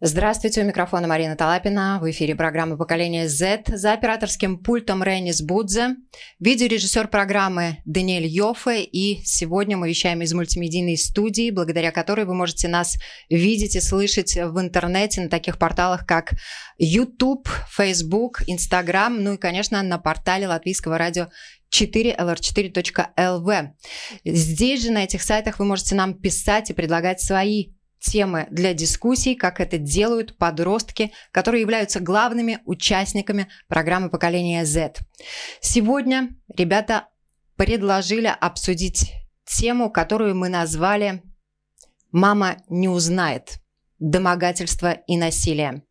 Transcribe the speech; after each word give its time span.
Здравствуйте, 0.00 0.60
у 0.60 0.64
микрофона 0.64 1.06
Марина 1.06 1.36
Талапина. 1.36 2.00
В 2.02 2.10
эфире 2.10 2.34
программы 2.34 2.76
«Поколение 2.76 3.28
Z». 3.28 3.62
За 3.68 3.92
операторским 3.92 4.58
пультом 4.58 5.04
Ренис 5.04 5.40
Будзе. 5.40 5.94
Видеорежиссер 6.40 7.06
программы 7.06 7.78
Даниэль 7.84 8.26
Йофе. 8.26 8.82
И 8.82 9.22
сегодня 9.24 9.76
мы 9.76 9.88
вещаем 9.88 10.20
из 10.22 10.34
мультимедийной 10.34 10.96
студии, 10.96 11.52
благодаря 11.52 11.92
которой 11.92 12.26
вы 12.26 12.34
можете 12.34 12.66
нас 12.66 12.96
видеть 13.30 13.76
и 13.76 13.80
слышать 13.80 14.34
в 14.34 14.60
интернете 14.60 15.20
на 15.20 15.28
таких 15.28 15.58
порталах, 15.58 16.04
как 16.04 16.32
YouTube, 16.76 17.48
Facebook, 17.70 18.42
Instagram, 18.48 19.22
ну 19.22 19.34
и, 19.34 19.38
конечно, 19.38 19.80
на 19.80 19.98
портале 19.98 20.48
латвийского 20.48 20.98
радио 20.98 21.28
4lr4.lv. 21.72 23.68
Здесь 24.24 24.82
же, 24.82 24.90
на 24.90 25.04
этих 25.04 25.22
сайтах, 25.22 25.60
вы 25.60 25.64
можете 25.66 25.94
нам 25.94 26.14
писать 26.14 26.70
и 26.70 26.74
предлагать 26.74 27.20
свои 27.20 27.73
темы 28.04 28.46
для 28.50 28.74
дискуссий, 28.74 29.34
как 29.34 29.60
это 29.60 29.78
делают 29.78 30.36
подростки, 30.36 31.12
которые 31.32 31.62
являются 31.62 32.00
главными 32.00 32.60
участниками 32.66 33.48
программы 33.66 34.10
поколения 34.10 34.64
Z. 34.64 34.94
Сегодня 35.60 36.36
ребята 36.54 37.08
предложили 37.56 38.32
обсудить 38.40 39.12
тему, 39.46 39.90
которую 39.90 40.36
мы 40.36 40.48
назвали 40.48 41.22
«Мама 42.12 42.58
не 42.68 42.88
узнает. 42.88 43.58
Домогательство 43.98 44.92
и 44.92 45.16
насилие». 45.16 45.82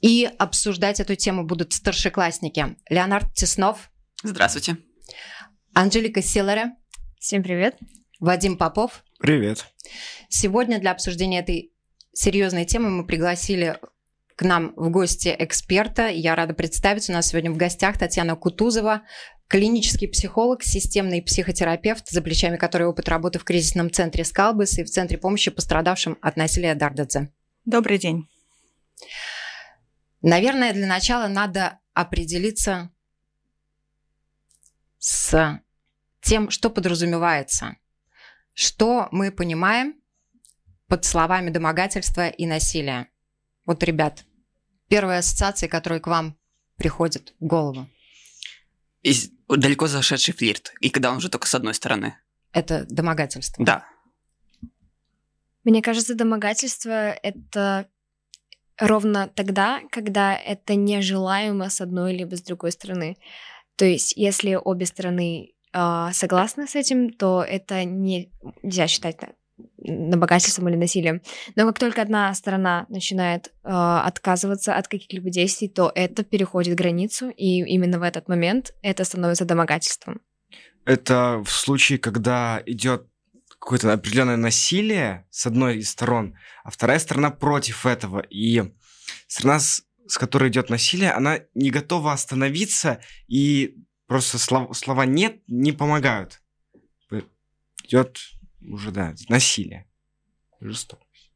И 0.00 0.30
обсуждать 0.38 1.00
эту 1.00 1.14
тему 1.14 1.44
будут 1.44 1.74
старшеклассники 1.74 2.76
Леонард 2.88 3.34
Теснов. 3.34 3.90
Здравствуйте. 4.22 4.78
Анжелика 5.74 6.22
Силаре. 6.22 6.72
Всем 7.18 7.42
привет. 7.42 7.78
Вадим 8.18 8.56
Попов. 8.56 9.04
Привет. 9.20 9.66
Сегодня 10.30 10.80
для 10.80 10.92
обсуждения 10.92 11.40
этой 11.40 11.74
серьезной 12.14 12.64
темы 12.64 12.88
мы 12.88 13.06
пригласили 13.06 13.78
к 14.34 14.42
нам 14.42 14.72
в 14.76 14.88
гости 14.88 15.34
эксперта. 15.38 16.08
Я 16.08 16.34
рада 16.34 16.54
представить. 16.54 17.10
У 17.10 17.12
нас 17.12 17.26
сегодня 17.26 17.52
в 17.52 17.58
гостях 17.58 17.98
Татьяна 17.98 18.34
Кутузова, 18.34 19.02
клинический 19.46 20.08
психолог, 20.08 20.62
системный 20.62 21.20
психотерапевт, 21.20 22.08
за 22.08 22.22
плечами 22.22 22.56
которой 22.56 22.84
опыт 22.84 23.10
работы 23.10 23.38
в 23.38 23.44
кризисном 23.44 23.90
центре 23.90 24.24
Скалбес 24.24 24.78
и 24.78 24.84
в 24.84 24.88
Центре 24.88 25.18
помощи 25.18 25.50
пострадавшим 25.50 26.16
от 26.22 26.36
насилия 26.36 26.74
Дардадзе. 26.74 27.30
Добрый 27.66 27.98
день. 27.98 28.26
Наверное, 30.22 30.72
для 30.72 30.86
начала 30.86 31.28
надо 31.28 31.78
определиться 31.92 32.90
с 34.98 35.60
тем, 36.22 36.48
что 36.48 36.70
подразумевается 36.70 37.76
что 38.54 39.08
мы 39.10 39.30
понимаем 39.30 39.94
под 40.86 41.04
словами 41.04 41.50
домогательства 41.50 42.28
и 42.28 42.46
насилия? 42.46 43.08
Вот, 43.66 43.82
ребят, 43.82 44.24
первые 44.88 45.18
ассоциации, 45.18 45.68
которые 45.68 46.00
к 46.00 46.06
вам 46.06 46.36
приходят 46.76 47.34
в 47.40 47.46
голову. 47.46 47.88
Из, 49.02 49.30
далеко 49.48 49.86
зашедший 49.86 50.34
флирт. 50.34 50.72
И 50.80 50.90
когда 50.90 51.10
он 51.10 51.18
уже 51.18 51.28
только 51.28 51.46
с 51.46 51.54
одной 51.54 51.74
стороны. 51.74 52.16
Это 52.52 52.84
домогательство? 52.88 53.64
Да. 53.64 53.86
Мне 55.64 55.82
кажется, 55.82 56.14
домогательство— 56.14 57.10
это 57.22 57.88
ровно 58.78 59.28
тогда, 59.28 59.80
когда 59.90 60.34
это 60.34 60.74
нежелаемо 60.74 61.68
с 61.70 61.80
одной 61.80 62.16
либо 62.16 62.36
с 62.36 62.42
другой 62.42 62.72
стороны. 62.72 63.18
То 63.76 63.84
есть, 63.84 64.14
если 64.16 64.54
обе 64.54 64.86
стороны 64.86 65.54
э, 65.72 66.08
согласны 66.12 66.66
с 66.66 66.74
этим, 66.74 67.10
то 67.10 67.42
это 67.42 67.84
не, 67.84 68.30
нельзя 68.62 68.86
считать 68.86 69.16
набогательством 69.78 70.68
или 70.68 70.76
насилием. 70.76 71.22
Но 71.56 71.66
как 71.66 71.78
только 71.78 72.02
одна 72.02 72.32
сторона 72.34 72.86
начинает 72.88 73.48
э, 73.48 73.70
отказываться 73.70 74.74
от 74.74 74.88
каких-либо 74.88 75.30
действий, 75.30 75.68
то 75.68 75.90
это 75.94 76.24
переходит 76.24 76.76
границу, 76.76 77.30
и 77.30 77.60
именно 77.60 77.98
в 77.98 78.02
этот 78.02 78.28
момент 78.28 78.74
это 78.82 79.04
становится 79.04 79.44
домогательством. 79.44 80.20
Это 80.84 81.42
в 81.44 81.50
случае, 81.50 81.98
когда 81.98 82.62
идет 82.66 83.06
какое-то 83.60 83.92
определенное 83.92 84.36
насилие 84.36 85.26
с 85.30 85.46
одной 85.46 85.78
из 85.78 85.90
сторон, 85.90 86.34
а 86.64 86.70
вторая 86.70 86.98
сторона 86.98 87.30
против 87.30 87.84
этого. 87.84 88.20
И 88.30 88.62
страна, 89.26 89.60
с 89.60 89.82
которой 90.18 90.48
идет 90.48 90.70
насилие, 90.70 91.12
она 91.12 91.40
не 91.54 91.70
готова 91.70 92.12
остановиться 92.12 93.00
и 93.28 93.76
Просто 94.10 94.38
слова, 94.38 94.74
слова 94.74 95.06
«нет» 95.06 95.40
не 95.46 95.70
помогают. 95.70 96.42
Идет 97.84 98.18
уже, 98.60 98.90
да, 98.90 99.14
насилие, 99.28 99.86
жестокость. 100.60 101.30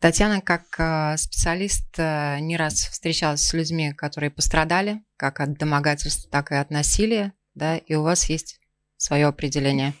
Татьяна, 0.00 0.40
как 0.40 0.64
э, 0.80 1.18
специалист, 1.18 1.96
э, 1.98 2.40
не 2.40 2.56
раз 2.56 2.80
встречалась 2.80 3.42
с 3.42 3.52
людьми, 3.52 3.92
которые 3.92 4.30
пострадали 4.30 5.04
как 5.16 5.38
от 5.38 5.56
домогательства, 5.56 6.28
так 6.32 6.50
и 6.50 6.56
от 6.56 6.70
насилия, 6.70 7.32
да, 7.54 7.76
и 7.76 7.94
у 7.94 8.02
вас 8.02 8.28
есть 8.28 8.60
свое 8.96 9.26
определение 9.26 9.94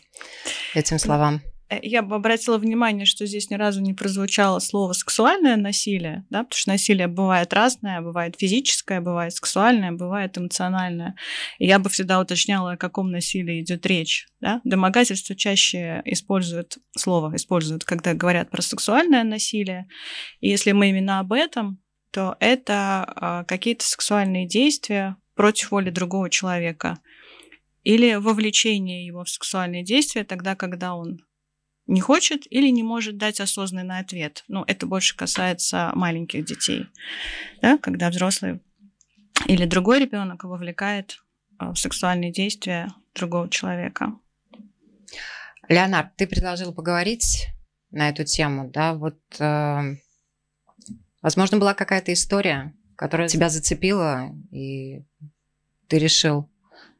этим 0.74 0.98
словам. 0.98 1.42
Э, 1.68 1.78
я 1.82 2.02
бы 2.02 2.16
обратила 2.16 2.58
внимание, 2.58 3.06
что 3.06 3.26
здесь 3.26 3.50
ни 3.50 3.54
разу 3.54 3.80
не 3.80 3.94
прозвучало 3.94 4.58
слово 4.58 4.92
сексуальное 4.92 5.56
насилие, 5.56 6.24
да, 6.30 6.44
потому 6.44 6.58
что 6.58 6.70
насилие 6.70 7.08
бывает 7.08 7.52
разное, 7.52 8.00
бывает 8.00 8.36
физическое, 8.38 9.00
бывает 9.00 9.32
сексуальное, 9.32 9.92
бывает 9.92 10.38
эмоциональное. 10.38 11.16
И 11.58 11.66
я 11.66 11.78
бы 11.78 11.90
всегда 11.90 12.20
уточняла, 12.20 12.72
о 12.72 12.76
каком 12.76 13.10
насилии 13.10 13.60
идет 13.60 13.84
речь. 13.86 14.26
Да? 14.40 14.60
Домогательство 14.64 15.34
чаще 15.34 16.02
используют 16.04 16.78
слово, 16.96 17.34
используют, 17.34 17.84
когда 17.84 18.14
говорят 18.14 18.50
про 18.50 18.62
сексуальное 18.62 19.24
насилие. 19.24 19.88
И 20.40 20.48
если 20.48 20.72
мы 20.72 20.90
именно 20.90 21.18
об 21.18 21.32
этом, 21.32 21.80
то 22.10 22.36
это 22.40 23.12
э, 23.16 23.44
какие-то 23.46 23.84
сексуальные 23.84 24.46
действия 24.46 25.16
против 25.34 25.70
воли 25.70 25.90
другого 25.90 26.30
человека 26.30 26.98
или 27.84 28.14
вовлечение 28.14 29.06
его 29.06 29.24
в 29.24 29.28
сексуальные 29.28 29.84
действия 29.84 30.24
тогда, 30.24 30.56
когда 30.56 30.94
он 30.94 31.20
не 31.86 32.00
хочет 32.00 32.50
или 32.50 32.68
не 32.68 32.82
может 32.82 33.16
дать 33.16 33.40
осознанный 33.40 33.98
ответ. 33.98 34.44
Ну, 34.48 34.64
это 34.66 34.86
больше 34.86 35.16
касается 35.16 35.92
маленьких 35.94 36.44
детей, 36.44 36.86
да, 37.62 37.78
когда 37.78 38.10
взрослый 38.10 38.60
или 39.46 39.64
другой 39.64 40.00
ребенок 40.00 40.44
вовлекает 40.44 41.22
а, 41.58 41.72
в 41.72 41.78
сексуальные 41.78 42.32
действия 42.32 42.88
другого 43.14 43.48
человека. 43.48 44.18
Леонард, 45.68 46.14
ты 46.16 46.26
предложил 46.26 46.72
поговорить 46.72 47.48
на 47.90 48.08
эту 48.08 48.24
тему, 48.24 48.70
да? 48.70 48.94
Вот, 48.94 49.18
э, 49.38 49.96
возможно, 51.22 51.58
была 51.58 51.74
какая-то 51.74 52.12
история, 52.12 52.74
которая 52.96 53.28
тебя 53.28 53.48
зацепила, 53.48 54.30
и 54.50 55.04
ты 55.88 55.98
решил 55.98 56.50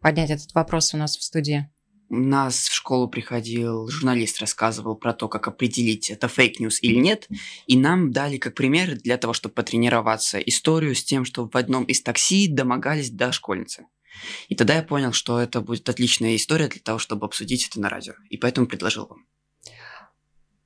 поднять 0.00 0.30
этот 0.30 0.52
вопрос 0.54 0.94
у 0.94 0.96
нас 0.96 1.16
в 1.16 1.22
студии. 1.22 1.70
Нас 2.08 2.68
в 2.68 2.74
школу 2.74 3.08
приходил 3.08 3.88
журналист, 3.88 4.40
рассказывал 4.40 4.94
про 4.94 5.12
то, 5.12 5.28
как 5.28 5.48
определить, 5.48 6.08
это 6.08 6.28
fake 6.28 6.53
news 6.53 6.78
или 6.80 6.98
нет. 6.98 7.28
И 7.66 7.76
нам 7.76 8.12
дали 8.12 8.38
как 8.38 8.54
пример 8.54 8.96
для 8.96 9.16
того, 9.16 9.32
чтобы 9.32 9.54
потренироваться, 9.54 10.38
историю 10.38 10.94
с 10.94 11.02
тем, 11.02 11.24
что 11.24 11.48
в 11.48 11.56
одном 11.56 11.84
из 11.84 12.02
такси 12.02 12.46
домогались 12.46 13.10
до 13.10 13.32
школьницы. 13.32 13.86
И 14.48 14.54
тогда 14.54 14.76
я 14.76 14.82
понял, 14.82 15.12
что 15.12 15.40
это 15.40 15.60
будет 15.60 15.88
отличная 15.88 16.36
история 16.36 16.68
для 16.68 16.80
того, 16.80 16.98
чтобы 16.98 17.26
обсудить 17.26 17.66
это 17.68 17.80
на 17.80 17.88
радио. 17.88 18.14
И 18.30 18.36
поэтому 18.36 18.68
предложил 18.68 19.06
вам. 19.06 19.26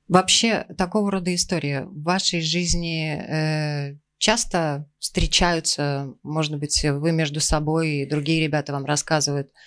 Вообще, 0.07 0.67
такого 0.77 1.09
рода 1.09 1.33
истории 1.33 1.85
в 1.85 2.03
вашей 2.03 2.41
жизни 2.41 3.15
э, 3.15 3.97
часто 4.19 4.87
встречаются? 4.99 6.13
Может 6.21 6.57
быть, 6.59 6.83
вы 6.83 7.11
между 7.11 7.39
собой 7.39 7.89
и 7.89 8.05
другие 8.05 8.43
ребята 8.43 8.73
вам 8.73 8.85
рассказывают– 8.85 9.49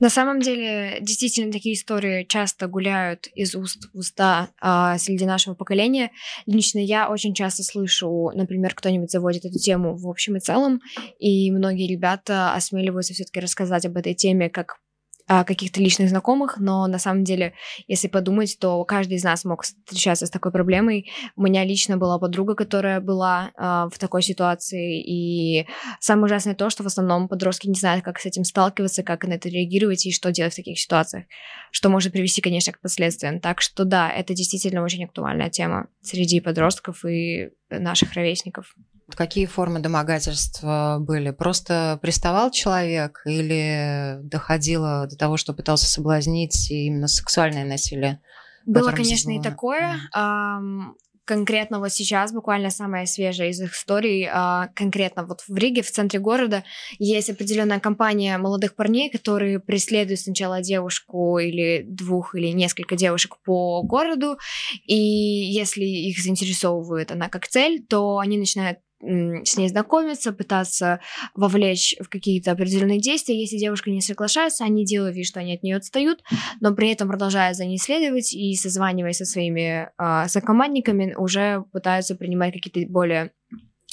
на 0.00 0.10
самом 0.10 0.40
деле, 0.40 0.98
действительно, 1.00 1.52
такие 1.52 1.74
истории 1.74 2.24
часто 2.24 2.66
гуляют 2.66 3.28
из 3.34 3.54
уст 3.54 3.88
в 3.92 3.98
уста 3.98 4.50
а, 4.60 4.98
среди 4.98 5.24
нашего 5.24 5.54
поколения. 5.54 6.10
Лично 6.46 6.78
я 6.78 7.08
очень 7.08 7.34
часто 7.34 7.62
слышу, 7.62 8.30
например, 8.34 8.74
кто-нибудь 8.74 9.10
заводит 9.10 9.44
эту 9.44 9.58
тему 9.58 9.96
в 9.96 10.08
общем 10.08 10.36
и 10.36 10.40
целом, 10.40 10.80
и 11.18 11.50
многие 11.50 11.86
ребята 11.86 12.54
осмеливаются 12.54 13.14
все-таки 13.14 13.40
рассказать 13.40 13.86
об 13.86 13.96
этой 13.96 14.14
теме 14.14 14.50
как 14.50 14.78
каких-то 15.26 15.80
личных 15.80 16.08
знакомых, 16.08 16.58
но 16.58 16.86
на 16.86 16.98
самом 16.98 17.24
деле, 17.24 17.54
если 17.86 18.08
подумать, 18.08 18.56
то 18.58 18.84
каждый 18.84 19.14
из 19.14 19.24
нас 19.24 19.44
мог 19.44 19.62
встречаться 19.62 20.26
с 20.26 20.30
такой 20.30 20.52
проблемой. 20.52 21.10
У 21.36 21.42
меня 21.42 21.64
лично 21.64 21.96
была 21.96 22.18
подруга, 22.18 22.54
которая 22.54 23.00
была 23.00 23.50
а, 23.56 23.88
в 23.88 23.98
такой 23.98 24.22
ситуации, 24.22 25.02
и 25.02 25.66
самое 26.00 26.26
ужасное 26.26 26.54
то, 26.54 26.70
что 26.70 26.82
в 26.82 26.86
основном 26.86 27.28
подростки 27.28 27.68
не 27.68 27.74
знают, 27.74 28.04
как 28.04 28.18
с 28.18 28.26
этим 28.26 28.44
сталкиваться, 28.44 29.02
как 29.02 29.24
на 29.24 29.34
это 29.34 29.48
реагировать 29.48 30.06
и 30.06 30.12
что 30.12 30.32
делать 30.32 30.52
в 30.52 30.56
таких 30.56 30.78
ситуациях, 30.78 31.24
что 31.70 31.88
может 31.88 32.12
привести, 32.12 32.40
конечно, 32.40 32.72
к 32.72 32.80
последствиям. 32.80 33.40
Так 33.40 33.60
что 33.60 33.84
да, 33.84 34.10
это 34.10 34.34
действительно 34.34 34.82
очень 34.82 35.04
актуальная 35.04 35.50
тема 35.50 35.88
среди 36.02 36.40
подростков 36.40 37.04
и 37.04 37.50
наших 37.70 38.14
ровесников. 38.14 38.74
Какие 39.14 39.46
формы 39.46 39.80
домогательства 39.80 40.98
были? 41.00 41.30
Просто 41.30 41.98
приставал 42.00 42.50
человек 42.50 43.22
или 43.26 44.18
доходило 44.22 45.06
до 45.06 45.16
того, 45.16 45.36
что 45.36 45.52
пытался 45.52 45.86
соблазнить 45.86 46.70
именно 46.70 47.08
сексуальное 47.08 47.64
насилие 47.64 48.20
Было, 48.64 48.90
конечно, 48.92 49.30
и 49.30 49.34
было- 49.34 49.44
такое. 49.44 49.96
Ам, 50.12 50.94
конкретно 51.24 51.78
вот 51.78 51.92
сейчас, 51.92 52.32
буквально 52.32 52.70
самая 52.70 53.06
свежая 53.06 53.50
из 53.50 53.60
их 53.60 53.74
историй, 53.74 54.28
а, 54.30 54.68
конкретно 54.74 55.24
вот 55.24 55.42
в 55.46 55.54
Риге, 55.56 55.82
в 55.82 55.90
центре 55.90 56.18
города, 56.18 56.64
есть 56.98 57.30
определенная 57.30 57.80
компания 57.80 58.36
молодых 58.38 58.74
парней, 58.74 59.08
которые 59.10 59.60
преследуют 59.60 60.20
сначала 60.20 60.60
девушку 60.62 61.38
или 61.38 61.84
двух 61.86 62.34
или 62.34 62.48
несколько 62.48 62.96
девушек 62.96 63.36
по 63.44 63.82
городу, 63.82 64.36
и 64.84 64.96
если 64.96 65.84
их 65.84 66.18
заинтересовывает 66.18 67.12
она 67.12 67.28
как 67.28 67.46
цель, 67.46 67.84
то 67.88 68.18
они 68.18 68.36
начинают 68.38 68.78
с 69.02 69.56
ней 69.56 69.68
знакомиться, 69.68 70.32
пытаться 70.32 71.00
вовлечь 71.34 71.96
в 72.00 72.08
какие-то 72.08 72.52
определенные 72.52 73.00
действия. 73.00 73.40
Если 73.40 73.58
девушка 73.58 73.90
не 73.90 74.00
соглашается, 74.00 74.64
они 74.64 74.84
делают 74.84 75.16
вид, 75.16 75.26
что 75.26 75.40
они 75.40 75.54
от 75.54 75.62
нее 75.62 75.76
отстают, 75.76 76.22
но 76.60 76.74
при 76.74 76.90
этом 76.90 77.08
продолжая 77.08 77.54
за 77.54 77.64
ней 77.64 77.78
следовать 77.78 78.32
и 78.32 78.54
созваниваясь 78.54 79.18
со 79.18 79.24
своими 79.24 79.90
а, 79.98 80.28
сокомандниками, 80.28 81.14
уже 81.16 81.64
пытаются 81.72 82.14
принимать 82.14 82.54
какие-то 82.54 82.90
более 82.90 83.32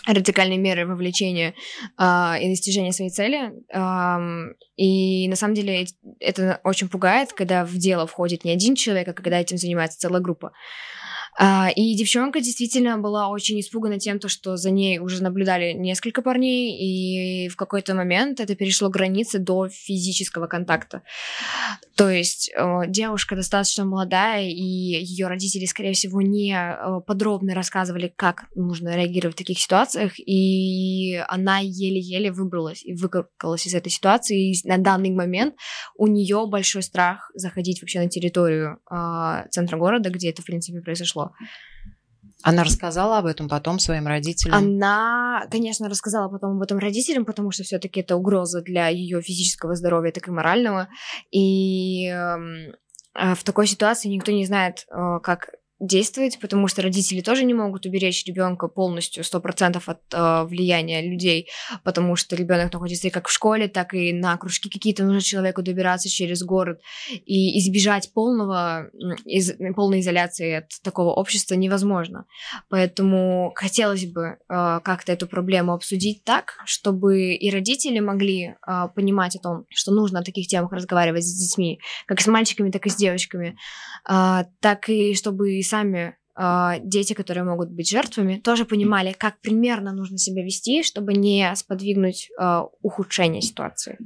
радикальные 0.06 0.58
меры 0.58 0.86
вовлечения 0.86 1.54
а, 1.98 2.38
и 2.40 2.50
достижения 2.50 2.94
своей 2.94 3.12
цели. 3.12 3.52
Ам, 3.72 4.54
и 4.76 5.28
на 5.28 5.36
самом 5.36 5.56
деле 5.56 5.84
эт- 5.84 6.16
это 6.20 6.62
очень 6.64 6.88
пугает, 6.88 7.34
когда 7.34 7.66
в 7.66 7.76
дело 7.78 8.08
входит 8.08 8.46
не 8.46 8.52
один 8.52 8.76
человек, 8.76 9.08
а 9.10 9.14
когда 9.14 9.40
этим 9.40 9.58
занимается 9.58 10.00
целая 10.00 10.22
группа. 10.22 10.48
А, 10.48 10.54
и 11.76 11.96
девчонка 11.96 12.42
действительно 12.42 12.98
была 12.98 13.30
очень 13.30 13.60
испугана 13.60 14.00
тем, 14.00 14.20
то, 14.20 14.28
что 14.28 14.58
за 14.58 14.72
ней 14.72 15.00
уже 15.00 15.24
наблюдали 15.24 15.74
несколько 15.74 16.22
парней, 16.22 16.78
и 16.78 17.48
в 17.50 17.56
какой-то 17.56 17.94
момент 17.94 18.40
это 18.40 18.56
перешло 18.56 18.90
границы 18.90 19.40
до 19.40 19.70
физического 19.70 20.48
контакта. 20.48 21.02
То 21.96 22.10
есть 22.10 22.52
девушка 22.88 23.36
достаточно 23.36 23.86
молодая, 23.86 24.50
и 24.50 24.62
ее 24.62 25.28
родители, 25.28 25.66
скорее 25.66 25.94
всего, 25.94 26.22
не 26.22 26.58
подробно 27.08 27.54
рассказывали, 27.54 28.14
как 28.16 28.46
нужно 28.56 28.96
реагировать 28.96 29.36
в 29.36 29.38
таких 29.38 29.60
ситуациях, 29.60 30.14
и 30.18 31.16
она 31.28 31.60
еле-еле 31.60 32.32
выбралась 32.32 32.84
и 32.84 32.94
выкарабкалась 32.94 33.68
из 33.68 33.74
этой 33.74 33.90
ситуации. 33.90 34.52
И 34.52 34.68
на 34.68 34.78
данный 34.78 35.12
момент 35.12 35.56
у 35.96 36.08
нее 36.08 36.46
большой 36.48 36.84
страх 36.84 37.32
заходить 37.34 37.82
вообще 37.82 38.00
на 38.00 38.10
территорию 38.10 38.80
э, 38.90 39.48
центра 39.52 39.78
города, 39.78 40.10
где 40.10 40.30
это, 40.30 40.42
в 40.42 40.46
принципе, 40.46 40.82
произошло. 40.82 41.19
Она 42.42 42.64
рассказала 42.64 43.18
об 43.18 43.26
этом 43.26 43.50
потом 43.50 43.80
своим 43.80 44.08
родителям. 44.08 44.56
Она, 44.56 45.46
конечно, 45.52 45.90
рассказала 45.90 46.30
потом 46.30 46.56
об 46.56 46.62
этом 46.62 46.78
родителям, 46.80 47.26
потому 47.26 47.52
что 47.52 47.64
все-таки 47.64 48.00
это 48.00 48.16
угроза 48.16 48.62
для 48.62 48.88
ее 48.88 49.22
физического 49.22 49.76
здоровья, 49.76 50.12
так 50.12 50.28
и 50.28 50.32
морального. 50.32 50.88
И 51.32 52.08
эм, 52.08 52.74
э, 53.14 53.36
в 53.36 53.44
такой 53.44 53.68
ситуации 53.68 54.08
никто 54.08 54.32
не 54.32 54.46
знает, 54.46 54.86
э, 54.90 55.20
как 55.22 55.50
действовать, 55.80 56.40
потому 56.40 56.68
что 56.68 56.82
родители 56.82 57.22
тоже 57.22 57.44
не 57.44 57.54
могут 57.54 57.86
уберечь 57.86 58.26
ребенка 58.26 58.68
полностью 58.68 59.24
100% 59.24 59.82
от 59.86 60.02
э, 60.12 60.44
влияния 60.46 61.02
людей, 61.02 61.50
потому 61.84 62.16
что 62.16 62.36
ребенок 62.36 62.74
находится 62.74 63.08
и 63.08 63.12
как 63.12 63.28
в 63.28 63.32
школе, 63.32 63.68
так 63.68 63.94
и 63.94 64.12
на 64.12 64.36
кружки 64.38 64.70
какие-то 64.70 65.04
нужно 65.04 65.22
человеку 65.22 65.62
добираться 65.62 66.10
через 66.10 66.44
город, 66.44 66.82
и 67.26 67.58
избежать 67.60 68.12
полного, 68.14 68.90
из, 69.26 69.54
полной 69.76 70.02
изоляции 70.02 70.56
от 70.56 70.70
такого 70.84 71.14
общества 71.14 71.56
невозможно. 71.56 72.26
Поэтому 72.70 73.54
хотелось 73.56 74.06
бы 74.06 74.38
э, 74.50 74.80
как-то 74.84 75.14
эту 75.14 75.28
проблему 75.28 75.74
обсудить 75.74 76.24
так, 76.24 76.58
чтобы 76.66 77.34
и 77.34 77.50
родители 77.52 78.00
могли 78.00 78.56
э, 78.68 78.88
понимать 78.96 79.36
о 79.38 79.40
том, 79.40 79.66
что 79.70 79.92
нужно 79.92 80.20
о 80.20 80.24
таких 80.24 80.48
темах 80.48 80.74
разговаривать 80.74 81.24
с 81.24 81.34
детьми, 81.34 81.80
как 82.06 82.20
с 82.20 82.28
мальчиками, 82.28 82.72
так 82.72 82.86
и 82.86 82.90
с 82.90 82.96
девочками, 82.96 83.58
а, 84.06 84.46
так 84.60 84.90
и 84.90 85.14
чтобы 85.14 85.62
сами 85.70 86.18
а, 86.36 86.80
дети, 86.80 87.14
которые 87.14 87.44
могут 87.44 87.70
быть 87.70 87.90
жертвами, 87.90 88.40
тоже 88.40 88.66
понимали, 88.66 89.14
как 89.18 89.42
примерно 89.42 89.94
нужно 89.94 90.18
себя 90.18 90.44
вести, 90.44 90.84
чтобы 90.84 91.14
не 91.14 91.54
сподвигнуть 91.56 92.30
а, 92.40 92.64
ухудшение 92.82 93.42
ситуации. 93.42 93.98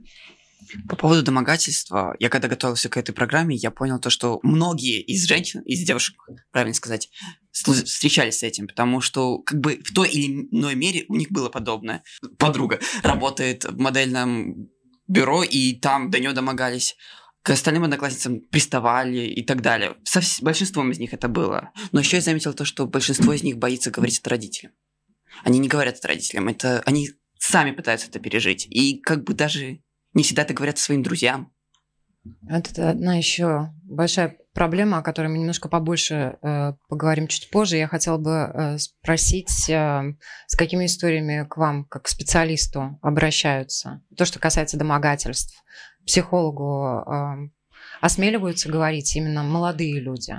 По 0.89 0.95
поводу 0.95 1.21
домогательства, 1.23 2.15
я 2.19 2.29
когда 2.29 2.47
готовился 2.47 2.89
к 2.89 2.97
этой 2.97 3.11
программе, 3.11 3.55
я 3.55 3.69
понял 3.69 3.99
то, 3.99 4.09
что 4.09 4.39
многие 4.43 5.01
из 5.01 5.27
женщин, 5.27 5.61
из 5.61 5.85
девушек, 5.85 6.15
правильно 6.51 6.73
сказать, 6.73 7.09
встречались 7.51 8.39
с 8.39 8.43
этим, 8.43 8.67
потому 8.67 8.99
что 9.01 9.39
как 9.39 9.59
бы 9.59 9.79
в 9.83 9.93
той 9.93 10.09
или 10.09 10.47
иной 10.51 10.75
мере 10.75 11.05
у 11.09 11.15
них 11.15 11.31
было 11.31 11.49
подобное. 11.49 12.03
Подруга 12.39 12.79
работает 13.03 13.65
в 13.65 13.77
модельном 13.77 14.69
бюро, 15.07 15.43
и 15.43 15.73
там 15.73 16.09
до 16.09 16.19
нее 16.19 16.33
домогались. 16.33 16.95
К 17.43 17.51
остальным 17.51 17.83
одноклассницам 17.83 18.39
приставали 18.39 19.27
и 19.27 19.43
так 19.43 19.61
далее. 19.61 19.95
Со 20.03 20.21
большинством 20.41 20.91
из 20.91 20.99
них 20.99 21.13
это 21.13 21.27
было. 21.27 21.71
Но 21.91 21.99
еще 21.99 22.17
я 22.17 22.21
заметил 22.21 22.53
то, 22.53 22.65
что 22.65 22.87
большинство 22.87 23.33
из 23.33 23.43
них 23.43 23.57
боится 23.57 23.91
говорить 23.91 24.19
это 24.19 24.29
родителям. 24.29 24.71
Они 25.43 25.59
не 25.59 25.67
говорят 25.67 25.97
это 25.97 26.07
родителям, 26.07 26.47
это 26.47 26.81
они 26.85 27.09
сами 27.37 27.71
пытаются 27.71 28.07
это 28.07 28.19
пережить. 28.19 28.65
И 28.69 28.99
как 28.99 29.23
бы 29.23 29.33
даже 29.33 29.79
не 30.13 30.23
всегда 30.23 30.43
это 30.43 30.53
говорят 30.53 30.77
своим 30.77 31.03
друзьям. 31.03 31.51
Это 32.47 32.91
одна 32.91 33.15
еще 33.15 33.73
большая 33.83 34.37
проблема, 34.53 34.99
о 34.99 35.01
которой 35.01 35.27
мы 35.27 35.39
немножко 35.39 35.67
побольше 35.67 36.37
э, 36.41 36.73
поговорим 36.87 37.27
чуть 37.27 37.49
позже. 37.49 37.77
Я 37.77 37.87
хотела 37.87 38.17
бы 38.17 38.31
э, 38.31 38.77
спросить, 38.77 39.69
э, 39.69 40.15
с 40.47 40.55
какими 40.55 40.85
историями 40.85 41.45
к 41.49 41.57
вам, 41.57 41.85
как 41.85 42.03
к 42.03 42.07
специалисту, 42.07 42.97
обращаются? 43.01 44.01
То, 44.15 44.23
что 44.25 44.39
касается 44.39 44.77
домогательств. 44.77 45.61
Психологу 46.05 47.03
э, 47.05 47.49
осмеливаются 48.01 48.69
говорить 48.69 49.15
именно 49.15 49.43
молодые 49.43 49.99
люди? 49.99 50.33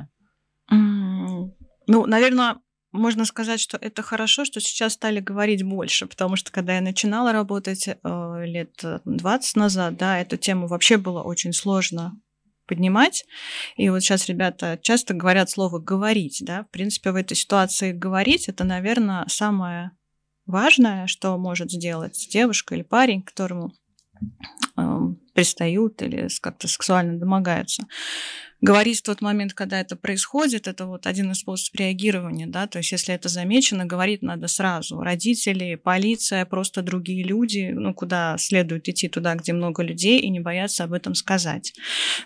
М, 0.70 1.55
Ну, 1.87 2.06
наверное, 2.06 2.56
можно 2.93 3.25
сказать, 3.25 3.61
что 3.61 3.76
это 3.76 4.02
хорошо, 4.02 4.44
что 4.44 4.61
сейчас 4.61 4.93
стали 4.93 5.20
говорить 5.20 5.62
больше, 5.64 6.06
потому 6.06 6.37
что 6.37 6.52
когда 6.52 6.76
я 6.76 6.81
начинала 6.81 7.32
работать 7.32 7.88
э, 7.88 8.44
лет 8.46 8.82
э, 8.84 9.00
20 9.05 9.56
назад, 9.56 9.96
да, 9.96 10.20
эту 10.20 10.37
тему 10.37 10.69
вообще 10.69 10.96
было 10.96 11.22
очень 11.22 11.52
сложно 11.52 12.19
поднимать. 12.67 13.25
И 13.76 13.90
вот 13.90 14.00
сейчас 14.00 14.28
ребята 14.28 14.78
часто 14.81 15.12
говорят 15.12 15.50
слово 15.50 15.78
«говорить», 15.81 16.43
да. 16.46 16.62
В 16.64 16.70
принципе, 16.70 17.10
в 17.10 17.17
этой 17.17 17.34
ситуации 17.34 17.93
«говорить»— 17.93 18.49
это, 18.49 18.64
наверное, 18.64 19.25
самое 19.28 19.90
важное, 20.46 21.06
что 21.06 21.37
может 21.37 21.70
сделать 21.70 22.28
девушка 22.31 22.75
или 22.75 22.82
парень, 22.82 23.22
которому 23.22 23.72
пристают 25.35 26.00
или 26.03 26.29
как-то 26.41 26.69
сексуально 26.69 27.19
домогаются. 27.19 27.87
Говорить 28.61 29.00
в 29.00 29.03
тот 29.03 29.21
момент, 29.21 29.53
когда 29.53 29.79
это 29.79 29.94
происходит, 29.94 30.69
это 30.69 30.87
вот 30.87 31.06
один 31.06 31.31
из 31.32 31.41
способов 31.41 31.79
реагирования, 31.79 32.47
да, 32.47 32.67
то 32.67 32.79
есть 32.79 32.93
если 32.93 33.15
это 33.15 33.29
замечено, 33.29 33.84
говорить 33.84 34.22
надо 34.22 34.48
сразу. 34.48 35.01
Родители, 35.01 35.75
полиция, 35.75 36.46
просто 36.46 36.81
другие 36.81 37.25
люди, 37.25 37.72
ну, 37.75 37.93
куда 37.93 38.37
следует 38.39 38.89
идти, 38.89 39.08
туда, 39.08 39.34
где 39.34 39.53
много 39.53 39.82
людей, 39.82 40.19
и 40.19 40.31
не 40.31 40.41
бояться 40.41 40.84
об 40.84 40.94
этом 40.94 41.15
сказать. 41.15 41.75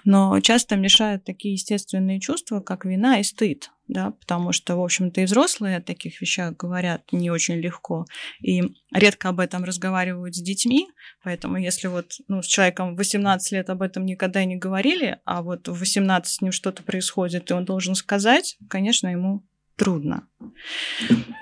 Но 0.04 0.38
часто 0.40 0.76
мешают 0.76 1.24
такие 1.24 1.54
естественные 1.54 2.20
чувства, 2.20 2.60
как 2.60 2.84
вина 2.84 3.18
и 3.18 3.24
стыд, 3.24 3.70
да, 3.88 4.10
потому 4.10 4.52
что, 4.52 4.76
в 4.76 4.84
общем-то, 4.84 5.22
и 5.22 5.24
взрослые 5.24 5.78
о 5.78 5.82
таких 5.82 6.20
вещах 6.20 6.56
говорят 6.56 7.10
не 7.10 7.30
очень 7.30 7.56
легко, 7.56 8.06
и 8.40 8.62
редко 8.92 9.30
об 9.30 9.40
этом 9.40 9.64
разговаривают 9.64 10.36
с 10.36 10.42
детьми, 10.42 10.88
поэтому 11.24 11.56
если 11.56 11.88
вот 11.88 12.12
ну, 12.28 12.42
с 12.42 12.46
человеком 12.46 12.94
в 12.94 12.98
18 12.98 13.52
лет 13.52 13.70
об 13.70 13.82
этом 13.82 14.04
никогда 14.04 14.44
не 14.44 14.56
говорили, 14.56 15.18
а 15.24 15.42
вот 15.42 15.68
в 15.68 15.78
18 15.78 16.32
с 16.32 16.40
ним 16.42 16.52
что-то 16.52 16.82
происходит, 16.82 17.50
и 17.50 17.54
он 17.54 17.64
должен 17.64 17.94
сказать, 17.94 18.58
конечно, 18.68 19.08
ему 19.08 19.44
трудно. 19.76 20.28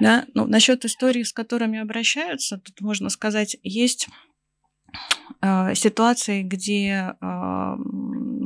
Да? 0.01 0.27
Ну, 0.35 0.47
насчет 0.47 0.85
историй, 0.85 1.25
с 1.25 1.33
которыми 1.33 1.81
обращаются, 1.81 2.59
тут 2.59 2.81
можно 2.81 3.09
сказать, 3.09 3.57
есть 3.63 4.09
ситуации, 5.75 6.43
где 6.43 7.15
э, 7.21 7.77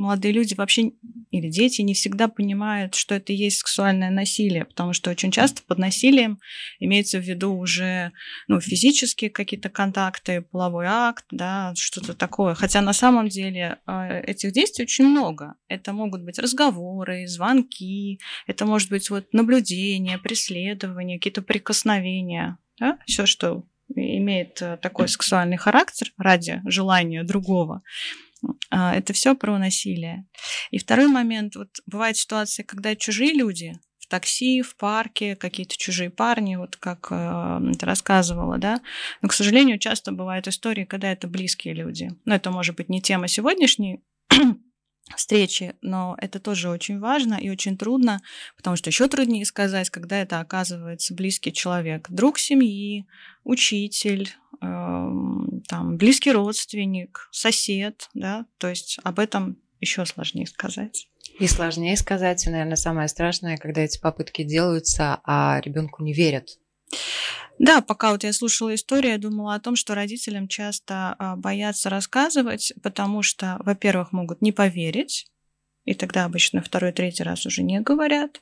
молодые 0.01 0.33
люди 0.33 0.53
вообще 0.53 0.91
или 1.31 1.49
дети 1.49 1.81
не 1.81 1.93
всегда 1.93 2.27
понимают, 2.27 2.95
что 2.95 3.15
это 3.15 3.31
есть 3.33 3.59
сексуальное 3.59 4.09
насилие, 4.09 4.65
потому 4.65 4.93
что 4.93 5.09
очень 5.09 5.31
часто 5.31 5.61
под 5.63 5.77
насилием 5.77 6.39
имеется 6.79 7.19
в 7.19 7.21
виду 7.21 7.53
уже 7.53 8.11
ну, 8.47 8.59
физические 8.59 9.29
какие-то 9.29 9.69
контакты, 9.69 10.41
половой 10.41 10.85
акт, 10.87 11.25
да, 11.31 11.73
что-то 11.77 12.13
такое. 12.13 12.53
Хотя 12.53 12.81
на 12.81 12.93
самом 12.93 13.29
деле 13.29 13.77
э, 13.87 14.21
этих 14.23 14.51
действий 14.51 14.83
очень 14.83 15.05
много. 15.05 15.55
Это 15.67 15.93
могут 15.93 16.23
быть 16.23 16.39
разговоры, 16.39 17.27
звонки, 17.27 18.19
это 18.47 18.65
может 18.65 18.89
быть 18.89 19.09
вот 19.09 19.31
наблюдение, 19.33 20.17
преследование, 20.17 21.17
какие-то 21.17 21.41
прикосновения, 21.41 22.57
да, 22.79 22.97
все, 23.05 23.25
что 23.25 23.63
имеет 23.95 24.61
э, 24.61 24.77
такой 24.77 25.07
сексуальный 25.07 25.57
характер 25.57 26.11
ради 26.17 26.61
желания 26.65 27.23
другого. 27.23 27.83
А, 28.69 28.95
Это 28.95 29.13
все 29.13 29.35
про 29.35 29.57
насилие. 29.57 30.25
И 30.71 30.77
второй 30.77 31.07
момент, 31.07 31.55
вот 31.55 31.69
бывают 31.85 32.17
ситуации, 32.17 32.63
когда 32.63 32.95
чужие 32.95 33.33
люди 33.33 33.73
в 33.99 34.07
такси, 34.07 34.61
в 34.61 34.75
парке, 34.75 35.35
какие-то 35.35 35.77
чужие 35.77 36.09
парни, 36.09 36.55
вот 36.55 36.75
как 36.75 37.07
э, 37.11 37.59
ты 37.79 37.85
рассказывала, 37.85 38.57
да, 38.57 38.81
но, 39.21 39.29
к 39.29 39.33
сожалению, 39.33 39.79
часто 39.79 40.11
бывают 40.11 40.47
истории, 40.47 40.85
когда 40.85 41.11
это 41.11 41.27
близкие 41.27 41.73
люди. 41.73 42.09
Но 42.25 42.35
это 42.35 42.51
может 42.51 42.75
быть 42.75 42.89
не 42.89 43.01
тема 43.01 43.27
сегодняшней 43.27 44.01
встречи, 45.15 45.75
но 45.81 46.15
это 46.19 46.39
тоже 46.39 46.69
очень 46.69 46.99
важно 46.99 47.35
и 47.35 47.49
очень 47.49 47.77
трудно, 47.77 48.21
потому 48.57 48.75
что 48.75 48.89
еще 48.89 49.07
труднее 49.07 49.45
сказать, 49.45 49.89
когда 49.89 50.21
это 50.21 50.39
оказывается 50.39 51.13
близкий 51.13 51.53
человек, 51.53 52.09
друг 52.09 52.39
семьи, 52.39 53.07
учитель, 53.43 54.29
э, 54.61 54.65
там, 55.67 55.97
близкий 55.97 56.31
родственник, 56.31 57.29
сосед, 57.31 58.09
да, 58.13 58.45
то 58.57 58.67
есть 58.67 58.99
об 59.03 59.19
этом 59.19 59.57
еще 59.79 60.05
сложнее 60.05 60.47
сказать. 60.47 61.07
И 61.39 61.47
сложнее 61.47 61.97
сказать, 61.97 62.45
и, 62.45 62.49
наверное, 62.49 62.75
самое 62.75 63.07
страшное, 63.07 63.57
когда 63.57 63.81
эти 63.81 63.99
попытки 63.99 64.43
делаются, 64.43 65.21
а 65.23 65.59
ребенку 65.63 66.03
не 66.03 66.13
верят. 66.13 66.59
Да, 67.59 67.81
пока 67.81 68.11
вот 68.11 68.23
я 68.23 68.33
слушала 68.33 68.73
историю, 68.73 69.13
я 69.13 69.17
думала 69.17 69.53
о 69.53 69.59
том, 69.59 69.75
что 69.75 69.93
родителям 69.93 70.47
часто 70.47 71.15
а, 71.19 71.35
боятся 71.35 71.89
рассказывать, 71.89 72.73
потому 72.81 73.21
что, 73.21 73.57
во-первых, 73.63 74.11
могут 74.11 74.41
не 74.41 74.51
поверить, 74.51 75.27
и 75.85 75.93
тогда 75.93 76.25
обычно 76.25 76.61
второй, 76.61 76.91
третий 76.91 77.23
раз 77.23 77.45
уже 77.45 77.61
не 77.61 77.79
говорят. 77.81 78.41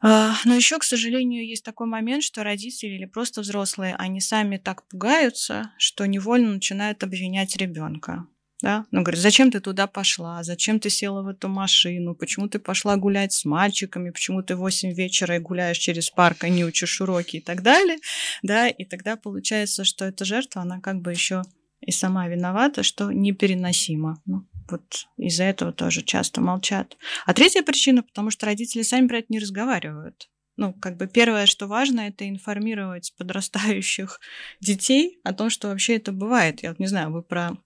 А, 0.00 0.34
но 0.44 0.54
еще, 0.54 0.78
к 0.78 0.84
сожалению, 0.84 1.46
есть 1.46 1.64
такой 1.64 1.86
момент, 1.86 2.22
что 2.22 2.42
родители 2.42 2.90
или 2.90 3.04
просто 3.04 3.42
взрослые, 3.42 3.94
они 3.96 4.20
сами 4.20 4.56
так 4.56 4.88
пугаются, 4.88 5.72
что 5.78 6.06
невольно 6.06 6.54
начинают 6.54 7.04
обвинять 7.04 7.56
ребенка 7.56 8.26
да, 8.62 8.86
ну, 8.90 9.02
говорит, 9.02 9.20
зачем 9.20 9.50
ты 9.50 9.60
туда 9.60 9.86
пошла, 9.86 10.42
зачем 10.42 10.80
ты 10.80 10.90
села 10.90 11.22
в 11.22 11.28
эту 11.28 11.48
машину, 11.48 12.14
почему 12.14 12.48
ты 12.48 12.58
пошла 12.58 12.96
гулять 12.96 13.32
с 13.32 13.44
мальчиками, 13.44 14.10
почему 14.10 14.42
ты 14.42 14.56
в 14.56 14.60
8 14.60 14.92
вечера 14.92 15.36
и 15.36 15.40
гуляешь 15.40 15.78
через 15.78 16.10
парк, 16.10 16.44
а 16.44 16.48
не 16.48 16.64
учишь 16.64 17.00
уроки 17.00 17.36
и 17.36 17.40
так 17.40 17.62
далее, 17.62 17.98
да, 18.42 18.68
и 18.68 18.84
тогда 18.84 19.16
получается, 19.16 19.84
что 19.84 20.04
эта 20.04 20.24
жертва, 20.24 20.62
она 20.62 20.80
как 20.80 21.00
бы 21.00 21.10
еще 21.10 21.42
и 21.80 21.90
сама 21.90 22.28
виновата, 22.28 22.82
что 22.82 23.10
непереносимо. 23.10 24.20
Ну, 24.26 24.46
вот 24.70 25.06
из-за 25.16 25.44
этого 25.44 25.72
тоже 25.72 26.02
часто 26.02 26.40
молчат. 26.40 26.96
А 27.26 27.34
третья 27.34 27.62
причина, 27.62 28.02
потому 28.02 28.30
что 28.30 28.46
родители 28.46 28.82
сами 28.82 29.08
про 29.08 29.18
это 29.18 29.26
не 29.30 29.38
разговаривают. 29.38 30.28
Ну, 30.56 30.74
как 30.74 30.98
бы 30.98 31.06
первое, 31.06 31.46
что 31.46 31.66
важно, 31.66 32.02
это 32.02 32.28
информировать 32.28 33.14
подрастающих 33.16 34.20
детей 34.60 35.18
о 35.24 35.32
том, 35.32 35.48
что 35.48 35.68
вообще 35.68 35.96
это 35.96 36.12
бывает. 36.12 36.62
Я 36.62 36.70
вот 36.70 36.78
не 36.78 36.86
знаю, 36.86 37.10
вы 37.12 37.22
про 37.22 37.56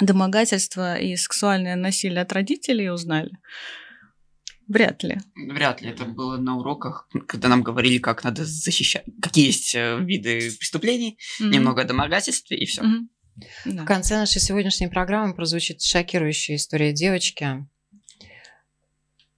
домогательство 0.00 0.96
и 0.98 1.16
сексуальное 1.16 1.76
насилие 1.76 2.22
от 2.22 2.32
родителей 2.32 2.90
узнали? 2.90 3.30
Вряд 4.66 5.02
ли. 5.02 5.18
Вряд 5.34 5.82
ли. 5.82 5.90
Это 5.90 6.06
было 6.06 6.38
на 6.38 6.56
уроках, 6.56 7.08
когда 7.26 7.48
нам 7.48 7.62
говорили, 7.62 7.98
как 7.98 8.24
надо 8.24 8.44
защищать, 8.44 9.04
какие 9.20 9.46
есть 9.46 9.74
э, 9.74 9.98
виды 10.00 10.50
преступлений, 10.58 11.18
mm-hmm. 11.40 11.48
немного 11.48 11.82
о 11.82 11.84
домогательстве 11.84 12.56
и 12.56 12.64
все. 12.64 12.82
Mm-hmm. 12.82 13.08
Да. 13.66 13.82
В 13.82 13.86
конце 13.86 14.16
нашей 14.16 14.40
сегодняшней 14.40 14.88
программы 14.88 15.34
прозвучит 15.34 15.82
шокирующая 15.82 16.56
история 16.56 16.92
девочки, 16.92 17.66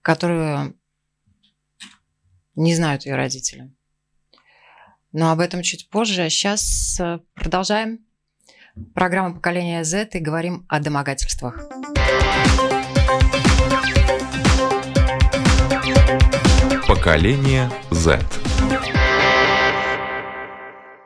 которую 0.03 0.79
не 2.55 2.75
знают 2.75 3.07
ее 3.07 3.17
родители. 3.17 3.75
Но 5.13 5.33
об 5.33 5.41
этом 5.41 5.63
чуть 5.63 5.89
позже. 5.89 6.23
А 6.23 6.31
сейчас 6.31 7.01
э, 7.01 7.19
продолжаем 7.35 8.06
Программа 8.95 9.35
поколения 9.35 9.85
Z 9.85 10.11
и 10.13 10.19
говорим 10.19 10.67
о 10.69 10.81
домогательствах. 10.81 11.69
Поколение 16.87 17.71
Z. 17.91 18.21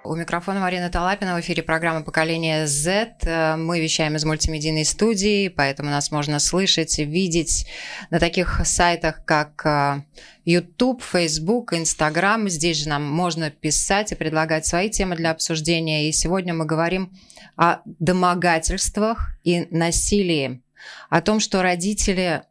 У 0.03 0.15
микрофона 0.15 0.61
Марина 0.61 0.89
Талапина 0.89 1.37
в 1.37 1.41
эфире 1.41 1.63
программы 1.63 2.03
«Поколение 2.03 2.67
Z». 2.67 3.57
Мы 3.59 3.81
вещаем 3.81 4.17
из 4.17 4.25
мультимедийной 4.25 4.87
студии, 4.87 5.49
поэтому 5.49 5.91
нас 5.91 6.11
можно 6.11 6.39
слышать 6.39 6.99
и 6.99 7.05
видеть 7.05 7.67
на 8.09 8.19
таких 8.19 8.63
сайтах, 8.65 9.25
как 9.27 9.65
э, 9.67 10.03
YouTube, 10.47 11.03
Facebook, 11.03 11.75
Instagram. 11.75 12.49
Здесь 12.49 12.79
же 12.79 12.89
нам 12.89 13.05
можно 13.05 13.51
писать 13.51 14.13
и 14.13 14.15
предлагать 14.15 14.65
свои 14.65 14.89
темы 14.89 15.17
для 15.17 15.33
обсуждения. 15.33 16.09
И 16.09 16.13
сегодня 16.13 16.55
мы 16.55 16.65
говорим 16.65 17.13
о 17.57 17.81
домогательствах 17.85 19.37
и 19.45 19.69
насилии, 19.71 20.63
о 21.11 21.21
том, 21.21 21.41
что 21.41 21.63
родители 21.63 22.45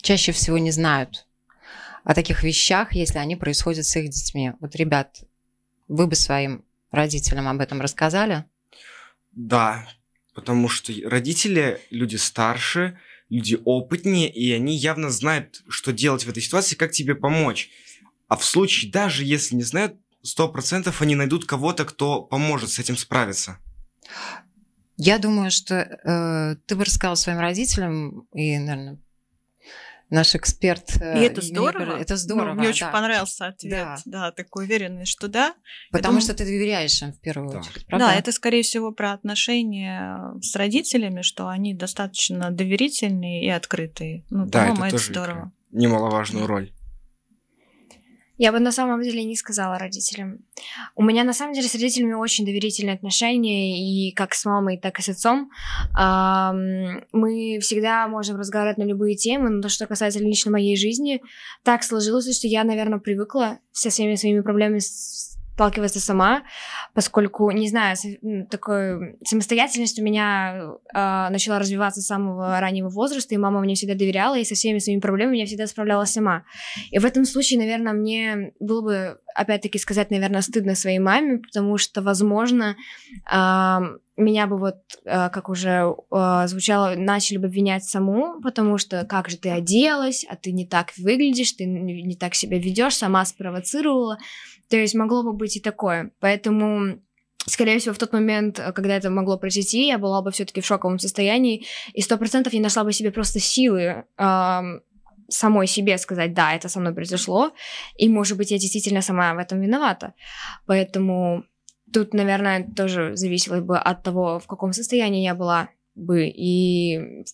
чаще 0.00 0.32
всего 0.32 0.56
не 0.56 0.70
знают 0.70 1.26
о 2.04 2.14
таких 2.14 2.42
вещах, 2.42 2.94
если 2.94 3.18
они 3.18 3.36
происходят 3.36 3.84
с 3.84 3.96
их 3.96 4.08
детьми. 4.08 4.52
Вот, 4.60 4.76
ребят, 4.76 5.24
вы 5.88 6.06
бы 6.06 6.14
своим 6.14 6.64
родителям 6.90 7.48
об 7.48 7.60
этом 7.60 7.80
рассказали? 7.80 8.44
Да, 9.32 9.86
потому 10.34 10.68
что 10.68 10.92
родители 11.04 11.80
люди 11.90 12.16
старше, 12.16 12.98
люди 13.28 13.58
опытнее, 13.64 14.30
и 14.30 14.52
они 14.52 14.76
явно 14.76 15.10
знают, 15.10 15.62
что 15.68 15.92
делать 15.92 16.24
в 16.24 16.28
этой 16.28 16.42
ситуации, 16.42 16.76
как 16.76 16.92
тебе 16.92 17.14
помочь. 17.14 17.70
А 18.28 18.36
в 18.36 18.44
случае, 18.44 18.90
даже 18.90 19.24
если 19.24 19.54
не 19.54 19.62
знают, 19.62 19.96
сто 20.22 20.48
процентов 20.48 21.02
они 21.02 21.14
найдут 21.14 21.44
кого-то, 21.44 21.84
кто 21.84 22.22
поможет 22.22 22.70
с 22.70 22.78
этим 22.78 22.96
справиться. 22.96 23.58
Я 24.96 25.18
думаю, 25.18 25.50
что 25.50 25.74
э, 25.74 26.56
ты 26.66 26.74
бы 26.74 26.84
рассказал 26.84 27.16
своим 27.16 27.38
родителям 27.38 28.20
и, 28.32 28.58
наверное, 28.58 28.98
наш 30.10 30.34
эксперт. 30.34 30.96
Э, 31.00 31.18
и 31.20 31.24
это 31.24 31.40
здорово. 31.40 31.98
Это 31.98 32.16
здорово. 32.16 32.54
Ну, 32.54 32.60
мне 32.60 32.68
очень 32.68 32.86
понравился 32.86 33.46
ответ. 33.46 33.72
Да. 33.72 33.98
да, 34.04 34.32
такой 34.32 34.64
уверенный, 34.64 35.04
что 35.06 35.28
да. 35.28 35.54
Потому 35.90 36.12
думаю, 36.12 36.22
что 36.22 36.34
ты 36.34 36.44
доверяешь 36.44 37.00
им 37.02 37.12
в 37.12 37.20
первую 37.20 37.50
да. 37.50 37.58
очередь. 37.58 37.86
Правда? 37.86 38.06
Да, 38.06 38.14
это 38.14 38.32
скорее 38.32 38.62
всего 38.62 38.92
про 38.92 39.12
отношения 39.12 40.34
с 40.40 40.54
родителями, 40.54 41.22
что 41.22 41.48
они 41.48 41.74
достаточно 41.74 42.50
доверительные 42.50 43.44
и 43.44 43.48
открытые. 43.48 44.24
Ну, 44.30 44.46
да, 44.46 44.68
это, 44.68 44.84
это 44.84 44.98
здорово. 44.98 45.52
Немаловажную 45.72 46.46
роль. 46.46 46.72
Я 48.38 48.52
бы 48.52 48.60
на 48.60 48.72
самом 48.72 49.02
деле 49.02 49.24
не 49.24 49.36
сказала 49.36 49.78
родителям. 49.78 50.44
У 50.94 51.02
меня 51.02 51.24
на 51.24 51.32
самом 51.32 51.54
деле 51.54 51.68
с 51.68 51.74
родителями 51.74 52.12
очень 52.12 52.44
доверительные 52.44 52.94
отношения, 52.94 53.78
и 53.78 54.12
как 54.12 54.34
с 54.34 54.44
мамой, 54.44 54.78
так 54.78 54.98
и 54.98 55.02
с 55.02 55.08
отцом. 55.08 55.50
Мы 57.12 57.58
всегда 57.60 58.06
можем 58.08 58.36
разговаривать 58.36 58.78
на 58.78 58.84
любые 58.84 59.16
темы, 59.16 59.50
но 59.50 59.62
то, 59.62 59.68
что 59.68 59.86
касается 59.86 60.20
лично 60.20 60.50
моей 60.50 60.76
жизни, 60.76 61.22
так 61.62 61.82
сложилось, 61.82 62.36
что 62.36 62.46
я, 62.46 62.64
наверное, 62.64 62.98
привыкла 62.98 63.58
со 63.72 63.90
всеми 63.90 64.16
своими 64.16 64.40
проблемами 64.40 64.80
сталкиваться 65.56 66.00
сама, 66.00 66.42
поскольку, 66.92 67.50
не 67.50 67.66
знаю, 67.66 67.96
такой 68.50 69.16
самостоятельность 69.24 69.98
у 69.98 70.02
меня 70.02 70.74
э, 70.94 71.28
начала 71.30 71.58
развиваться 71.58 72.02
с 72.02 72.06
самого 72.06 72.60
раннего 72.60 72.90
возраста, 72.90 73.34
и 73.34 73.38
мама 73.38 73.60
мне 73.60 73.74
всегда 73.74 73.94
доверяла, 73.94 74.38
и 74.38 74.44
со 74.44 74.54
всеми 74.54 74.80
своими 74.80 75.00
проблемами 75.00 75.38
я 75.38 75.46
всегда 75.46 75.66
справлялась 75.66 76.12
сама. 76.12 76.44
И 76.90 76.98
в 76.98 77.06
этом 77.06 77.24
случае, 77.24 77.58
наверное, 77.58 77.94
мне 77.94 78.52
было 78.60 78.82
бы, 78.82 79.18
опять-таки, 79.34 79.78
сказать, 79.78 80.10
наверное, 80.10 80.42
стыдно 80.42 80.74
своей 80.74 80.98
маме, 80.98 81.38
потому 81.38 81.78
что, 81.78 82.02
возможно, 82.02 82.76
э, 83.32 83.78
меня 84.18 84.46
бы 84.46 84.58
вот, 84.58 84.76
э, 85.04 85.30
как 85.30 85.48
уже 85.48 85.94
э, 86.10 86.42
звучало, 86.48 86.96
начали 86.96 87.38
бы 87.38 87.46
обвинять 87.46 87.84
саму, 87.84 88.40
потому 88.42 88.76
что 88.76 89.04
как 89.04 89.30
же 89.30 89.38
ты 89.38 89.48
оделась, 89.50 90.26
а 90.28 90.36
ты 90.36 90.52
не 90.52 90.66
так 90.66 90.92
выглядишь, 90.98 91.52
ты 91.52 91.64
не 91.64 92.14
так 92.14 92.34
себя 92.34 92.58
ведешь, 92.58 92.96
сама 92.96 93.24
спровоцировала. 93.24 94.18
То 94.68 94.76
есть 94.76 94.94
могло 94.94 95.22
бы 95.22 95.32
быть 95.32 95.56
и 95.56 95.60
такое. 95.60 96.10
Поэтому 96.20 96.98
скорее 97.46 97.78
всего, 97.78 97.94
в 97.94 97.98
тот 97.98 98.12
момент, 98.12 98.58
э, 98.58 98.72
когда 98.72 98.96
это 98.96 99.10
могло 99.10 99.38
произойти, 99.38 99.86
я 99.86 99.98
была 99.98 100.22
бы 100.22 100.30
все-таки 100.30 100.60
в 100.60 100.66
шоковом 100.66 100.98
состоянии, 100.98 101.64
и 101.92 102.02
сто 102.02 102.18
процентов 102.18 102.52
не 102.52 102.60
нашла 102.60 102.84
бы 102.84 102.92
себе 102.92 103.10
просто 103.10 103.40
силы 103.40 104.04
э, 104.18 104.62
самой 105.28 105.66
себе 105.66 105.98
сказать, 105.98 106.34
да, 106.34 106.54
это 106.54 106.68
со 106.68 106.80
мной 106.80 106.94
произошло, 106.94 107.52
и, 107.96 108.08
может 108.08 108.36
быть, 108.36 108.50
я 108.50 108.58
действительно 108.58 109.02
сама 109.02 109.34
в 109.34 109.38
этом 109.38 109.60
виновата. 109.60 110.14
Поэтому 110.66 111.44
тут, 111.92 112.14
наверное, 112.14 112.66
тоже 112.76 113.16
зависело 113.16 113.60
бы 113.60 113.78
от 113.78 114.02
того, 114.02 114.38
в 114.38 114.46
каком 114.46 114.72
состоянии 114.72 115.24
я 115.24 115.34
была 115.34 115.68
бы, 115.94 116.28
и 116.28 117.24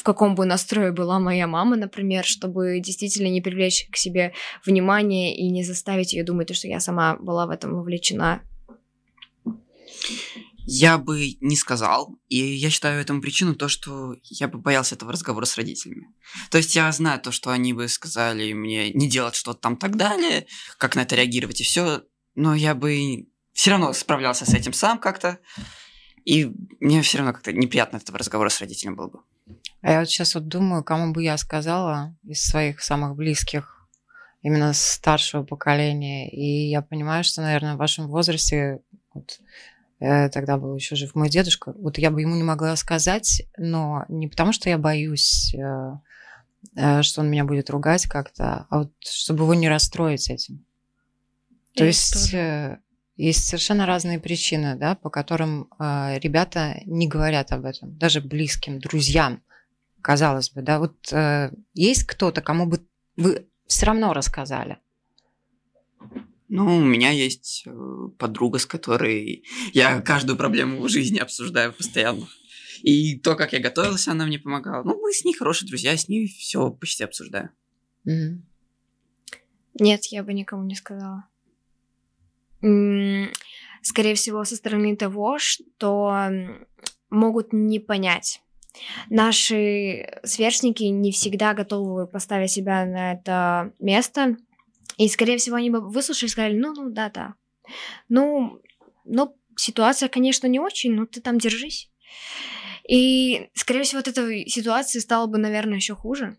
в 0.00 0.02
каком 0.02 0.34
бы 0.34 0.46
настрое 0.46 0.92
была 0.92 1.18
моя 1.18 1.46
мама, 1.46 1.76
например, 1.76 2.24
чтобы 2.24 2.80
действительно 2.80 3.26
не 3.26 3.42
привлечь 3.42 3.86
к 3.92 3.98
себе 3.98 4.32
внимание 4.64 5.36
и 5.36 5.50
не 5.50 5.62
заставить 5.62 6.14
ее 6.14 6.24
думать, 6.24 6.54
что 6.56 6.68
я 6.68 6.80
сама 6.80 7.16
была 7.16 7.46
в 7.46 7.50
этом 7.50 7.74
вовлечена. 7.74 8.40
Я 10.64 10.96
бы 10.96 11.36
не 11.42 11.54
сказал, 11.54 12.16
и 12.28 12.38
я 12.38 12.70
считаю 12.70 13.02
этому 13.02 13.20
причину 13.20 13.54
то, 13.54 13.68
что 13.68 14.14
я 14.22 14.48
бы 14.48 14.58
боялся 14.58 14.94
этого 14.94 15.12
разговора 15.12 15.44
с 15.44 15.58
родителями. 15.58 16.06
То 16.50 16.56
есть 16.56 16.74
я 16.74 16.90
знаю 16.92 17.20
то, 17.20 17.30
что 17.30 17.50
они 17.50 17.74
бы 17.74 17.86
сказали 17.86 18.54
мне 18.54 18.90
не 18.92 19.06
делать 19.06 19.34
что-то 19.34 19.60
там 19.60 19.76
так 19.76 19.96
далее, 19.96 20.46
как 20.78 20.96
на 20.96 21.00
это 21.00 21.14
реагировать 21.14 21.60
и 21.60 21.64
все, 21.64 22.04
но 22.34 22.54
я 22.54 22.74
бы 22.74 23.26
все 23.52 23.72
равно 23.72 23.92
справлялся 23.92 24.46
с 24.46 24.54
этим 24.54 24.72
сам 24.72 24.98
как-то, 24.98 25.40
и 26.24 26.50
мне 26.80 27.02
все 27.02 27.18
равно 27.18 27.34
как-то 27.34 27.52
неприятно 27.52 27.98
этого 27.98 28.16
разговора 28.16 28.48
с 28.48 28.60
родителем 28.60 28.96
было 28.96 29.08
бы. 29.08 29.18
А 29.82 29.92
я 29.92 29.98
вот 30.00 30.08
сейчас 30.08 30.34
вот 30.34 30.48
думаю, 30.48 30.84
кому 30.84 31.12
бы 31.12 31.22
я 31.22 31.36
сказала 31.36 32.14
из 32.22 32.42
своих 32.42 32.80
самых 32.82 33.16
близких, 33.16 33.76
именно 34.42 34.72
старшего 34.72 35.42
поколения. 35.42 36.30
И 36.30 36.70
я 36.70 36.82
понимаю, 36.82 37.24
что, 37.24 37.42
наверное, 37.42 37.74
в 37.74 37.78
вашем 37.78 38.08
возрасте 38.08 38.80
вот, 39.12 39.40
Э, 40.00 40.30
тогда 40.30 40.56
был 40.56 40.74
еще 40.74 40.96
жив 40.96 41.14
мой 41.14 41.28
дедушка. 41.28 41.74
Вот 41.76 41.98
я 41.98 42.10
бы 42.10 42.22
ему 42.22 42.34
не 42.34 42.42
могла 42.42 42.74
сказать, 42.76 43.42
но 43.58 44.04
не 44.08 44.28
потому, 44.28 44.52
что 44.52 44.70
я 44.70 44.78
боюсь, 44.78 45.54
э, 45.54 45.92
э, 46.74 47.02
что 47.02 47.20
он 47.20 47.30
меня 47.30 47.44
будет 47.44 47.68
ругать 47.68 48.06
как-то, 48.06 48.66
а 48.70 48.78
вот 48.78 48.92
чтобы 49.00 49.44
его 49.44 49.54
не 49.54 49.68
расстроить 49.68 50.30
этим. 50.30 50.64
То 51.74 51.84
есть 51.84 52.34
есть 53.16 53.46
совершенно 53.46 53.86
разные 53.86 54.18
причины, 54.18 54.76
да, 54.76 54.96
по 54.96 55.08
которым 55.08 55.68
ребята 55.78 56.80
не 56.84 57.06
говорят 57.06 57.52
об 57.52 57.64
этом, 57.64 57.96
даже 57.96 58.20
близким, 58.20 58.80
друзьям, 58.80 59.42
казалось 60.02 60.50
бы, 60.50 60.62
да. 60.62 60.78
Вот 60.78 61.12
есть 61.74 62.04
кто-то, 62.04 62.40
кому 62.42 62.66
бы 62.66 62.86
вы 63.16 63.46
все 63.66 63.86
равно 63.86 64.12
рассказали? 64.12 64.78
Ну, 66.52 66.78
у 66.78 66.84
меня 66.84 67.10
есть 67.10 67.62
э, 67.64 67.70
подруга, 68.18 68.58
с 68.58 68.66
которой 68.66 69.44
я 69.72 70.00
каждую 70.00 70.36
проблему 70.36 70.82
в 70.82 70.88
жизни 70.88 71.18
обсуждаю 71.18 71.72
постоянно. 71.72 72.26
И 72.82 73.16
то, 73.20 73.36
как 73.36 73.52
я 73.52 73.60
готовился, 73.60 74.10
она 74.10 74.26
мне 74.26 74.40
помогала. 74.40 74.82
Ну, 74.82 75.00
мы 75.00 75.12
с 75.12 75.24
ней 75.24 75.32
хорошие 75.32 75.68
друзья, 75.68 75.96
с 75.96 76.08
ней 76.08 76.26
все 76.26 76.72
почти 76.72 77.04
обсуждаю. 77.04 77.50
Mm-hmm. 78.04 78.40
Нет, 79.78 80.06
я 80.06 80.24
бы 80.24 80.32
никому 80.34 80.64
не 80.64 80.74
сказала. 80.74 81.28
Скорее 83.82 84.14
всего, 84.16 84.44
со 84.44 84.56
стороны 84.56 84.96
того, 84.96 85.38
что 85.38 86.30
могут 87.10 87.52
не 87.52 87.78
понять. 87.78 88.42
Наши 89.08 90.06
сверстники 90.24 90.84
не 90.84 91.12
всегда 91.12 91.54
готовы 91.54 92.06
поставить 92.06 92.50
себя 92.50 92.84
на 92.84 93.12
это 93.12 93.72
место, 93.78 94.36
и, 94.96 95.08
скорее 95.08 95.38
всего, 95.38 95.56
они 95.56 95.70
бы 95.70 95.80
выслушали 95.80 96.28
и 96.28 96.30
сказали, 96.30 96.58
ну, 96.58 96.72
ну, 96.74 96.90
да-да. 96.90 97.34
Ну, 98.08 98.60
ну, 99.04 99.34
ситуация, 99.56 100.08
конечно, 100.08 100.46
не 100.46 100.60
очень, 100.60 100.92
но 100.92 101.06
ты 101.06 101.20
там 101.20 101.38
держись. 101.38 101.90
И, 102.86 103.48
скорее 103.54 103.82
всего, 103.84 104.00
от 104.00 104.08
этой 104.08 104.46
ситуации 104.46 104.98
стало 104.98 105.26
бы, 105.26 105.38
наверное, 105.38 105.76
еще 105.76 105.94
хуже. 105.94 106.36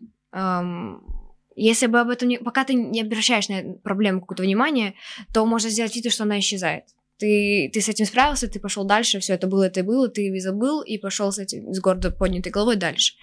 Если 1.54 1.86
бы 1.86 2.00
об 2.00 2.08
этом 2.08 2.28
не... 2.28 2.38
Пока 2.38 2.64
ты 2.64 2.74
не 2.74 3.02
обращаешь 3.02 3.48
на 3.48 3.74
проблему 3.82 4.20
какое-то 4.20 4.42
внимание, 4.42 4.94
то 5.34 5.44
можно 5.44 5.68
сделать 5.68 5.94
вид, 5.96 6.12
что 6.12 6.22
она 6.22 6.38
исчезает. 6.38 6.84
Ты, 7.22 7.70
ты 7.72 7.80
с 7.80 7.88
этим 7.88 8.04
справился, 8.04 8.48
ты 8.48 8.58
пошел 8.58 8.82
дальше, 8.82 9.20
все 9.20 9.34
это 9.34 9.46
было, 9.46 9.68
это 9.68 9.84
было, 9.84 10.08
ты 10.08 10.40
забыл 10.40 10.82
и 10.82 10.98
пошел 10.98 11.30
с 11.30 11.38
этим 11.38 11.72
с 11.72 11.78
гордо 11.78 12.10
поднятой 12.10 12.50
головой 12.50 12.74
дальше. 12.74 13.14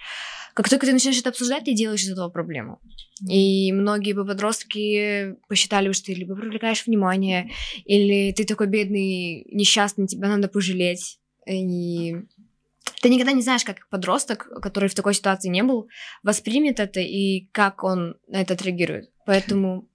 Как 0.54 0.70
только 0.70 0.86
ты 0.86 0.94
начинаешь 0.94 1.20
это 1.20 1.28
обсуждать, 1.28 1.64
ты 1.64 1.74
делаешь 1.74 2.02
из 2.04 2.12
этого 2.12 2.30
проблему. 2.30 2.80
И 3.28 3.70
многие 3.72 4.14
бы 4.14 4.24
подростки 4.24 5.36
посчитали, 5.48 5.92
что 5.92 6.06
ты 6.06 6.14
либо 6.14 6.34
привлекаешь 6.34 6.86
внимание, 6.86 7.50
или 7.84 8.32
ты 8.32 8.46
такой 8.46 8.68
бедный, 8.68 9.44
несчастный, 9.52 10.06
тебя 10.06 10.28
надо 10.28 10.48
пожалеть. 10.48 11.18
И 11.46 12.16
ты 13.02 13.10
никогда 13.10 13.32
не 13.32 13.42
знаешь, 13.42 13.64
как 13.64 13.86
подросток, 13.90 14.48
который 14.62 14.88
в 14.88 14.94
такой 14.94 15.12
ситуации 15.12 15.50
не 15.50 15.62
был, 15.62 15.88
воспримет 16.22 16.80
это 16.80 17.00
и 17.00 17.50
как 17.52 17.84
он 17.84 18.16
на 18.28 18.40
это 18.40 18.54
отреагирует. 18.54 19.10
Поэтому 19.26 19.90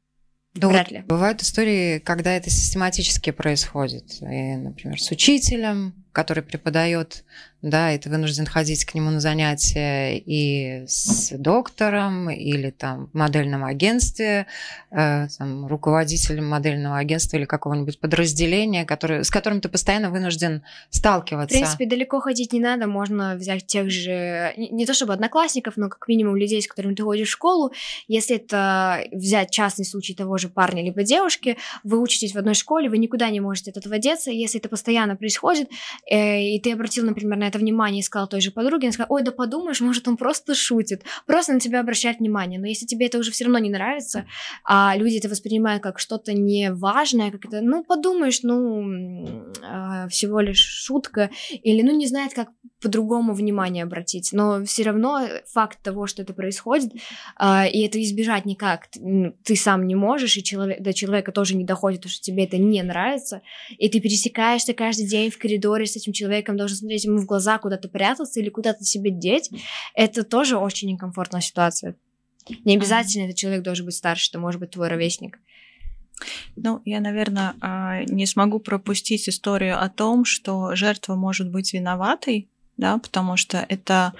да 0.55 0.69
Вряд 0.69 0.87
вот 0.87 0.91
ли. 0.91 1.03
Бывают 1.05 1.41
истории, 1.41 1.99
когда 1.99 2.31
это 2.33 2.49
систематически 2.49 3.31
происходит. 3.31 4.21
И, 4.21 4.55
например, 4.55 4.99
с 5.01 5.11
учителем, 5.11 5.93
который 6.13 6.43
преподает 6.43 7.25
да, 7.65 7.91
и 7.91 7.97
ты 7.97 8.11
вынужден 8.11 8.45
ходить 8.45 8.85
к 8.85 8.93
нему 8.93 9.09
на 9.09 9.19
занятия 9.19 10.17
и 10.17 10.83
с 10.87 11.31
доктором, 11.35 12.29
или 12.29 12.69
там 12.69 13.07
в 13.07 13.17
модельном 13.17 13.65
агентстве, 13.65 14.45
э, 14.91 15.27
там, 15.35 15.65
руководителем 15.65 16.47
модельного 16.47 16.97
агентства 16.97 17.37
или 17.37 17.45
какого-нибудь 17.45 17.99
подразделения, 17.99 18.85
который, 18.85 19.25
с 19.25 19.31
которым 19.31 19.61
ты 19.61 19.69
постоянно 19.69 20.11
вынужден 20.11 20.61
сталкиваться. 20.91 21.55
В 21.55 21.59
принципе, 21.59 21.87
далеко 21.87 22.19
ходить 22.19 22.53
не 22.53 22.59
надо, 22.59 22.85
можно 22.85 23.35
взять 23.35 23.65
тех 23.65 23.89
же, 23.89 24.53
не, 24.57 24.69
не 24.69 24.85
то 24.85 24.93
чтобы 24.93 25.13
одноклассников, 25.13 25.75
но 25.75 25.89
как 25.89 26.07
минимум 26.07 26.35
людей, 26.35 26.61
с 26.61 26.67
которыми 26.67 26.93
ты 26.93 27.01
ходишь 27.01 27.29
в 27.29 27.31
школу. 27.31 27.71
Если 28.07 28.35
это 28.35 29.05
взять 29.11 29.49
частный 29.49 29.85
случай 29.85 30.13
того 30.13 30.37
же 30.37 30.49
парня 30.49 30.83
либо 30.83 31.01
девушки, 31.01 31.57
вы 31.83 31.99
учитесь 31.99 32.33
в 32.33 32.37
одной 32.37 32.53
школе, 32.53 32.89
вы 32.89 32.99
никуда 32.99 33.27
не 33.31 33.39
можете 33.39 33.71
от 33.71 33.77
этого 33.77 33.97
деться, 33.97 34.29
если 34.29 34.59
это 34.59 34.69
постоянно 34.69 35.15
происходит, 35.15 35.71
э, 36.07 36.43
и 36.43 36.59
ты 36.59 36.71
обратил, 36.73 37.05
например, 37.05 37.39
на 37.39 37.47
это 37.47 37.54
это 37.55 37.63
внимание 37.63 38.01
искал 38.01 38.27
той 38.27 38.41
же 38.41 38.51
подруги, 38.51 38.85
она 38.85 38.91
сказала, 38.91 39.15
ой, 39.15 39.23
да 39.23 39.31
подумаешь, 39.31 39.81
может, 39.81 40.07
он 40.07 40.17
просто 40.17 40.53
шутит, 40.53 41.03
просто 41.25 41.53
на 41.53 41.59
тебя 41.59 41.79
обращает 41.79 42.19
внимание. 42.19 42.59
Но 42.59 42.67
если 42.67 42.85
тебе 42.85 43.07
это 43.07 43.17
уже 43.17 43.31
все 43.31 43.45
равно 43.45 43.59
не 43.59 43.69
нравится, 43.69 44.25
а 44.63 44.95
люди 44.97 45.17
это 45.17 45.29
воспринимают 45.29 45.81
как 45.81 45.99
что-то 45.99 46.33
неважное, 46.33 47.31
как 47.31 47.45
это, 47.45 47.61
ну, 47.61 47.83
подумаешь, 47.83 48.41
ну, 48.43 49.51
э, 49.61 50.07
всего 50.09 50.39
лишь 50.41 50.59
шутка, 50.59 51.29
или, 51.63 51.81
ну, 51.81 51.95
не 51.95 52.07
знает, 52.07 52.33
как 52.33 52.49
по-другому 52.85 53.33
внимание 53.33 53.83
обратить. 53.83 54.29
Но 54.33 54.63
все 54.65 54.83
равно 54.83 55.27
факт 55.47 55.79
того, 55.81 56.07
что 56.07 56.21
это 56.21 56.33
происходит, 56.33 56.93
э, 57.39 57.69
и 57.69 57.85
это 57.85 58.01
избежать 58.03 58.45
никак, 58.45 58.87
ты, 58.87 59.33
ты 59.43 59.55
сам 59.55 59.87
не 59.87 59.95
можешь, 59.95 60.37
и 60.37 60.43
человек, 60.43 60.81
до 60.81 60.93
человека 60.93 61.31
тоже 61.31 61.55
не 61.55 61.63
доходит, 61.63 62.07
что 62.09 62.21
тебе 62.21 62.43
это 62.43 62.57
не 62.57 62.83
нравится, 62.83 63.41
и 63.77 63.89
ты 63.89 63.99
пересекаешься 63.99 64.73
каждый 64.73 65.07
день 65.07 65.31
в 65.31 65.37
коридоре 65.37 65.85
с 65.85 65.95
этим 65.95 66.13
человеком, 66.13 66.57
должен 66.57 66.77
смотреть 66.77 67.05
ему 67.05 67.17
в 67.17 67.25
глаза, 67.25 67.45
глаза 67.45 67.57
куда-то 67.59 67.89
прятаться 67.89 68.39
или 68.39 68.49
куда-то 68.49 68.83
себе 68.83 69.11
деть, 69.11 69.49
это 69.93 70.23
тоже 70.23 70.57
очень 70.57 70.89
некомфортная 70.89 71.41
ситуация. 71.41 71.95
Не 72.63 72.75
обязательно 72.75 73.25
этот 73.25 73.37
человек 73.37 73.63
должен 73.63 73.85
быть 73.85 73.95
старше, 73.95 74.29
это 74.31 74.39
может 74.39 74.59
быть 74.59 74.71
твой 74.71 74.87
ровесник. 74.87 75.39
Ну, 76.55 76.81
я, 76.85 77.01
наверное, 77.01 77.55
а, 77.59 78.03
не 78.05 78.25
смогу 78.25 78.59
пропустить 78.59 79.27
историю 79.27 79.81
о 79.81 79.89
том, 79.89 80.23
что 80.23 80.75
жертва 80.75 81.15
может 81.15 81.51
быть 81.51 81.73
виноватой, 81.73 82.47
да, 82.77 82.97
потому 82.97 83.37
что 83.37 83.65
это 83.69 84.13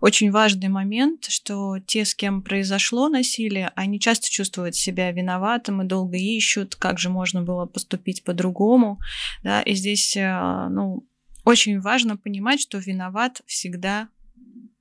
очень 0.00 0.30
важный 0.30 0.68
момент, 0.68 1.26
что 1.26 1.78
те, 1.78 2.04
с 2.04 2.14
кем 2.14 2.42
произошло 2.42 3.08
насилие, 3.08 3.70
они 3.76 4.00
часто 4.00 4.30
чувствуют 4.30 4.74
себя 4.74 5.12
виноватым 5.12 5.82
и 5.82 5.86
долго 5.86 6.16
ищут, 6.16 6.74
как 6.74 6.98
же 6.98 7.10
можно 7.10 7.42
было 7.42 7.66
поступить 7.66 8.24
по-другому, 8.24 8.98
да, 9.44 9.62
и 9.62 9.74
здесь, 9.74 10.16
а, 10.16 10.68
ну, 10.68 11.06
очень 11.44 11.80
важно 11.80 12.16
понимать, 12.16 12.60
что 12.60 12.78
виноват 12.78 13.42
всегда 13.46 14.08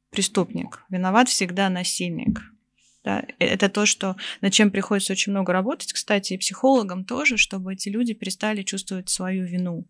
преступник, 0.09 0.83
виноват 0.89 1.29
всегда 1.29 1.69
насильник. 1.69 2.41
Да, 3.03 3.23
это 3.39 3.67
то, 3.67 3.87
что, 3.87 4.15
над 4.41 4.53
чем 4.53 4.69
приходится 4.69 5.13
очень 5.13 5.31
много 5.31 5.53
работать, 5.53 5.91
кстати, 5.91 6.33
и 6.33 6.37
психологам 6.37 7.03
тоже, 7.03 7.37
чтобы 7.37 7.73
эти 7.73 7.89
люди 7.89 8.13
перестали 8.13 8.61
чувствовать 8.61 9.09
свою 9.09 9.43
вину. 9.43 9.85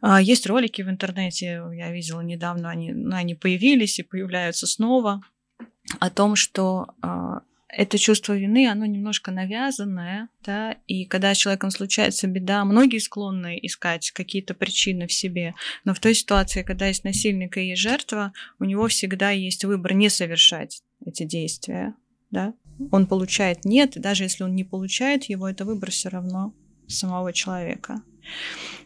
А, 0.00 0.20
есть 0.20 0.46
ролики 0.46 0.82
в 0.82 0.88
интернете, 0.88 1.62
я 1.72 1.92
видела 1.92 2.20
недавно, 2.20 2.70
они, 2.70 2.92
ну, 2.92 3.14
они 3.14 3.34
появились 3.34 3.98
и 3.98 4.02
появляются 4.02 4.66
снова, 4.66 5.22
о 5.98 6.10
том, 6.10 6.36
что 6.36 6.88
а, 7.02 7.42
это 7.68 7.98
чувство 7.98 8.36
вины, 8.36 8.68
оно 8.68 8.86
немножко 8.86 9.30
навязанное, 9.30 10.28
да, 10.44 10.76
и 10.86 11.04
когда 11.04 11.34
с 11.34 11.38
человеком 11.38 11.70
случается 11.70 12.26
беда, 12.26 12.64
многие 12.64 12.98
склонны 12.98 13.58
искать 13.60 14.10
какие-то 14.10 14.54
причины 14.54 15.06
в 15.06 15.12
себе, 15.12 15.54
но 15.84 15.94
в 15.94 16.00
той 16.00 16.14
ситуации, 16.14 16.62
когда 16.62 16.86
есть 16.86 17.04
насильник 17.04 17.56
и 17.56 17.68
есть 17.68 17.82
жертва, 17.82 18.32
у 18.58 18.64
него 18.64 18.88
всегда 18.88 19.30
есть 19.30 19.64
выбор 19.64 19.94
не 19.94 20.08
совершать 20.08 20.82
эти 21.04 21.24
действия, 21.24 21.94
да, 22.30 22.54
он 22.90 23.06
получает 23.06 23.64
нет, 23.64 23.96
и 23.96 24.00
даже 24.00 24.24
если 24.24 24.44
он 24.44 24.54
не 24.54 24.64
получает 24.64 25.24
его, 25.24 25.48
это 25.48 25.64
выбор 25.64 25.90
все 25.90 26.08
равно 26.08 26.54
самого 26.88 27.32
человека. 27.32 28.02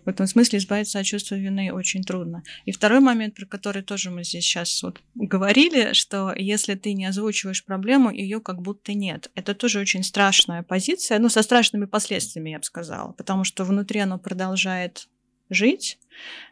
В 0.05 0.09
этом 0.09 0.27
смысле 0.27 0.59
избавиться 0.59 0.99
от 0.99 1.07
чувства 1.07 1.37
вины 1.37 1.73
очень 1.73 2.03
трудно. 2.03 2.43
И 2.67 2.73
второй 2.73 3.01
момент, 3.01 3.35
про 3.35 3.47
который 3.47 3.83
тоже 3.83 4.11
мы 4.11 4.25
здесь 4.25 4.45
сейчас 4.45 4.83
вот 4.83 5.01
говорили, 5.15 5.93
что 5.95 6.35
если 6.37 6.75
ты 6.75 6.93
не 6.93 7.07
озвучиваешь 7.07 7.65
проблему, 7.65 8.11
ее 8.11 8.41
как 8.41 8.61
будто 8.61 8.93
нет. 8.93 9.31
Это 9.35 9.55
тоже 9.55 9.81
очень 9.81 10.03
страшная 10.03 10.63
позиция, 10.63 11.19
ну, 11.19 11.29
со 11.29 11.43
страшными 11.43 11.87
последствиями, 11.87 12.51
я 12.51 12.59
бы 12.59 12.65
сказала, 12.65 13.13
потому 13.13 13.45
что 13.45 13.65
внутри 13.65 14.01
оно 14.01 14.19
продолжает 14.19 15.09
жить, 15.51 15.99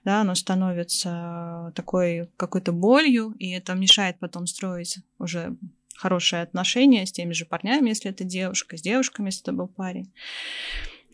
да, 0.04 0.20
оно 0.20 0.34
становится 0.34 1.72
такой 1.74 2.28
какой-то 2.36 2.72
болью, 2.72 3.34
и 3.38 3.50
это 3.50 3.74
мешает 3.74 4.18
потом 4.18 4.46
строить 4.46 4.98
уже 5.18 5.56
хорошие 5.94 6.42
отношения 6.42 7.06
с 7.06 7.12
теми 7.12 7.32
же 7.32 7.44
парнями, 7.44 7.90
если 7.90 8.10
это 8.10 8.24
девушка, 8.24 8.76
с 8.76 8.82
девушками, 8.82 9.26
если 9.26 9.42
это 9.42 9.52
был 9.52 9.68
парень. 9.68 10.12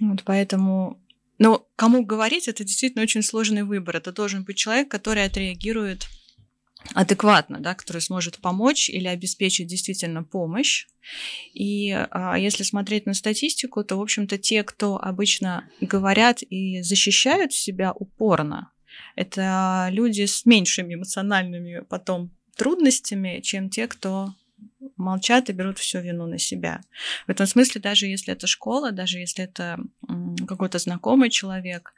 Вот 0.01 0.23
поэтому 0.25 1.01
но 1.39 1.67
кому 1.77 2.05
говорить, 2.05 2.49
это 2.49 2.65
действительно 2.65 3.03
очень 3.03 3.23
сложный 3.23 3.63
выбор. 3.63 3.97
Это 3.97 4.13
должен 4.13 4.45
быть 4.45 4.57
человек, 4.57 4.91
который 4.91 5.25
отреагирует 5.25 6.09
адекватно, 6.95 7.61
да, 7.61 7.75
который 7.75 8.01
сможет 8.01 8.39
помочь 8.39 8.89
или 8.89 9.07
обеспечить 9.07 9.67
действительно 9.67 10.25
помощь. 10.25 10.87
И 11.55 11.91
а, 11.93 12.39
если 12.39 12.63
смотреть 12.63 13.07
на 13.07 13.15
статистику, 13.15 13.85
то, 13.85 13.97
в 13.97 14.03
общем-то, 14.03 14.39
те, 14.39 14.63
кто 14.63 14.97
обычно 14.97 15.69
говорят 15.81 16.43
и 16.43 16.83
защищают 16.83 17.53
себя 17.53 17.93
упорно, 17.93 18.73
это 19.17 19.89
люди 19.91 20.27
с 20.27 20.45
меньшими 20.45 20.95
эмоциональными 20.95 21.85
потом 21.89 22.31
трудностями, 22.57 23.41
чем 23.41 23.71
те, 23.71 23.87
кто 23.87 24.35
молчат 24.97 25.49
и 25.49 25.53
берут 25.53 25.79
всю 25.79 26.01
вину 26.01 26.27
на 26.27 26.39
себя. 26.39 26.81
В 27.27 27.31
этом 27.31 27.47
смысле, 27.47 27.81
даже 27.81 28.07
если 28.07 28.33
это 28.33 28.47
школа, 28.47 28.93
даже 28.93 29.19
если 29.19 29.45
это 29.45 29.79
какой-то 30.47 30.79
знакомый 30.79 31.31
человек, 31.31 31.93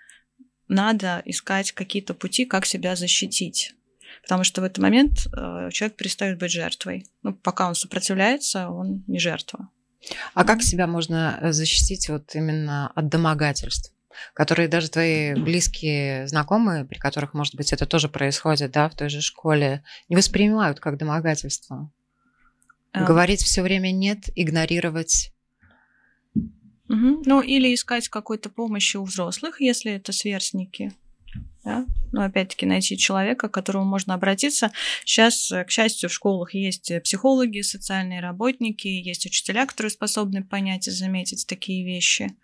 надо 0.68 1.22
искать 1.24 1.72
какие-то 1.72 2.14
пути, 2.14 2.44
как 2.44 2.66
себя 2.66 2.94
защитить. 2.96 3.74
Потому 4.22 4.44
что 4.44 4.60
в 4.60 4.64
этот 4.64 4.78
момент 4.78 5.26
э, 5.26 5.70
человек 5.72 5.96
перестает 5.96 6.38
быть 6.38 6.52
жертвой. 6.52 7.06
Ну, 7.22 7.32
пока 7.32 7.68
он 7.68 7.74
сопротивляется, 7.74 8.68
он 8.68 9.02
не 9.06 9.18
жертва. 9.18 9.68
А 10.34 10.44
как 10.44 10.62
себя 10.62 10.86
можно 10.86 11.38
э, 11.40 11.52
защитить 11.52 12.08
вот 12.08 12.34
именно 12.34 12.88
от 12.94 13.08
домогательств? 13.08 13.92
которые 14.34 14.68
даже 14.68 14.90
твои 14.90 15.34
близкие 15.34 16.26
знакомые, 16.26 16.84
при 16.84 16.98
которых, 16.98 17.32
может 17.32 17.54
быть, 17.54 17.72
это 17.72 17.86
тоже 17.86 18.08
происходит, 18.08 18.72
да, 18.72 18.88
в 18.88 18.94
той 18.94 19.08
же 19.08 19.20
школе, 19.20 19.84
не 20.08 20.16
воспринимают 20.16 20.80
как 20.80 20.98
домогательство. 20.98 21.90
А. 22.92 23.04
Говорить 23.04 23.42
все 23.42 23.62
время 23.62 23.92
нет, 23.92 24.30
игнорировать. 24.34 25.32
Угу. 26.34 27.22
Ну, 27.24 27.40
или 27.40 27.72
искать 27.72 28.08
какой-то 28.08 28.48
помощи 28.48 28.96
у 28.96 29.04
взрослых, 29.04 29.60
если 29.60 29.92
это 29.92 30.12
сверстники 30.12 30.92
да? 31.64 31.84
Но 32.12 32.22
опять-таки 32.22 32.66
найти 32.66 32.96
человека, 32.96 33.48
к 33.48 33.52
которому 33.52 33.84
можно 33.84 34.14
обратиться. 34.14 34.72
Сейчас, 35.04 35.52
э, 35.52 35.64
к 35.64 35.70
счастью, 35.70 36.08
в 36.08 36.12
школах 36.12 36.54
есть 36.54 36.90
э, 36.90 37.00
психологи, 37.00 37.60
социальные 37.60 38.20
работники, 38.20 38.88
есть 38.88 39.26
учителя, 39.26 39.66
которые 39.66 39.90
способны 39.90 40.42
понять 40.42 40.88
и 40.88 40.90
заметить 40.90 41.46
такие 41.46 41.84
вещи. 41.84 42.34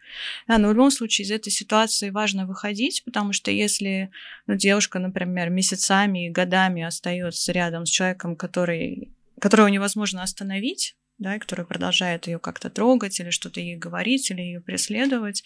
Да, 0.46 0.59
но 0.59 0.68
в 0.68 0.72
любом 0.72 0.90
случае 0.90 1.26
из 1.26 1.30
этой 1.30 1.50
ситуации 1.50 2.11
важно 2.11 2.46
выходить, 2.46 3.02
потому 3.04 3.32
что 3.32 3.50
если 3.50 4.11
ну, 4.46 4.54
девушка, 4.54 4.98
например, 4.98 5.50
месяцами 5.50 6.26
и 6.26 6.30
годами 6.30 6.82
остается 6.82 7.52
рядом 7.52 7.87
с 7.87 7.90
человеком, 7.90 8.37
который, 8.37 9.09
которого 9.40 9.68
невозможно 9.68 10.22
остановить, 10.22 10.96
да, 11.18 11.37
и 11.37 11.38
который 11.38 11.64
продолжает 11.64 12.27
ее 12.27 12.38
как-то 12.38 12.70
трогать 12.70 13.20
или 13.20 13.31
что-то 13.31 13.61
ей 13.61 13.77
говорить, 13.77 14.31
или 14.31 14.42
ее 14.42 14.61
преследовать, 14.61 15.44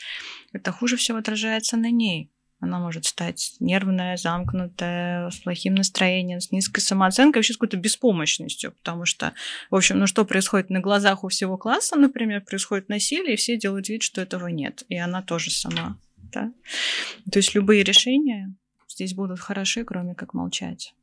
это 0.53 0.73
хуже 0.73 0.97
всего 0.97 1.19
отражается 1.19 1.77
на 1.77 1.91
ней 1.91 2.33
она 2.61 2.79
может 2.79 3.07
стать 3.07 3.57
нервная, 3.59 4.17
замкнутая, 4.17 5.31
с 5.31 5.39
плохим 5.39 5.75
настроением, 5.75 6.41
с 6.41 6.53
низкой 6.53 6.81
самооценкой, 6.81 7.41
вообще 7.41 7.55
с 7.55 7.57
какой-то 7.57 7.79
беспомощностью, 7.79 8.73
потому 8.73 9.07
что, 9.07 9.33
в 9.71 9.77
общем, 9.77 9.99
ну 9.99 10.07
что 10.07 10.25
происходит 10.25 10.69
на 10.69 10.81
глазах 10.81 11.25
у 11.25 11.29
всего 11.29 11.57
класса, 11.57 11.97
например, 11.97 12.43
происходит 12.43 12.89
насилие, 12.89 13.35
и 13.35 13.37
все 13.37 13.57
делают 13.57 13.89
вид, 13.89 14.03
что 14.03 14.21
этого 14.21 14.49
нет, 14.49 14.85
и 14.89 14.97
она 14.97 15.23
тоже 15.23 15.51
сама, 15.51 15.99
да. 16.17 16.53
То 17.33 17.39
есть 17.39 17.55
любые 17.55 17.83
решения 17.83 18.55
здесь 18.89 19.15
будут 19.15 19.41
хороши, 19.41 19.85
кроме 19.85 20.15
как 20.15 20.35
молчать. 20.35 20.95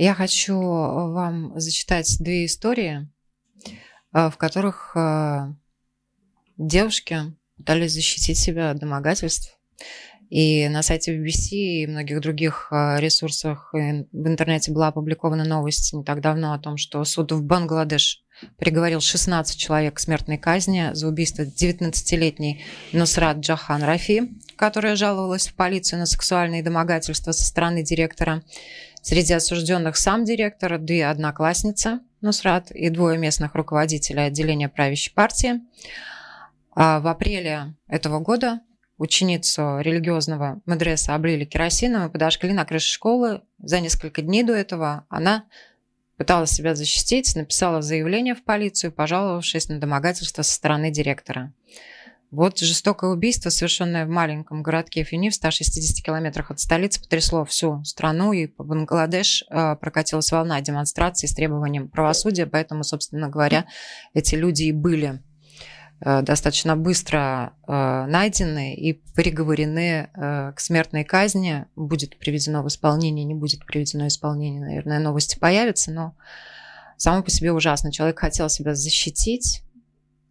Я 0.00 0.14
хочу 0.14 0.56
вам 0.56 1.58
зачитать 1.58 2.18
две 2.20 2.44
истории, 2.46 3.08
э, 4.14 4.30
в 4.30 4.36
которых 4.36 4.92
э, 4.94 5.52
девушки 6.56 7.34
пытались 7.56 7.94
защитить 7.94 8.38
себя 8.38 8.70
от 8.70 8.78
домогательств 8.78 9.58
и 10.30 10.68
на 10.68 10.82
сайте 10.82 11.16
BBC 11.16 11.50
и 11.50 11.86
многих 11.88 12.20
других 12.20 12.68
ресурсах 12.70 13.70
в 13.72 13.78
интернете 14.12 14.70
была 14.70 14.88
опубликована 14.88 15.44
новость 15.44 15.92
не 15.92 16.04
так 16.04 16.20
давно 16.20 16.52
о 16.52 16.58
том, 16.58 16.76
что 16.76 17.02
суд 17.04 17.32
в 17.32 17.42
Бангладеш 17.42 18.22
приговорил 18.56 19.00
16 19.00 19.58
человек 19.58 19.94
к 19.94 20.00
смертной 20.00 20.38
казни 20.38 20.90
за 20.92 21.08
убийство 21.08 21.42
19-летней 21.42 22.64
Нусрат 22.92 23.38
Джахан 23.38 23.82
Рафи, 23.82 24.28
которая 24.56 24.96
жаловалась 24.96 25.48
в 25.48 25.54
полицию 25.54 26.00
на 26.00 26.06
сексуальные 26.06 26.62
домогательства 26.62 27.32
со 27.32 27.44
стороны 27.44 27.82
директора. 27.82 28.42
Среди 29.08 29.32
осужденных 29.32 29.96
сам 29.96 30.26
директор, 30.26 30.78
две 30.78 31.06
одноклассницы 31.06 32.00
Нусрат 32.20 32.70
и 32.70 32.90
двое 32.90 33.16
местных 33.16 33.54
руководителей 33.54 34.24
отделения 34.24 34.68
правящей 34.68 35.14
партии. 35.14 35.62
А 36.76 37.00
в 37.00 37.06
апреле 37.06 37.74
этого 37.86 38.18
года 38.18 38.60
ученицу 38.98 39.78
религиозного 39.80 40.60
медреса 40.66 41.14
облили 41.14 41.46
керосином 41.46 42.06
и 42.06 42.12
подожгли 42.12 42.52
на 42.52 42.66
крыше 42.66 42.92
школы. 42.92 43.40
За 43.56 43.80
несколько 43.80 44.20
дней 44.20 44.42
до 44.42 44.52
этого 44.52 45.06
она 45.08 45.46
пыталась 46.18 46.50
себя 46.50 46.74
защитить, 46.74 47.34
написала 47.34 47.80
заявление 47.80 48.34
в 48.34 48.44
полицию, 48.44 48.92
пожаловавшись 48.92 49.70
на 49.70 49.80
домогательство 49.80 50.42
со 50.42 50.52
стороны 50.52 50.90
директора. 50.90 51.54
Вот 52.30 52.58
жестокое 52.58 53.10
убийство, 53.10 53.48
совершенное 53.48 54.04
в 54.04 54.10
маленьком 54.10 54.62
городке 54.62 55.02
Фини 55.02 55.30
в 55.30 55.34
160 55.34 56.04
километрах 56.04 56.50
от 56.50 56.60
столицы, 56.60 57.00
потрясло 57.00 57.44
всю 57.44 57.82
страну, 57.84 58.32
и 58.32 58.46
по 58.46 58.64
Бангладеш 58.64 59.44
э, 59.48 59.76
прокатилась 59.76 60.30
волна 60.30 60.60
демонстраций 60.60 61.28
с 61.28 61.34
требованием 61.34 61.88
правосудия, 61.88 62.46
поэтому, 62.46 62.84
собственно 62.84 63.28
говоря, 63.28 63.64
эти 64.12 64.34
люди 64.34 64.64
и 64.64 64.72
были 64.72 65.20
Э, 66.00 66.22
достаточно 66.22 66.76
быстро 66.76 67.54
э, 67.66 68.06
найдены 68.06 68.74
и 68.74 68.92
приговорены 69.14 70.10
к 70.14 70.54
смертной 70.58 71.04
казни. 71.04 71.66
Будет 71.74 72.18
приведено 72.18 72.62
в 72.62 72.68
исполнение, 72.68 73.24
не 73.24 73.34
будет 73.34 73.64
приведено 73.66 74.04
в 74.04 74.08
исполнение, 74.08 74.60
наверное, 74.60 75.00
новости 75.00 75.38
появятся, 75.38 75.90
но 75.90 76.14
само 76.96 77.22
по 77.22 77.30
себе 77.30 77.52
ужасно. 77.52 77.92
Человек 77.92 78.20
хотел 78.20 78.48
себя 78.48 78.74
защитить, 78.74 79.62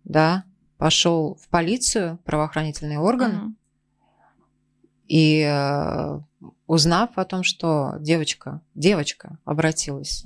да, 0.03 0.45
пошел 0.77 1.35
в 1.41 1.47
полицию, 1.47 2.19
правоохранительный 2.23 2.97
орган, 2.97 3.31
mm-hmm. 3.31 4.95
и 5.07 6.49
узнав 6.67 7.17
о 7.17 7.25
том, 7.25 7.43
что 7.43 7.95
девочка, 7.99 8.61
девочка 8.75 9.37
обратилась 9.45 10.25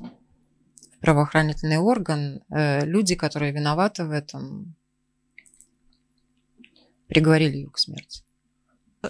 в 0.94 1.00
правоохранительный 1.00 1.78
орган, 1.78 2.42
люди, 2.50 3.16
которые 3.16 3.52
виноваты 3.52 4.04
в 4.06 4.12
этом, 4.12 4.76
приговорили 7.08 7.58
ее 7.58 7.70
к 7.70 7.78
смерти. 7.78 8.24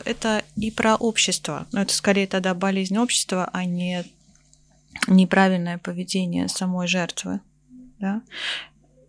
Это 0.06 0.43
и 0.56 0.71
про 0.71 0.95
общество, 0.95 1.67
но 1.71 1.82
это 1.82 1.93
скорее 1.93 2.27
тогда 2.27 2.54
болезнь 2.54 2.97
общества, 2.97 3.49
а 3.51 3.65
не 3.65 4.06
неправильное 5.08 5.77
поведение 5.77 6.47
самой 6.47 6.88
жертвы. 6.88 7.41
Да? 7.99 8.21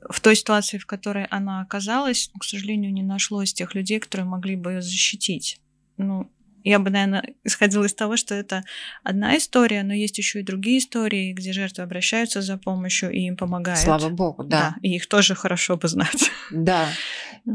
В 0.09 0.21
той 0.21 0.37
ситуации, 0.37 0.79
в 0.79 0.87
которой 0.87 1.25
она 1.27 1.61
оказалась, 1.61 2.31
к 2.39 2.45
сожалению, 2.45 2.93
не 2.93 3.03
нашлось 3.03 3.53
тех 3.53 3.75
людей, 3.75 4.01
которые 4.01 4.27
могли 4.27 4.57
бы 4.57 4.73
ее 4.73 4.83
защитить. 4.83 5.61
Ну, 5.97 6.31
я 6.65 6.79
бы, 6.79 6.91
наверное, 6.91 7.35
исходила 7.45 7.85
из 7.85 7.95
того, 7.95 8.17
что 8.17 8.35
это 8.35 8.65
одна 9.03 9.37
история, 9.37 9.83
но 9.83 9.93
есть 9.93 10.19
еще 10.19 10.41
и 10.41 10.43
другие 10.43 10.79
истории, 10.79 11.33
где 11.33 11.53
жертвы 11.53 11.83
обращаются 11.83 12.43
за 12.43 12.57
помощью 12.57 13.11
и 13.11 13.21
им 13.21 13.37
помогают. 13.37 13.81
Слава 13.81 14.09
богу, 14.09 14.45
да. 14.45 14.61
да 14.61 14.77
и 14.83 14.97
их 14.97 15.07
тоже 15.09 15.35
хорошо 15.35 15.77
бы 15.77 15.89
знать. 15.89 16.31
Да. 16.51 16.87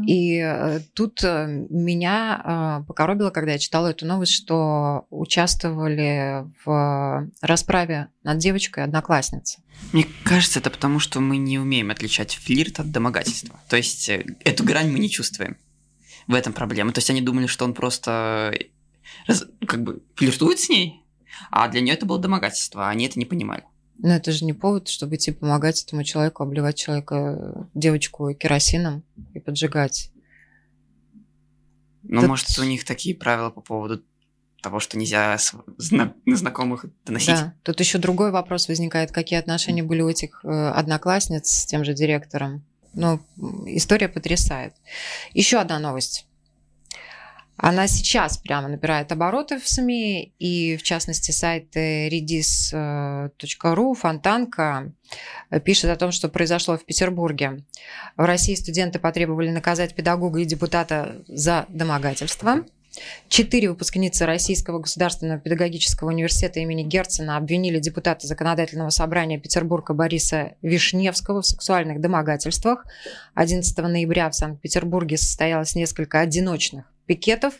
И 0.06 0.36
э, 0.36 0.80
тут 0.92 1.22
э, 1.22 1.46
меня 1.70 2.80
э, 2.82 2.86
покоробило, 2.86 3.30
когда 3.30 3.52
я 3.52 3.58
читала 3.58 3.88
эту 3.88 4.04
новость, 4.06 4.32
что 4.32 5.06
участвовали 5.08 6.44
в 6.64 7.30
расправе 7.40 8.08
над 8.22 8.38
девочкой 8.38 8.84
одноклассницы. 8.84 9.62
Мне 9.92 10.06
кажется, 10.24 10.58
это 10.58 10.70
потому, 10.70 10.98
что 10.98 11.20
мы 11.20 11.38
не 11.38 11.58
умеем 11.58 11.90
отличать 11.90 12.34
флирт 12.34 12.80
от 12.80 12.90
домогательства. 12.90 13.58
То 13.68 13.76
есть 13.76 14.08
эту 14.08 14.64
грань 14.64 14.90
мы 14.90 14.98
не 14.98 15.08
чувствуем. 15.08 15.56
В 16.26 16.34
этом 16.34 16.52
проблема. 16.52 16.92
То 16.92 16.98
есть 16.98 17.08
они 17.08 17.22
думали, 17.22 17.46
что 17.46 17.64
он 17.64 17.72
просто 17.72 18.54
как 19.66 19.82
бы 19.82 20.02
флиртует 20.14 20.58
с 20.60 20.68
ней, 20.68 21.04
а 21.50 21.68
для 21.68 21.80
нее 21.80 21.94
это 21.94 22.06
было 22.06 22.18
домогательство, 22.18 22.88
они 22.88 23.06
это 23.06 23.18
не 23.18 23.24
понимали. 23.24 23.64
Но 23.98 24.14
это 24.14 24.30
же 24.30 24.44
не 24.44 24.52
повод, 24.52 24.88
чтобы 24.88 25.16
идти 25.16 25.32
помогать 25.32 25.82
этому 25.82 26.04
человеку, 26.04 26.44
обливать 26.44 26.76
человека, 26.76 27.66
девочку 27.74 28.32
керосином 28.32 29.02
и 29.34 29.40
поджигать. 29.40 30.12
Ну, 32.04 32.20
Тут... 32.20 32.28
может, 32.28 32.58
у 32.58 32.64
них 32.64 32.84
такие 32.84 33.16
правила 33.16 33.50
по 33.50 33.60
поводу 33.60 34.02
того, 34.62 34.80
что 34.80 34.96
нельзя 34.98 35.36
на 35.90 36.14
знакомых 36.26 36.86
доносить. 37.04 37.34
Да, 37.34 37.54
тут 37.62 37.80
еще 37.80 37.98
другой 37.98 38.30
вопрос 38.30 38.68
возникает, 38.68 39.10
какие 39.12 39.38
отношения 39.38 39.82
были 39.82 40.00
у 40.00 40.08
этих 40.08 40.44
э, 40.44 40.48
одноклассниц 40.48 41.48
с 41.48 41.66
тем 41.66 41.84
же 41.84 41.94
директором. 41.94 42.64
Ну, 42.94 43.20
история 43.66 44.08
потрясает. 44.08 44.74
Еще 45.32 45.58
одна 45.58 45.78
новость. 45.78 46.27
Она 47.60 47.88
сейчас 47.88 48.38
прямо 48.38 48.68
набирает 48.68 49.10
обороты 49.10 49.58
в 49.58 49.68
СМИ, 49.68 50.32
и 50.38 50.76
в 50.76 50.84
частности 50.84 51.32
сайт 51.32 51.74
redis.ru, 51.76 53.24
Фонтанка, 53.94 54.92
пишет 55.64 55.90
о 55.90 55.96
том, 55.96 56.12
что 56.12 56.28
произошло 56.28 56.78
в 56.78 56.84
Петербурге. 56.84 57.64
В 58.16 58.24
России 58.24 58.54
студенты 58.54 59.00
потребовали 59.00 59.50
наказать 59.50 59.96
педагога 59.96 60.38
и 60.38 60.44
депутата 60.44 61.24
за 61.26 61.66
домогательство. 61.68 62.64
Четыре 63.28 63.70
выпускницы 63.70 64.24
Российского 64.24 64.78
государственного 64.78 65.40
педагогического 65.40 66.10
университета 66.10 66.60
имени 66.60 66.84
Герцена 66.84 67.36
обвинили 67.36 67.80
депутата 67.80 68.26
законодательного 68.28 68.90
собрания 68.90 69.38
Петербурга 69.38 69.94
Бориса 69.94 70.54
Вишневского 70.62 71.42
в 71.42 71.46
сексуальных 71.46 72.00
домогательствах. 72.00 72.86
11 73.34 73.76
ноября 73.78 74.30
в 74.30 74.34
Санкт-Петербурге 74.36 75.16
состоялось 75.16 75.74
несколько 75.74 76.20
одиночных 76.20 76.84
пикетов. 77.08 77.54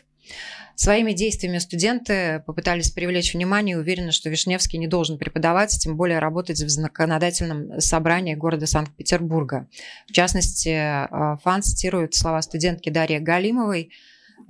Своими 0.75 1.11
действиями 1.11 1.57
студенты 1.57 2.41
попытались 2.47 2.89
привлечь 2.89 3.33
внимание 3.33 3.75
и 3.75 3.77
уверены, 3.77 4.13
что 4.13 4.29
Вишневский 4.29 4.79
не 4.79 4.87
должен 4.87 5.17
преподавать, 5.17 5.77
тем 5.77 5.97
более 5.97 6.19
работать 6.19 6.61
в 6.61 6.69
законодательном 6.69 7.81
собрании 7.81 8.35
города 8.35 8.65
Санкт-Петербурга. 8.65 9.67
В 10.07 10.13
частности, 10.13 10.69
э, 10.69 11.37
Фан 11.43 11.63
цитирует 11.63 12.13
слова 12.13 12.41
студентки 12.41 12.89
Дарьи 12.89 13.19
Галимовой, 13.19 13.91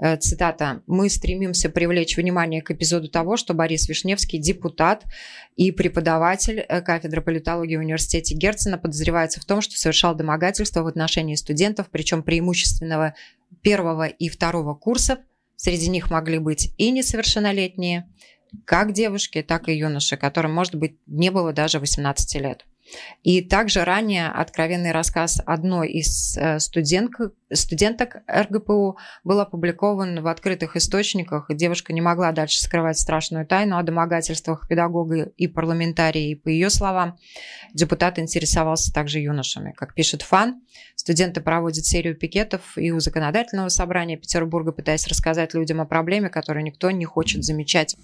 Э, 0.01 0.15
цитата, 0.15 0.81
«Мы 0.87 1.09
стремимся 1.09 1.69
привлечь 1.69 2.15
внимание 2.15 2.61
к 2.61 2.71
эпизоду 2.71 3.09
того, 3.09 3.35
что 3.35 3.53
Борис 3.53 3.89
Вишневский, 3.89 4.39
депутат 4.39 5.03
и 5.57 5.71
преподаватель 5.71 6.59
э, 6.59 6.81
кафедры 6.81 7.21
политологии 7.21 7.75
в 7.75 7.81
университете 7.81 8.33
Герцена, 8.33 8.77
подозревается 8.77 9.41
в 9.41 9.45
том, 9.45 9.59
что 9.59 9.77
совершал 9.77 10.15
домогательство 10.15 10.83
в 10.83 10.87
отношении 10.87 11.35
студентов, 11.35 11.87
причем 11.91 12.23
преимущественного 12.23 13.15
первого 13.61 14.07
и 14.07 14.29
второго 14.29 14.75
курсов. 14.75 15.19
Среди 15.55 15.89
них 15.89 16.09
могли 16.09 16.39
быть 16.39 16.73
и 16.77 16.91
несовершеннолетние, 16.91 18.09
как 18.65 18.93
девушки, 18.93 19.43
так 19.43 19.67
и 19.69 19.77
юноши, 19.77 20.17
которым, 20.17 20.53
может 20.53 20.75
быть, 20.75 20.97
не 21.05 21.31
было 21.31 21.53
даже 21.53 21.79
18 21.79 22.35
лет. 22.41 22.65
И 23.23 23.41
также 23.41 23.83
ранее 23.83 24.27
откровенный 24.29 24.91
рассказ 24.91 25.41
одной 25.45 25.89
из 25.89 26.37
э, 26.37 26.59
студенток, 26.59 27.33
студенток 27.51 28.17
РГПУ 28.27 28.97
был 29.23 29.39
опубликован 29.39 30.21
в 30.21 30.27
открытых 30.27 30.75
источниках. 30.75 31.47
Девушка 31.49 31.91
не 31.93 32.01
могла 32.01 32.31
дальше 32.31 32.61
скрывать 32.61 32.97
страшную 32.97 33.45
тайну 33.45 33.77
о 33.77 33.83
домогательствах 33.83 34.67
педагога 34.67 35.31
и 35.35 35.47
парламентарии. 35.47 36.31
И 36.31 36.35
по 36.35 36.47
ее 36.47 36.69
словам, 36.69 37.17
депутат 37.73 38.19
интересовался 38.19 38.93
также 38.93 39.19
юношами. 39.19 39.73
Как 39.75 39.93
пишет 39.93 40.21
ФАН, 40.21 40.61
студенты 40.95 41.41
проводят 41.41 41.85
серию 41.85 42.15
пикетов 42.15 42.77
и 42.77 42.91
у 42.91 42.99
законодательного 42.99 43.69
собрания 43.69 44.17
Петербурга, 44.17 44.71
пытаясь 44.71 45.07
рассказать 45.07 45.53
людям 45.53 45.81
о 45.81 45.85
проблеме, 45.85 46.29
которую 46.29 46.63
никто 46.63 46.89
не 46.91 47.05
хочет 47.05 47.43
замечать. 47.43 47.97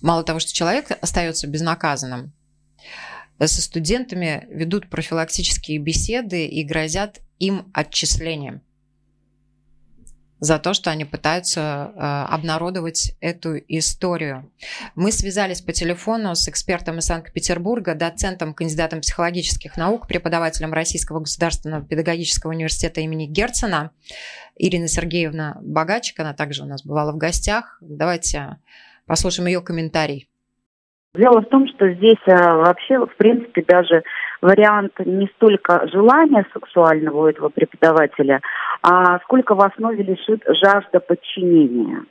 Мало 0.00 0.24
того, 0.24 0.38
что 0.38 0.52
человек 0.52 0.86
остается 1.00 1.46
безнаказанным, 1.46 2.32
со 3.46 3.62
студентами 3.62 4.46
ведут 4.50 4.88
профилактические 4.88 5.78
беседы 5.78 6.46
и 6.46 6.64
грозят 6.64 7.20
им 7.38 7.70
отчислением 7.72 8.62
за 10.42 10.58
то, 10.58 10.74
что 10.74 10.90
они 10.90 11.04
пытаются 11.04 11.92
э, 11.94 12.00
обнародовать 12.34 13.14
эту 13.20 13.58
историю. 13.68 14.50
Мы 14.96 15.12
связались 15.12 15.60
по 15.60 15.72
телефону 15.72 16.34
с 16.34 16.48
экспертом 16.48 16.98
из 16.98 17.04
Санкт-Петербурга, 17.04 17.94
доцентом, 17.94 18.52
кандидатом 18.52 19.02
психологических 19.02 19.76
наук, 19.76 20.08
преподавателем 20.08 20.72
Российского 20.72 21.20
государственного 21.20 21.84
педагогического 21.84 22.50
университета 22.50 23.00
имени 23.02 23.26
Герцена 23.26 23.92
Ирина 24.56 24.88
Сергеевна 24.88 25.58
Богачик. 25.62 26.18
Она 26.18 26.34
также 26.34 26.64
у 26.64 26.66
нас 26.66 26.84
бывала 26.84 27.12
в 27.12 27.18
гостях. 27.18 27.78
Давайте 27.80 28.56
послушаем 29.06 29.46
ее 29.46 29.60
комментарий. 29.60 30.28
Дело 31.14 31.42
в 31.42 31.46
том, 31.50 31.68
что 31.68 31.90
здесь 31.90 32.22
а, 32.26 32.56
вообще, 32.56 32.98
в 33.04 33.14
принципе, 33.18 33.62
даже 33.68 34.02
вариант 34.40 34.92
не 35.04 35.26
столько 35.36 35.86
желания 35.92 36.46
сексуального 36.54 37.24
у 37.24 37.26
этого 37.26 37.50
преподавателя, 37.50 38.40
а 38.82 39.18
сколько 39.18 39.54
в 39.54 39.60
основе 39.60 40.02
лежит 40.02 40.42
жажда 40.46 41.00
подчинения. 41.00 42.04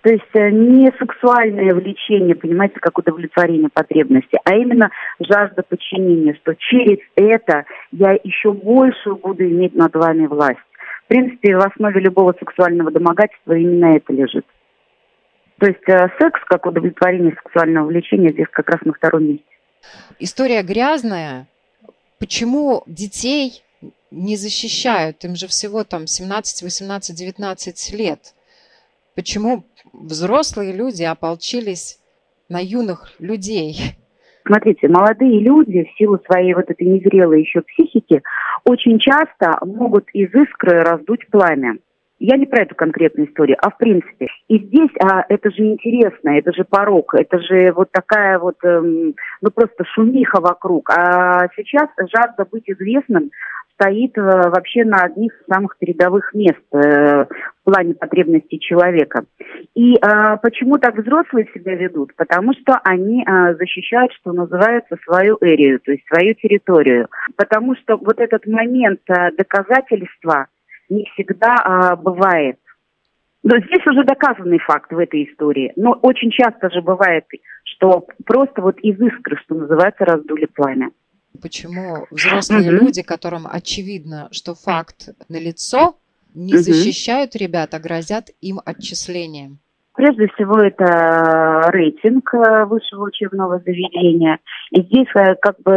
То 0.00 0.10
есть 0.10 0.24
э, 0.32 0.50
не 0.52 0.90
сексуальное 0.98 1.74
влечение, 1.74 2.34
понимаете, 2.34 2.80
как 2.80 2.96
удовлетворение 2.96 3.68
потребности, 3.70 4.38
а 4.44 4.54
именно 4.54 4.88
жажда 5.20 5.62
подчинения, 5.62 6.34
что 6.40 6.54
через 6.54 6.98
это 7.16 7.66
я 7.92 8.18
еще 8.24 8.54
большую 8.54 9.16
буду 9.16 9.44
иметь 9.44 9.74
над 9.74 9.94
вами 9.94 10.26
власть. 10.26 10.64
В 11.04 11.08
принципе, 11.08 11.56
в 11.56 11.60
основе 11.60 12.00
любого 12.00 12.34
сексуального 12.38 12.90
домогательства 12.90 13.52
именно 13.52 13.96
это 13.96 14.14
лежит. 14.14 14.46
То 15.60 15.66
есть 15.66 15.86
э, 15.88 16.08
секс 16.18 16.40
как 16.46 16.64
удовлетворение 16.64 17.32
сексуального 17.32 17.86
влечения 17.86 18.32
здесь 18.32 18.48
как 18.50 18.70
раз 18.70 18.80
на 18.82 18.94
втором 18.94 19.24
месте. 19.24 19.44
История 20.18 20.62
грязная. 20.62 21.48
Почему 22.18 22.82
детей 22.86 23.62
не 24.10 24.36
защищают? 24.36 25.22
Им 25.22 25.36
же 25.36 25.46
всего 25.48 25.84
там 25.84 26.06
17, 26.06 26.62
18, 26.62 27.14
19 27.14 27.92
лет. 27.92 28.34
Почему 29.14 29.64
взрослые 29.92 30.72
люди 30.72 31.02
ополчились 31.02 31.98
на 32.48 32.58
юных 32.58 33.12
людей? 33.18 33.76
Смотрите, 34.46 34.88
молодые 34.88 35.40
люди 35.40 35.84
в 35.84 35.98
силу 35.98 36.18
своей 36.24 36.54
вот 36.54 36.70
этой 36.70 36.86
незрелой 36.86 37.42
еще 37.42 37.60
психики 37.60 38.22
очень 38.64 38.98
часто 38.98 39.58
могут 39.62 40.08
из 40.14 40.34
искры 40.34 40.80
раздуть 40.82 41.28
пламя. 41.28 41.76
Я 42.20 42.36
не 42.36 42.44
про 42.44 42.64
эту 42.64 42.74
конкретную 42.74 43.30
историю, 43.30 43.56
а 43.62 43.70
в 43.70 43.78
принципе. 43.78 44.26
И 44.48 44.58
здесь 44.58 44.90
а, 45.02 45.24
это 45.30 45.50
же 45.50 45.64
интересно, 45.64 46.36
это 46.36 46.52
же 46.52 46.64
порог, 46.64 47.14
это 47.14 47.38
же 47.38 47.72
вот 47.72 47.90
такая 47.92 48.38
вот, 48.38 48.56
эм, 48.62 49.14
ну 49.40 49.50
просто 49.50 49.84
шумиха 49.94 50.38
вокруг. 50.38 50.90
А 50.90 51.48
сейчас 51.56 51.88
жажда 51.98 52.44
быть 52.44 52.64
известным 52.68 53.30
стоит 53.72 54.18
э, 54.18 54.20
вообще 54.20 54.84
на 54.84 54.98
одних 55.04 55.32
из 55.32 55.46
самых 55.54 55.78
передовых 55.78 56.34
мест 56.34 56.60
э, 56.72 57.24
в 57.24 57.64
плане 57.64 57.94
потребностей 57.94 58.60
человека. 58.60 59.24
И 59.74 59.94
э, 59.94 60.36
почему 60.42 60.76
так 60.76 60.98
взрослые 60.98 61.48
себя 61.54 61.74
ведут? 61.74 62.14
Потому 62.16 62.52
что 62.52 62.78
они 62.84 63.24
э, 63.24 63.54
защищают, 63.54 64.12
что 64.12 64.32
называется, 64.34 64.98
свою 65.06 65.38
эрию, 65.40 65.80
то 65.80 65.92
есть 65.92 66.04
свою 66.12 66.34
территорию. 66.34 67.08
Потому 67.36 67.74
что 67.76 67.96
вот 67.96 68.20
этот 68.20 68.46
момент 68.46 69.00
э, 69.08 69.30
доказательства– 69.38 70.48
не 70.90 71.08
всегда 71.14 71.54
а, 71.64 71.96
бывает. 71.96 72.58
Но 73.42 73.56
здесь 73.56 73.86
уже 73.90 74.04
доказанный 74.04 74.58
факт 74.58 74.92
в 74.92 74.98
этой 74.98 75.24
истории. 75.24 75.72
Но 75.76 75.92
очень 76.02 76.30
часто 76.30 76.68
же 76.70 76.82
бывает, 76.82 77.24
что 77.64 78.06
просто 78.26 78.60
вот 78.60 78.78
из 78.80 79.00
искры, 79.00 79.38
что 79.42 79.54
называется, 79.54 80.04
раздули 80.04 80.46
пламя. 80.46 80.90
Почему 81.40 82.06
взрослые 82.10 82.70
угу. 82.70 82.84
люди, 82.84 83.02
которым 83.02 83.46
очевидно, 83.50 84.28
что 84.30 84.54
факт 84.54 85.08
налицо, 85.28 85.96
не 86.34 86.54
угу. 86.54 86.62
защищают 86.62 87.34
ребят, 87.34 87.72
а 87.72 87.78
грозят 87.78 88.28
им 88.40 88.60
отчислением? 88.64 89.58
Прежде 89.96 90.28
всего, 90.28 90.58
это 90.58 91.68
рейтинг 91.72 92.32
э, 92.32 92.64
высшего 92.64 93.06
учебного 93.06 93.58
заведения. 93.58 94.38
И 94.70 94.82
здесь 94.82 95.08
э, 95.16 95.34
как 95.34 95.60
бы 95.62 95.72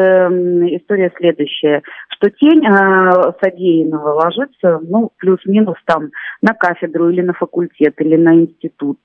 история 0.77 1.11
следующая, 1.17 1.81
что 2.09 2.29
тень 2.29 2.63
э, 2.63 3.33
содеянного 3.41 4.13
ложится, 4.13 4.79
ну, 4.83 5.11
плюс-минус 5.17 5.77
там 5.85 6.11
на 6.43 6.53
кафедру 6.53 7.09
или 7.09 7.21
на 7.21 7.33
факультет, 7.33 7.95
или 7.99 8.15
на 8.15 8.35
институт. 8.35 8.99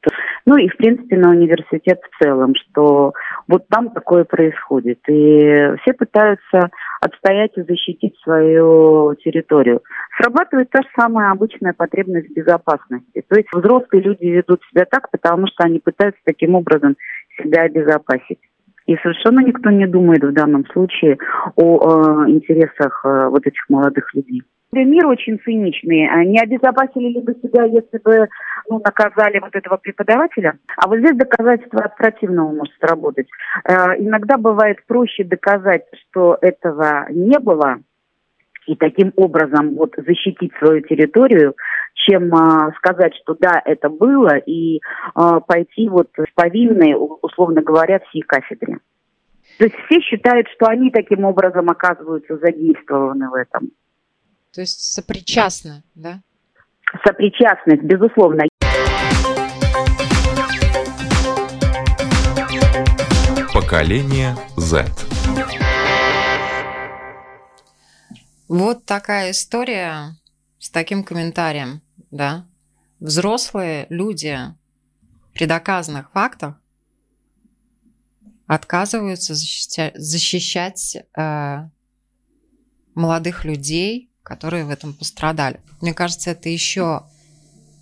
Ну 0.45 0.57
и, 0.57 0.69
в 0.69 0.77
принципе, 0.77 1.17
на 1.17 1.31
университет 1.31 2.01
в 2.03 2.23
целом, 2.23 2.55
что 2.55 3.15
вот 3.49 3.67
там 3.69 3.91
такое 3.91 4.25
происходит. 4.25 4.99
И 5.09 5.73
все 5.83 5.95
пытаются 5.95 6.69
отстоять 7.01 7.53
и 7.57 7.63
защитить 7.63 8.17
свою 8.23 9.15
территорию. 9.25 9.83
Срабатывает 10.21 10.71
та 10.71 10.83
же 10.83 10.89
самая 10.99 11.31
обычная 11.31 11.73
потребность 11.73 12.31
безопасности. 12.31 13.25
То 13.29 13.37
есть 13.37 13.49
взрослые 13.53 14.03
люди 14.03 14.25
ведут 14.25 14.61
себя 14.71 14.85
так, 14.85 14.98
потому 15.11 15.47
что 15.47 15.65
они 15.65 15.79
пытаются 15.79 16.21
таким 16.25 16.55
образом 16.55 16.97
себя 17.37 17.63
обезопасить. 17.63 18.41
И 18.87 18.97
совершенно 18.97 19.41
никто 19.41 19.71
не 19.71 19.87
думает 19.87 20.25
в 20.25 20.33
данном 20.33 20.65
случае 20.67 21.19
о 21.57 22.25
э, 22.25 22.31
интересах 22.31 23.03
э, 23.05 23.29
вот 23.29 23.47
этих 23.47 23.69
молодых 23.69 24.15
людей. 24.15 24.43
Мир 24.73 25.07
очень 25.07 25.39
циничный. 25.45 26.09
Не 26.27 26.41
обезопасили 26.41 27.09
ли 27.09 27.21
бы 27.21 27.35
себя, 27.43 27.65
если 27.65 27.99
бы 27.99 28.29
ну, 28.69 28.81
наказали 28.85 29.39
вот 29.41 29.55
этого 29.55 29.77
преподавателя? 29.77 30.59
А 30.77 30.89
вот 30.89 30.99
здесь 30.99 31.17
доказательство 31.17 31.81
от 31.81 31.97
противного 31.97 32.53
может 32.53 32.75
сработать. 32.81 33.29
Э, 33.65 33.99
иногда 33.99 34.39
бывает 34.39 34.79
проще 34.87 35.25
доказать, 35.25 35.85
что 36.11 36.39
этого 36.41 37.07
не 37.11 37.39
было, 37.39 37.79
и 38.67 38.77
таким 38.77 39.13
образом 39.17 39.75
вот 39.75 39.95
защитить 39.97 40.53
свою 40.59 40.83
территорию, 40.83 41.55
чем 41.99 42.35
а, 42.35 42.73
сказать, 42.79 43.15
что 43.23 43.35
да, 43.35 43.61
это 43.65 43.89
было, 43.89 44.37
и 44.37 44.81
а, 45.15 45.41
пойти 45.41 45.89
вот 45.89 46.09
с 46.17 46.33
повинной, 46.35 46.95
условно 47.23 47.63
говоря, 47.63 48.01
всей 48.09 48.23
кафедре. 48.23 48.79
То 49.59 49.65
есть 49.65 49.77
все 49.87 50.01
считают, 50.01 50.47
что 50.55 50.67
они 50.67 50.91
таким 50.91 51.25
образом 51.25 51.69
оказываются 51.69 52.39
задействованы 52.39 53.29
в 53.29 53.35
этом. 53.35 53.71
То 54.55 54.61
есть 54.61 54.95
сопричастны, 54.95 55.83
да? 55.95 56.21
Сопричастность, 57.05 57.83
безусловно. 57.83 58.45
Поколение 63.53 64.35
Z. 64.57 64.87
Вот 68.49 68.87
такая 68.87 69.33
история 69.33 70.17
с 70.59 70.71
таким 70.71 71.05
комментарием, 71.05 71.83
да. 72.11 72.47
Взрослые 73.01 73.87
люди 73.91 74.39
при 75.33 75.47
доказанных 75.47 76.11
фактах 76.13 76.61
отказываются 78.47 79.35
защищать, 79.35 79.95
защищать 79.97 80.97
э, 81.17 81.69
молодых 82.95 83.45
людей 83.45 84.09
которые 84.29 84.67
в 84.67 84.71
этом 84.71 84.93
пострадали. 84.93 85.59
Мне 85.81 85.95
кажется, 85.95 86.31
это 86.31 86.51
еще 86.51 87.07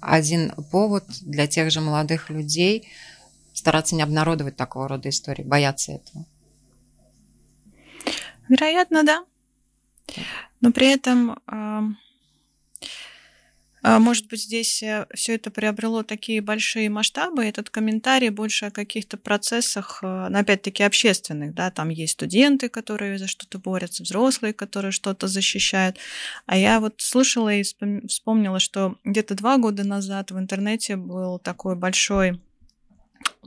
один 0.00 0.52
повод 0.70 1.04
для 1.22 1.48
тех 1.48 1.72
же 1.72 1.80
молодых 1.80 2.30
людей 2.30 2.88
стараться 3.52 3.96
не 3.96 4.02
обнародовать 4.02 4.54
такого 4.54 4.86
рода 4.86 5.08
истории, 5.08 5.42
бояться 5.42 5.92
этого. 5.92 6.24
Вероятно, 8.48 9.02
да. 9.02 9.24
Но 10.60 10.70
при 10.70 10.92
этом 10.92 11.36
А, 11.48 11.82
может 14.00 14.26
быть, 14.28 14.42
здесь 14.42 14.82
э, 14.82 15.06
все 15.14 15.36
это 15.36 15.50
приобрело 15.50 16.02
такие 16.02 16.40
большие 16.40 16.90
масштабы. 16.90 17.44
Этот 17.44 17.70
комментарий 17.70 18.30
больше 18.30 18.66
о 18.66 18.70
каких-то 18.72 19.16
процессах, 19.16 20.00
э, 20.02 20.28
ну, 20.28 20.38
опять-таки, 20.38 20.82
общественных. 20.82 21.54
Да? 21.54 21.70
Там 21.70 21.90
есть 21.90 22.14
студенты, 22.14 22.68
которые 22.68 23.18
за 23.18 23.28
что-то 23.28 23.58
борются, 23.58 24.02
взрослые, 24.02 24.52
которые 24.52 24.90
что-то 24.90 25.28
защищают. 25.28 25.98
А 26.46 26.56
я 26.56 26.80
вот 26.80 26.94
слышала 26.98 27.52
и 27.54 27.62
вспомнила, 27.62 28.58
что 28.58 28.96
где-то 29.04 29.34
два 29.34 29.56
года 29.56 29.84
назад 29.84 30.32
в 30.32 30.38
интернете 30.38 30.96
был 30.96 31.38
такой 31.38 31.76
большой 31.76 32.40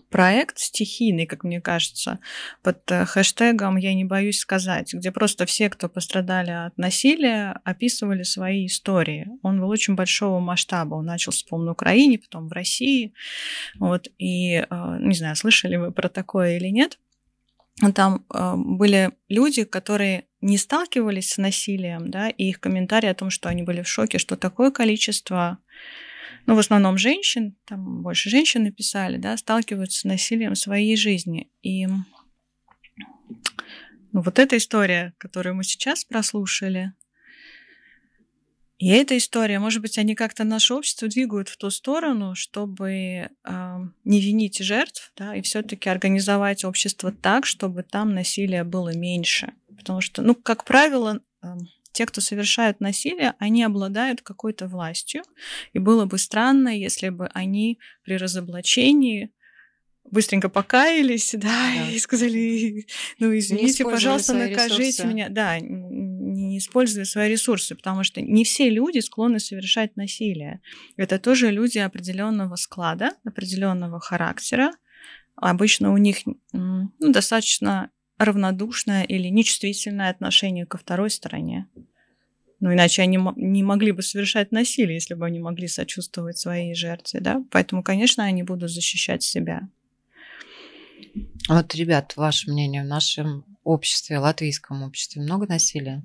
проект 0.10 0.60
стихийный, 0.60 1.26
как 1.26 1.44
мне 1.44 1.62
кажется, 1.62 2.20
под 2.64 2.80
э, 2.92 3.06
хэштегом 3.06 3.78
«Я 3.78 3.94
не 3.94 4.06
боюсь 4.06 4.40
сказать», 4.40 4.94
где 4.94 5.12
просто 5.12 5.46
все, 5.46 5.70
кто 5.70 5.88
пострадали 5.88 6.52
от 6.52 6.78
насилия, 6.78 7.60
описывали 7.64 8.24
свои 8.24 8.66
истории. 8.66 9.28
Он 9.44 9.60
был 9.60 9.70
очень 9.70 9.96
большого 9.96 10.40
масштаба. 10.40 10.96
Он 10.96 11.06
начался, 11.06 11.46
по 11.48 11.58
на 11.58 11.72
Украине, 11.72 12.20
потом 12.20 12.48
в 12.48 12.52
России. 12.52 13.14
Вот, 13.80 14.08
и, 14.18 14.66
э, 14.70 14.98
не 15.00 15.16
знаю, 15.16 15.36
слышали 15.36 15.76
вы 15.76 15.92
про 15.92 16.10
такое 16.10 16.58
или 16.58 16.68
нет. 16.68 17.00
Там 17.96 18.26
э, 18.34 18.54
были 18.56 19.12
люди, 19.30 19.64
которые 19.64 20.26
не 20.42 20.58
сталкивались 20.58 21.34
с 21.34 21.38
насилием, 21.38 22.10
да, 22.10 22.30
и 22.30 22.46
их 22.46 22.60
комментарии 22.60 23.10
о 23.10 23.14
том, 23.14 23.30
что 23.30 23.50
они 23.50 23.64
были 23.64 23.82
в 23.82 23.88
шоке, 23.88 24.18
что 24.18 24.36
такое 24.36 24.72
количество 24.72 25.60
ну, 26.46 26.56
в 26.56 26.60
основном 26.60 26.98
женщин, 26.98 27.56
там 27.66 28.02
больше 28.02 28.30
женщин 28.30 28.64
написали, 28.64 29.18
да, 29.18 29.38
сталкиваются 29.38 30.00
с 30.00 30.04
насилием 30.04 30.54
в 30.54 30.60
своей 30.60 30.96
жизни. 30.96 31.50
И 31.62 31.86
ну, 31.86 32.06
вот 34.22 34.40
эта 34.40 34.58
история, 34.58 35.14
которую 35.18 35.56
мы 35.56 35.64
сейчас 35.64 36.04
прослушали, 36.04 36.94
и 38.80 38.88
эта 38.88 39.18
история, 39.18 39.60
может 39.60 39.82
быть, 39.82 39.98
они 39.98 40.16
как-то 40.16 40.46
наше 40.46 40.74
общество 40.74 41.10
двигают 41.10 41.50
в 41.50 41.58
ту 41.58 41.70
сторону, 41.70 42.34
чтобы 42.34 42.94
э, 42.94 43.30
не 44.06 44.22
винить 44.22 44.60
жертв, 44.60 45.12
да, 45.18 45.36
и 45.36 45.42
все-таки 45.42 45.90
организовать 45.90 46.64
общество 46.64 47.12
так, 47.12 47.46
чтобы 47.46 47.84
там 47.84 48.16
насилия 48.16 48.64
было 48.64 48.96
меньше. 48.96 49.52
Потому 49.78 50.00
что, 50.00 50.22
ну, 50.22 50.34
как 50.34 50.64
правило, 50.64 51.20
э, 51.44 51.48
те, 51.92 52.06
кто 52.06 52.22
совершают 52.22 52.80
насилие, 52.80 53.34
они 53.40 53.64
обладают 53.64 54.22
какой-то 54.22 54.68
властью. 54.68 55.24
И 55.74 55.80
было 55.80 56.06
бы 56.06 56.18
странно, 56.18 56.70
если 56.70 57.10
бы 57.10 57.28
они 57.34 57.80
при 58.04 58.18
разоблачении 58.18 59.32
быстренько 60.12 60.50
покаялись, 60.50 61.32
да, 61.38 61.74
да. 61.76 61.92
и 61.92 62.00
сказали, 62.00 62.86
ну, 63.20 63.38
извините, 63.38 63.84
пожалуйста, 63.84 64.34
накажите 64.34 64.88
ресурсы. 64.88 65.08
меня. 65.08 65.30
Да, 65.30 65.60
не 65.60 66.58
используя 66.58 67.06
свои 67.06 67.30
ресурсы, 67.30 67.76
потому 67.76 68.04
что 68.04 68.22
не 68.22 68.44
все 68.44 68.70
люди 68.70 69.00
склонны 69.00 69.40
совершать 69.40 69.96
насилие. 69.96 70.62
Это 70.98 71.20
тоже 71.20 71.52
люди 71.52 71.78
определенного 71.78 72.56
склада, 72.56 73.12
определенного 73.24 74.00
характера. 74.00 74.72
Обычно 75.36 75.94
у 75.94 75.98
них 75.98 76.18
ну, 76.52 76.92
достаточно 77.00 77.92
равнодушное 78.20 79.04
или 79.04 79.30
нечувствительное 79.30 80.12
отношение 80.12 80.66
ко 80.66 80.78
второй 80.78 81.10
стороне. 81.10 81.68
Ну, 82.60 82.74
иначе 82.74 83.02
они 83.02 83.18
не 83.38 83.64
могли 83.64 83.94
бы 83.94 84.02
совершать 84.02 84.52
насилие, 84.52 84.96
если 84.96 85.14
бы 85.14 85.26
они 85.26 85.40
могли 85.40 85.68
сочувствовать 85.68 86.38
своей 86.38 86.76
жертве, 86.76 87.22
да? 87.22 87.42
Поэтому, 87.52 87.84
конечно, 87.84 88.26
они 88.26 88.44
будут 88.44 88.70
защищать 88.70 89.24
себя. 89.24 89.70
Вот, 91.48 91.74
ребят, 91.74 92.18
ваше 92.18 92.52
мнение, 92.52 92.84
в 92.84 92.88
нашем 92.88 93.46
обществе, 93.64 94.20
латвийском 94.20 94.84
обществе 94.84 95.22
много 95.22 95.48
насилия? 95.48 96.04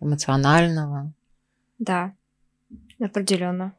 Эмоционального? 0.00 1.12
Да, 1.78 2.14
определенно. 2.98 3.74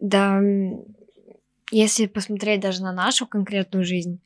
Да, 0.00 0.40
если 1.70 2.06
посмотреть 2.06 2.60
даже 2.60 2.82
на 2.82 2.92
нашу 2.92 3.26
конкретную 3.26 3.84
жизнь, 3.84 4.20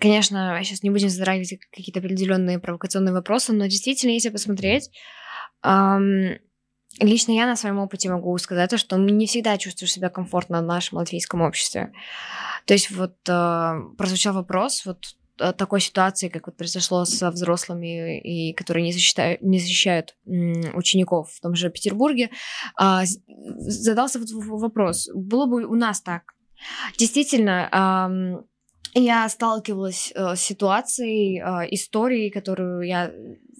Конечно, 0.00 0.58
сейчас 0.62 0.82
не 0.82 0.90
будем 0.90 1.08
затрагивать 1.08 1.58
какие-то 1.70 2.00
определенные 2.00 2.58
провокационные 2.58 3.12
вопросы, 3.12 3.52
но 3.52 3.66
действительно, 3.66 4.12
если 4.12 4.28
посмотреть, 4.28 4.90
эм, 5.64 6.38
лично 7.00 7.32
я 7.32 7.46
на 7.46 7.56
своем 7.56 7.78
опыте 7.78 8.10
могу 8.10 8.36
сказать, 8.38 8.78
что 8.78 8.96
не 8.96 9.26
всегда 9.26 9.56
чувствуешь 9.58 9.92
себя 9.92 10.08
комфортно 10.08 10.60
в 10.60 10.66
нашем 10.66 10.98
латвийском 10.98 11.40
обществе. 11.42 11.92
То 12.66 12.74
есть 12.74 12.90
вот 12.90 13.16
э, 13.28 13.80
прозвучал 13.96 14.34
вопрос, 14.34 14.84
вот 14.84 15.14
такой 15.56 15.80
ситуации, 15.80 16.28
как 16.28 16.46
вот 16.46 16.56
произошло 16.56 17.04
со 17.04 17.30
взрослыми, 17.30 18.20
и 18.20 18.52
которые 18.52 18.82
не 18.82 18.92
защищают, 18.92 19.40
не 19.40 19.60
защищают 19.60 20.16
учеников 20.26 21.30
в 21.30 21.40
том 21.40 21.54
же 21.54 21.70
Петербурге, 21.70 22.30
э, 22.80 23.00
задался 23.58 24.18
вот 24.18 24.28
вопрос, 24.32 25.08
было 25.14 25.46
бы 25.46 25.64
у 25.64 25.74
нас 25.76 26.00
так? 26.00 26.34
Действительно, 26.98 28.44
я 28.94 29.28
сталкивалась 29.28 30.12
э, 30.14 30.34
с 30.36 30.40
ситуацией, 30.40 31.40
э, 31.40 31.68
историей, 31.74 32.30
которую 32.30 32.82
я, 32.82 33.12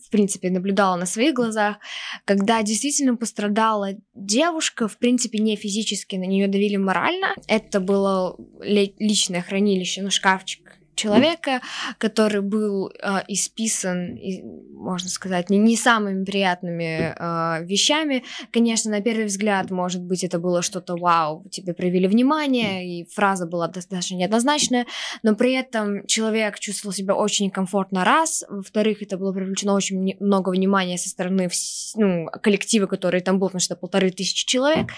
в 0.07 0.11
принципе, 0.11 0.51
наблюдала 0.51 0.97
на 0.97 1.07
своих 1.07 1.35
глазах, 1.35 1.77
когда 2.25 2.63
действительно 2.63 3.17
пострадала 3.17 3.91
девушка, 4.15 4.89
в 4.89 4.99
принципе, 4.99 5.39
не 5.39 5.57
физически, 5.57 6.17
на 6.17 6.25
нее 6.25 6.49
давили 6.49 6.77
морально. 6.77 7.35
Это 7.47 7.81
было 7.81 8.37
личное 8.61 9.43
хранилище, 9.43 10.03
ну, 10.03 10.11
шкафчик 10.11 10.78
человека, 10.99 11.61
который 11.99 12.43
был 12.43 12.89
э, 12.89 13.23
исписан, 13.29 14.17
и, 14.17 14.43
можно 14.43 15.09
сказать, 15.09 15.51
не, 15.51 15.59
не 15.59 15.77
самыми 15.77 16.25
приятными 16.25 17.15
э, 17.17 17.65
вещами. 17.65 18.25
Конечно, 18.53 18.91
на 18.91 19.01
первый 19.01 19.27
взгляд, 19.27 19.71
может 19.71 20.03
быть, 20.03 20.25
это 20.25 20.39
было 20.39 20.63
что-то 20.63 20.97
вау, 20.97 21.45
тебе 21.51 21.73
проявили 21.73 22.07
внимание, 22.07 22.87
и 22.87 23.09
фраза 23.09 23.47
была 23.47 23.69
достаточно 23.69 24.17
неоднозначная, 24.17 24.87
но 25.23 25.35
при 25.35 25.53
этом 25.55 26.07
человек 26.07 26.59
чувствовал 26.59 26.93
себя 26.93 27.15
очень 27.15 27.47
некомфортно 27.47 28.05
раз, 28.05 28.45
во-вторых, 28.49 29.03
это 29.03 29.17
было 29.17 29.33
привлечено 29.33 29.75
очень 29.75 30.17
много 30.21 30.51
внимания 30.51 30.99
со 30.99 31.09
стороны 31.09 31.49
ну, 31.95 32.27
коллектива, 32.43 32.87
который 32.87 33.21
там 33.21 33.39
был, 33.39 33.49
потому 33.49 33.61
что 33.61 33.77
полторы 33.77 34.11
тысячи 34.11 34.47
человек, 34.47 34.91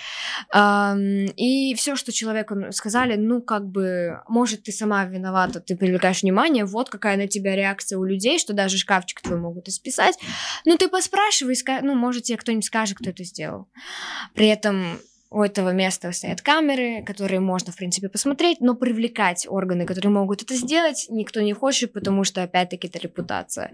э, 0.55 0.95
и 1.37 1.75
все, 1.75 1.97
что 1.97 2.13
человеку 2.13 2.57
сказали, 2.71 3.17
ну, 3.17 3.43
как 3.43 3.67
бы, 3.67 4.21
может, 4.29 4.63
ты 4.63 4.73
сама 4.73 5.05
виновата, 5.05 5.61
ты 5.61 5.77
привлекаешь 5.91 6.23
внимание, 6.23 6.65
вот 6.65 6.89
какая 6.89 7.17
на 7.17 7.27
тебя 7.27 7.57
реакция 7.57 7.99
у 7.99 8.05
людей, 8.05 8.39
что 8.39 8.53
даже 8.53 8.79
шкафчик 8.79 9.21
твой 9.21 9.39
могут 9.39 9.69
исписать. 9.69 10.17
Ну, 10.65 10.77
ты 10.77 10.89
поспрашивай, 10.89 11.57
ну, 11.83 11.95
может, 11.95 12.25
тебе 12.25 12.39
кто-нибудь 12.39 12.65
скажет, 12.65 12.99
кто 12.99 13.11
это 13.11 13.25
сделал. 13.25 13.67
При 14.35 14.47
этом 14.47 15.01
у 15.33 15.43
этого 15.43 15.71
места 15.71 16.11
стоят 16.13 16.43
камеры, 16.43 17.05
которые 17.05 17.41
можно, 17.41 17.73
в 17.73 17.77
принципе, 17.77 18.09
посмотреть, 18.09 18.61
но 18.61 18.75
привлекать 18.75 19.47
органы, 19.49 19.87
которые 19.87 20.11
могут 20.11 20.43
это 20.43 20.57
сделать, 20.57 21.07
никто 21.09 21.41
не 21.41 21.53
хочет, 21.53 21.93
потому 21.93 22.25
что, 22.25 22.43
опять-таки, 22.43 22.89
это 22.89 22.99
репутация. 22.99 23.73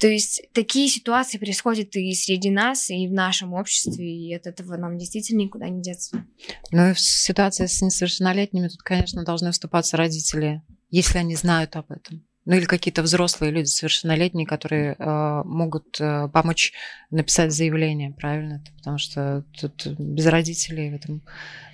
То 0.00 0.08
есть 0.08 0.42
такие 0.52 0.88
ситуации 0.88 1.38
происходят 1.38 1.94
и 1.94 2.12
среди 2.14 2.50
нас, 2.50 2.90
и 2.90 3.06
в 3.06 3.12
нашем 3.12 3.54
обществе, 3.54 4.04
и 4.04 4.34
от 4.34 4.46
этого 4.46 4.76
нам 4.76 4.98
действительно 4.98 5.40
никуда 5.40 5.68
не 5.68 5.80
деться. 5.80 6.24
Ну 6.72 6.90
и 6.90 6.92
в 6.92 7.00
ситуации 7.00 7.66
с 7.66 7.80
несовершеннолетними 7.82 8.68
тут, 8.68 8.82
конечно, 8.82 9.24
должны 9.24 9.52
вступаться 9.52 9.96
родители 9.96 10.62
если 10.90 11.18
они 11.18 11.36
знают 11.36 11.76
об 11.76 11.90
этом. 11.90 12.24
Ну 12.46 12.56
или 12.56 12.64
какие-то 12.64 13.02
взрослые 13.02 13.52
люди, 13.52 13.66
совершеннолетние, 13.66 14.46
которые 14.46 14.96
э, 14.98 15.42
могут 15.44 16.00
э, 16.00 16.28
помочь 16.32 16.72
написать 17.10 17.52
заявление, 17.52 18.12
правильно? 18.12 18.64
Потому 18.78 18.98
что 18.98 19.44
тут 19.60 19.86
без 19.86 20.26
родителей 20.26 20.90
в 20.90 20.94
этом 20.94 21.22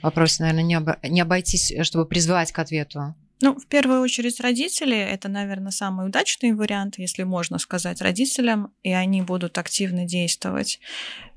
вопросе, 0.02 0.42
наверное, 0.42 0.64
не, 0.64 0.74
обо- 0.74 0.98
не 1.08 1.20
обойтись, 1.20 1.72
чтобы 1.82 2.04
призвать 2.04 2.50
к 2.50 2.58
ответу. 2.58 3.14
Ну, 3.42 3.54
в 3.54 3.66
первую 3.66 4.00
очередь 4.00 4.40
родители, 4.40 4.96
это, 4.96 5.28
наверное, 5.28 5.70
самый 5.70 6.06
удачный 6.06 6.52
вариант, 6.52 6.98
если 6.98 7.22
можно 7.22 7.58
сказать 7.58 8.00
родителям, 8.00 8.72
и 8.82 8.92
они 8.92 9.22
будут 9.22 9.58
активно 9.58 10.04
действовать. 10.04 10.80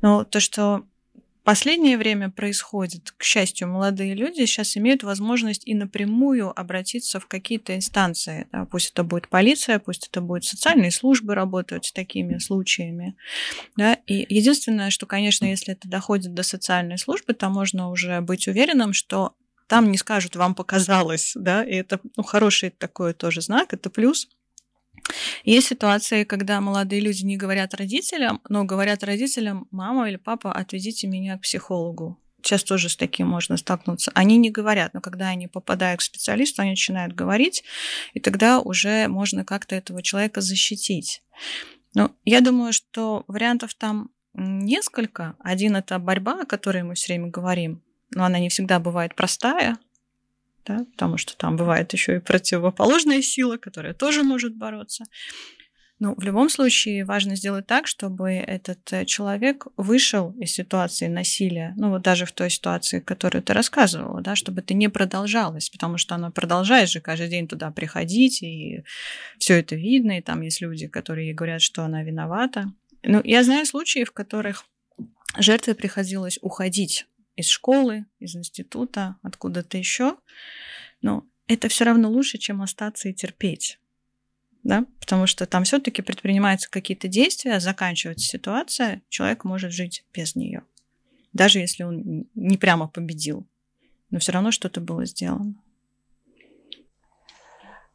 Но 0.01 0.23
то, 0.23 0.39
что 0.39 0.85
последнее 1.49 1.97
время 1.97 2.29
происходит, 2.29 3.11
к 3.17 3.23
счастью, 3.23 3.69
молодые 3.69 4.13
люди 4.13 4.45
сейчас 4.45 4.77
имеют 4.77 5.01
возможность 5.01 5.63
и 5.65 5.73
напрямую 5.73 6.53
обратиться 6.55 7.19
в 7.19 7.25
какие-то 7.25 7.75
инстанции. 7.75 8.45
Да, 8.51 8.65
пусть 8.65 8.91
это 8.91 9.03
будет 9.03 9.29
полиция, 9.29 9.79
пусть 9.79 10.09
это 10.09 10.21
будет 10.21 10.45
социальные 10.45 10.91
службы 10.91 11.33
работать 11.33 11.85
с 11.85 11.91
такими 11.91 12.37
случаями. 12.37 13.15
Да, 13.75 13.95
и 14.05 14.27
единственное, 14.29 14.91
что, 14.91 15.07
конечно, 15.07 15.45
если 15.45 15.73
это 15.73 15.87
доходит 15.87 16.35
до 16.35 16.43
социальной 16.43 16.99
службы, 16.99 17.33
то 17.33 17.49
можно 17.49 17.89
уже 17.89 18.21
быть 18.21 18.47
уверенным, 18.47 18.93
что 18.93 19.33
там 19.65 19.89
не 19.89 19.97
скажут, 19.97 20.35
вам 20.35 20.53
показалось, 20.53 21.31
да, 21.33 21.63
и 21.63 21.73
это 21.73 21.99
ну, 22.15 22.21
хороший 22.21 22.69
такой 22.69 23.15
тоже 23.15 23.41
знак, 23.41 23.73
это 23.73 23.89
плюс. 23.89 24.29
Есть 25.43 25.67
ситуации, 25.67 26.23
когда 26.23 26.61
молодые 26.61 27.01
люди 27.01 27.23
не 27.23 27.37
говорят 27.37 27.73
родителям, 27.73 28.41
но 28.49 28.63
говорят 28.63 29.03
родителям, 29.03 29.67
мама 29.71 30.09
или 30.09 30.17
папа, 30.17 30.51
отведите 30.51 31.07
меня 31.07 31.37
к 31.37 31.41
психологу. 31.41 32.19
Сейчас 32.41 32.63
тоже 32.63 32.87
с 32.89 32.95
таким 32.95 33.27
можно 33.27 33.57
столкнуться. 33.57 34.11
Они 34.13 34.37
не 34.37 34.49
говорят, 34.49 34.93
но 34.93 35.01
когда 35.01 35.27
они 35.27 35.47
попадают 35.47 35.99
к 35.99 36.03
специалисту, 36.03 36.61
они 36.61 36.71
начинают 36.71 37.13
говорить, 37.13 37.63
и 38.13 38.19
тогда 38.19 38.59
уже 38.59 39.07
можно 39.07 39.43
как-то 39.43 39.75
этого 39.75 40.01
человека 40.01 40.41
защитить. 40.41 41.21
Но 41.93 42.11
я 42.23 42.41
думаю, 42.41 42.71
что 42.71 43.25
вариантов 43.27 43.73
там 43.73 44.09
несколько. 44.33 45.35
Один 45.39 45.75
это 45.75 45.99
борьба, 45.99 46.41
о 46.41 46.45
которой 46.45 46.83
мы 46.83 46.95
все 46.95 47.13
время 47.13 47.29
говорим, 47.29 47.83
но 48.11 48.23
она 48.23 48.39
не 48.39 48.49
всегда 48.49 48.79
бывает 48.79 49.15
простая, 49.15 49.77
да, 50.65 50.85
потому 50.91 51.17
что 51.17 51.35
там 51.37 51.55
бывает 51.55 51.91
еще 51.93 52.17
и 52.17 52.19
противоположная 52.19 53.21
сила, 53.21 53.57
которая 53.57 53.93
тоже 53.93 54.23
может 54.23 54.55
бороться. 54.55 55.05
Но 55.99 56.15
в 56.15 56.23
любом 56.23 56.49
случае 56.49 57.03
важно 57.03 57.35
сделать 57.35 57.67
так, 57.67 57.85
чтобы 57.85 58.31
этот 58.31 58.79
э, 58.93 59.03
человек 59.03 59.67
вышел 59.75 60.31
из 60.39 60.53
ситуации 60.53 61.07
насилия, 61.07 61.73
ну 61.75 61.89
вот 61.89 62.03
даже 62.03 62.25
в 62.25 62.31
той 62.31 62.49
ситуации, 62.49 63.01
которую 63.01 63.43
ты 63.43 63.51
рассказывала, 63.51 64.21
да, 64.21 64.35
чтобы 64.35 64.61
это 64.61 64.73
не 64.73 64.87
продолжалось, 64.87 65.69
потому 65.69 65.97
что 65.97 66.15
оно 66.15 66.31
продолжает 66.31 66.89
же 66.89 67.01
каждый 67.01 67.27
день 67.27 67.49
туда 67.49 67.69
приходить, 67.71 68.41
и 68.41 68.83
все 69.39 69.59
это 69.59 69.75
видно, 69.75 70.17
и 70.17 70.21
там 70.21 70.41
есть 70.41 70.61
люди, 70.61 70.87
которые 70.87 71.33
говорят, 71.33 71.61
что 71.61 71.83
она 71.83 72.01
виновата. 72.01 72.71
Ну, 73.03 73.21
я 73.25 73.43
знаю 73.43 73.65
случаи, 73.65 74.05
в 74.05 74.13
которых 74.13 74.65
жертве 75.37 75.75
приходилось 75.75 76.39
уходить 76.41 77.07
из 77.39 77.47
школы, 77.47 78.05
из 78.19 78.35
института, 78.35 79.17
откуда-то 79.23 79.77
еще, 79.77 80.17
но 81.01 81.25
это 81.47 81.67
все 81.67 81.85
равно 81.85 82.09
лучше, 82.09 82.37
чем 82.37 82.61
остаться 82.61 83.09
и 83.09 83.13
терпеть 83.13 83.79
да, 84.63 84.85
потому 84.99 85.25
что 85.27 85.45
там 85.45 85.63
все-таки 85.63 86.01
предпринимаются 86.01 86.69
какие-то 86.69 87.07
действия, 87.07 87.59
заканчивается 87.59 88.27
ситуация, 88.27 89.01
человек 89.09 89.43
может 89.43 89.71
жить 89.71 90.05
без 90.13 90.35
нее, 90.35 90.63
даже 91.33 91.59
если 91.59 91.83
он 91.83 92.27
не 92.35 92.57
прямо 92.57 92.87
победил, 92.87 93.47
но 94.09 94.19
все 94.19 94.31
равно 94.31 94.51
что-то 94.51 94.81
было 94.81 95.05
сделано. 95.05 95.55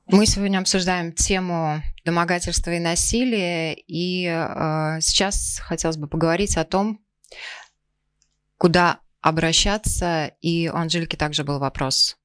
Мы 0.07 0.27
сегодня 0.27 0.59
обсуждаем 0.59 1.13
тему 1.13 1.83
домогательства 2.05 2.73
и 2.73 2.79
насилия, 2.79 3.73
и 3.73 4.27
э, 4.27 5.01
сейчас 5.01 5.59
хотелось 5.63 5.97
бы 5.97 6.09
поговорить 6.09 6.59
о 6.59 6.65
том, 6.65 7.01
куда 8.59 9.01
обращаться, 9.25 10.33
и 10.43 10.69
у 10.69 10.77
Анжелики 10.77 11.17
также 11.17 11.45
был 11.45 11.59
вопрос 11.59 12.17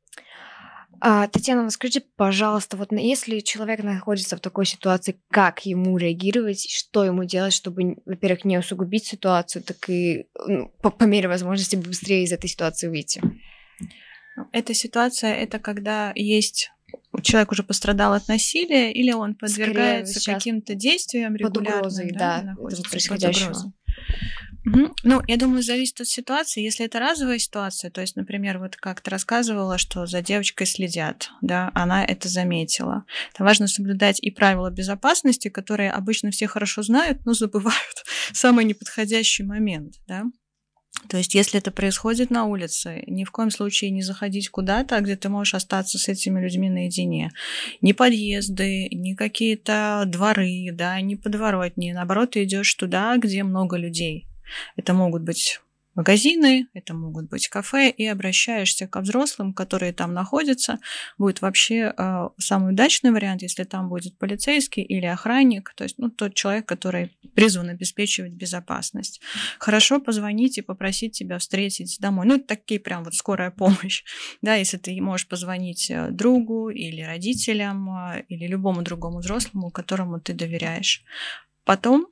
а, 1.01 1.27
Татьяна, 1.27 1.63
ну 1.63 1.69
скажите, 1.69 2.03
пожалуйста, 2.17 2.75
вот 2.75 2.91
если 2.91 3.39
человек 3.39 3.83
находится 3.83 4.35
в 4.35 4.41
такой 4.41 4.65
ситуации, 4.65 5.17
как 5.29 5.65
ему 5.65 5.97
реагировать, 5.97 6.69
что 6.69 7.05
ему 7.05 7.23
делать, 7.23 7.53
чтобы, 7.53 7.95
во-первых, 8.05 8.43
не 8.43 8.57
усугубить 8.57 9.05
ситуацию, 9.05 9.63
так 9.63 9.77
и 9.89 10.27
ну, 10.45 10.73
по, 10.81 10.89
по 10.89 11.05
мере 11.05 11.29
возможности 11.29 11.77
быстрее 11.77 12.23
из 12.23 12.33
этой 12.33 12.49
ситуации 12.49 12.89
выйти? 12.89 13.21
Эта 14.51 14.73
ситуация 14.73 15.33
это 15.35 15.59
когда 15.59 16.11
есть 16.15 16.69
человек 17.21 17.51
уже 17.53 17.63
пострадал 17.63 18.13
от 18.13 18.27
насилия, 18.27 18.91
или 18.91 19.11
он 19.11 19.35
подвергается 19.35 20.33
каким-то 20.33 20.75
действиям 20.75 21.35
регулярно, 21.35 21.71
под 21.71 21.75
угрозой, 21.77 22.11
да, 22.11 22.39
да 22.39 22.43
находится 22.43 22.83
происходящего. 22.89 23.73
Угу. 24.69 24.93
Ну, 25.03 25.21
я 25.27 25.37
думаю, 25.37 25.63
зависит 25.63 26.01
от 26.01 26.07
ситуации. 26.07 26.61
Если 26.61 26.85
это 26.85 26.99
разовая 26.99 27.39
ситуация, 27.39 27.89
то 27.89 28.01
есть, 28.01 28.15
например, 28.15 28.59
вот 28.59 28.75
как 28.75 29.01
ты 29.01 29.09
рассказывала, 29.09 29.77
что 29.77 30.05
за 30.05 30.21
девочкой 30.21 30.67
следят, 30.67 31.31
да, 31.41 31.71
она 31.73 32.05
это 32.05 32.27
заметила. 32.27 33.05
То 33.35 33.43
важно 33.43 33.67
соблюдать 33.67 34.19
и 34.21 34.31
правила 34.31 34.69
безопасности, 34.69 35.49
которые 35.49 35.91
обычно 35.91 36.31
все 36.31 36.47
хорошо 36.47 36.83
знают, 36.83 37.25
но 37.25 37.33
забывают 37.33 38.05
самый 38.33 38.65
неподходящий 38.65 39.43
момент, 39.43 39.95
да. 40.07 40.23
То 41.07 41.17
есть, 41.17 41.33
если 41.33 41.59
это 41.59 41.71
происходит 41.71 42.29
на 42.29 42.45
улице, 42.45 43.03
ни 43.07 43.23
в 43.23 43.31
коем 43.31 43.51
случае 43.51 43.89
не 43.91 44.01
заходить 44.01 44.49
куда-то, 44.49 44.99
где 44.99 45.15
ты 45.15 45.29
можешь 45.29 45.53
остаться 45.53 45.97
с 45.97 46.09
этими 46.09 46.41
людьми 46.41 46.69
наедине. 46.69 47.31
Ни 47.81 47.93
подъезды, 47.93 48.89
ни 48.91 49.13
какие-то 49.13 50.03
дворы, 50.05 50.71
да, 50.73 50.99
ни 50.99 51.15
подворотни. 51.15 51.93
Наоборот, 51.93 52.31
ты 52.31 52.43
идешь 52.43 52.73
туда, 52.73 53.15
где 53.17 53.43
много 53.43 53.77
людей. 53.77 54.29
Это 54.75 54.93
могут 54.93 55.23
быть 55.23 55.59
магазины, 55.99 56.67
это 56.73 56.93
могут 56.93 57.29
быть 57.29 57.49
кафе, 57.49 57.89
и 57.89 58.05
обращаешься 58.05 58.87
к 58.87 59.01
взрослым, 59.01 59.53
которые 59.53 59.91
там 59.91 60.13
находятся. 60.13 60.79
Будет 61.17 61.41
вообще 61.41 61.93
э, 61.97 62.29
самый 62.37 62.71
удачный 62.71 63.11
вариант, 63.11 63.41
если 63.41 63.65
там 63.65 63.89
будет 63.89 64.17
полицейский 64.17 64.81
или 64.81 65.05
охранник, 65.05 65.73
то 65.75 65.83
есть 65.83 65.97
ну, 65.97 66.09
тот 66.09 66.35
человек, 66.35 66.65
который 66.65 67.17
призван 67.35 67.69
обеспечивать 67.69 68.31
безопасность. 68.31 69.19
Хорошо 69.59 69.99
позвонить 69.99 70.57
и 70.57 70.61
попросить 70.61 71.17
тебя 71.17 71.37
встретить 71.37 71.97
домой. 71.99 72.25
Ну, 72.27 72.35
это 72.35 72.47
такие 72.47 72.79
прям 72.79 73.03
вот 73.03 73.13
скорая 73.13 73.51
помощь. 73.51 74.03
Да, 74.41 74.55
если 74.55 74.77
ты 74.77 74.99
можешь 75.01 75.27
позвонить 75.27 75.91
э, 75.91 76.11
другу 76.11 76.69
или 76.69 77.01
родителям, 77.01 77.89
э, 77.89 78.23
или 78.29 78.47
любому 78.47 78.83
другому 78.83 79.19
взрослому, 79.19 79.69
которому 79.69 80.21
ты 80.21 80.33
доверяешь. 80.33 81.03
Потом 81.65 82.07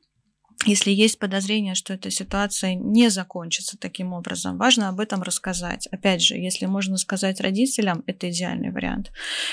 если 0.65 0.91
есть 0.91 1.19
подозрение, 1.19 1.75
что 1.75 1.93
эта 1.93 2.09
ситуация 2.09 2.73
не 2.73 3.09
закончится 3.09 3.77
таким 3.77 4.13
образом, 4.13 4.57
важно 4.57 4.89
об 4.89 4.99
этом 4.99 5.21
рассказать. 5.21 5.87
Опять 5.91 6.21
же, 6.21 6.35
если 6.35 6.65
можно 6.65 6.97
сказать 6.97 7.39
родителям, 7.39 8.03
это 8.07 8.29
идеальный 8.31 8.71
вариант. 8.71 9.11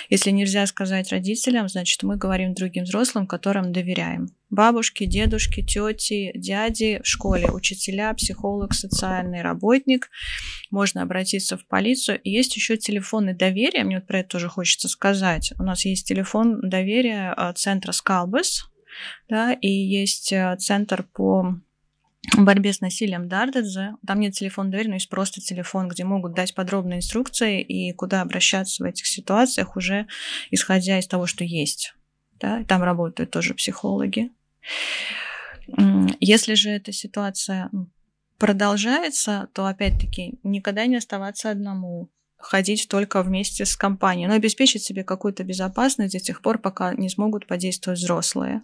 Если 0.09 0.31
нельзя 0.31 0.67
сказать 0.67 1.13
родителям, 1.13 1.69
значит, 1.69 2.03
мы 2.03 2.17
говорим 2.17 2.55
другим 2.55 2.85
взрослым, 2.85 3.27
которым 3.27 3.73
доверяем. 3.73 4.29
Бабушки, 4.49 5.05
дедушки, 5.05 5.63
тети, 5.63 6.33
дяди 6.35 7.01
в 7.03 7.07
школе, 7.07 7.51
учителя, 7.51 8.13
психолог, 8.15 8.73
социальный 8.73 9.43
работник. 9.43 10.11
Можно 10.71 11.03
обратиться 11.03 11.59
в 11.59 11.67
полицию. 11.67 12.21
И 12.23 12.31
есть 12.31 12.57
еще 12.57 12.77
телефоны 12.77 13.35
доверия. 13.35 13.85
Мне 13.85 13.97
вот 13.97 14.07
про 14.07 14.21
это 14.21 14.31
тоже 14.31 14.49
хочется 14.49 14.89
сказать. 14.89 15.53
У 15.59 15.65
нас 15.65 15.85
есть 15.85 16.07
телефон 16.07 16.61
доверия 16.63 17.35
э, 17.37 17.53
центра 17.57 17.93
Скалбес, 17.93 18.65
да, 19.29 19.53
и 19.53 19.69
есть 19.69 20.33
э, 20.33 20.57
центр 20.59 21.05
по 21.13 21.59
борьбе 22.37 22.73
с 22.73 22.81
насилием 22.81 23.29
Дардедзе. 23.29 23.95
Там 24.07 24.21
нет 24.21 24.35
телефона 24.35 24.71
доверия, 24.71 24.89
но 24.89 24.95
есть 24.95 25.09
просто 25.09 25.41
телефон, 25.41 25.89
где 25.89 26.05
могут 26.05 26.35
дать 26.35 26.55
подробные 26.55 26.99
инструкции 26.99 27.63
и 27.63 27.93
куда 27.93 28.23
обращаться 28.23 28.83
в 28.83 28.87
этих 28.87 29.07
ситуациях 29.07 29.77
уже 29.77 30.07
исходя 30.51 30.99
из 30.99 31.07
того, 31.07 31.27
что 31.27 31.45
есть. 31.45 31.95
Да? 32.41 32.65
Там 32.65 32.83
работают 32.83 33.31
тоже 33.31 33.55
психологи. 33.55 34.31
Если 36.21 36.55
же 36.55 36.71
эта 36.71 36.93
ситуация 36.93 37.71
продолжается, 38.39 39.49
то 39.55 39.67
опять-таки 39.67 40.39
никогда 40.43 40.87
не 40.87 40.97
оставаться 40.97 41.51
одному, 41.51 42.11
ходить 42.37 42.89
только 42.89 43.23
вместе 43.23 43.65
с 43.65 43.77
компанией, 43.77 44.27
но 44.27 44.35
обеспечить 44.35 44.83
себе 44.83 45.05
какую-то 45.05 45.45
безопасность 45.45 46.13
до 46.13 46.21
тех 46.21 46.43
пор, 46.43 46.59
пока 46.59 46.93
не 46.95 47.09
смогут 47.09 47.47
подействовать 47.47 48.01
взрослые. 48.01 48.63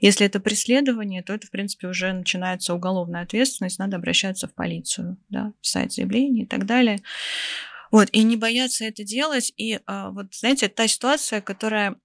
Если 0.00 0.26
это 0.26 0.40
преследование, 0.40 1.22
то 1.22 1.32
это, 1.32 1.46
в 1.46 1.50
принципе, 1.50 1.88
уже 1.88 2.12
начинается 2.12 2.74
уголовная 2.74 3.22
ответственность, 3.22 3.78
надо 3.78 3.96
обращаться 3.96 4.48
в 4.48 4.54
полицию, 4.54 5.16
да, 5.28 5.52
писать 5.60 5.92
заявление 5.92 6.44
и 6.44 6.46
так 6.46 6.66
далее. 6.66 7.00
Вот, 7.90 8.08
и 8.12 8.22
не 8.22 8.36
бояться 8.36 8.84
это 8.84 9.04
делать. 9.04 9.52
И 9.56 9.80
а, 9.86 10.10
вот, 10.10 10.34
знаете, 10.34 10.68
та 10.68 10.86
ситуация, 10.88 11.40
которая, 11.40 11.96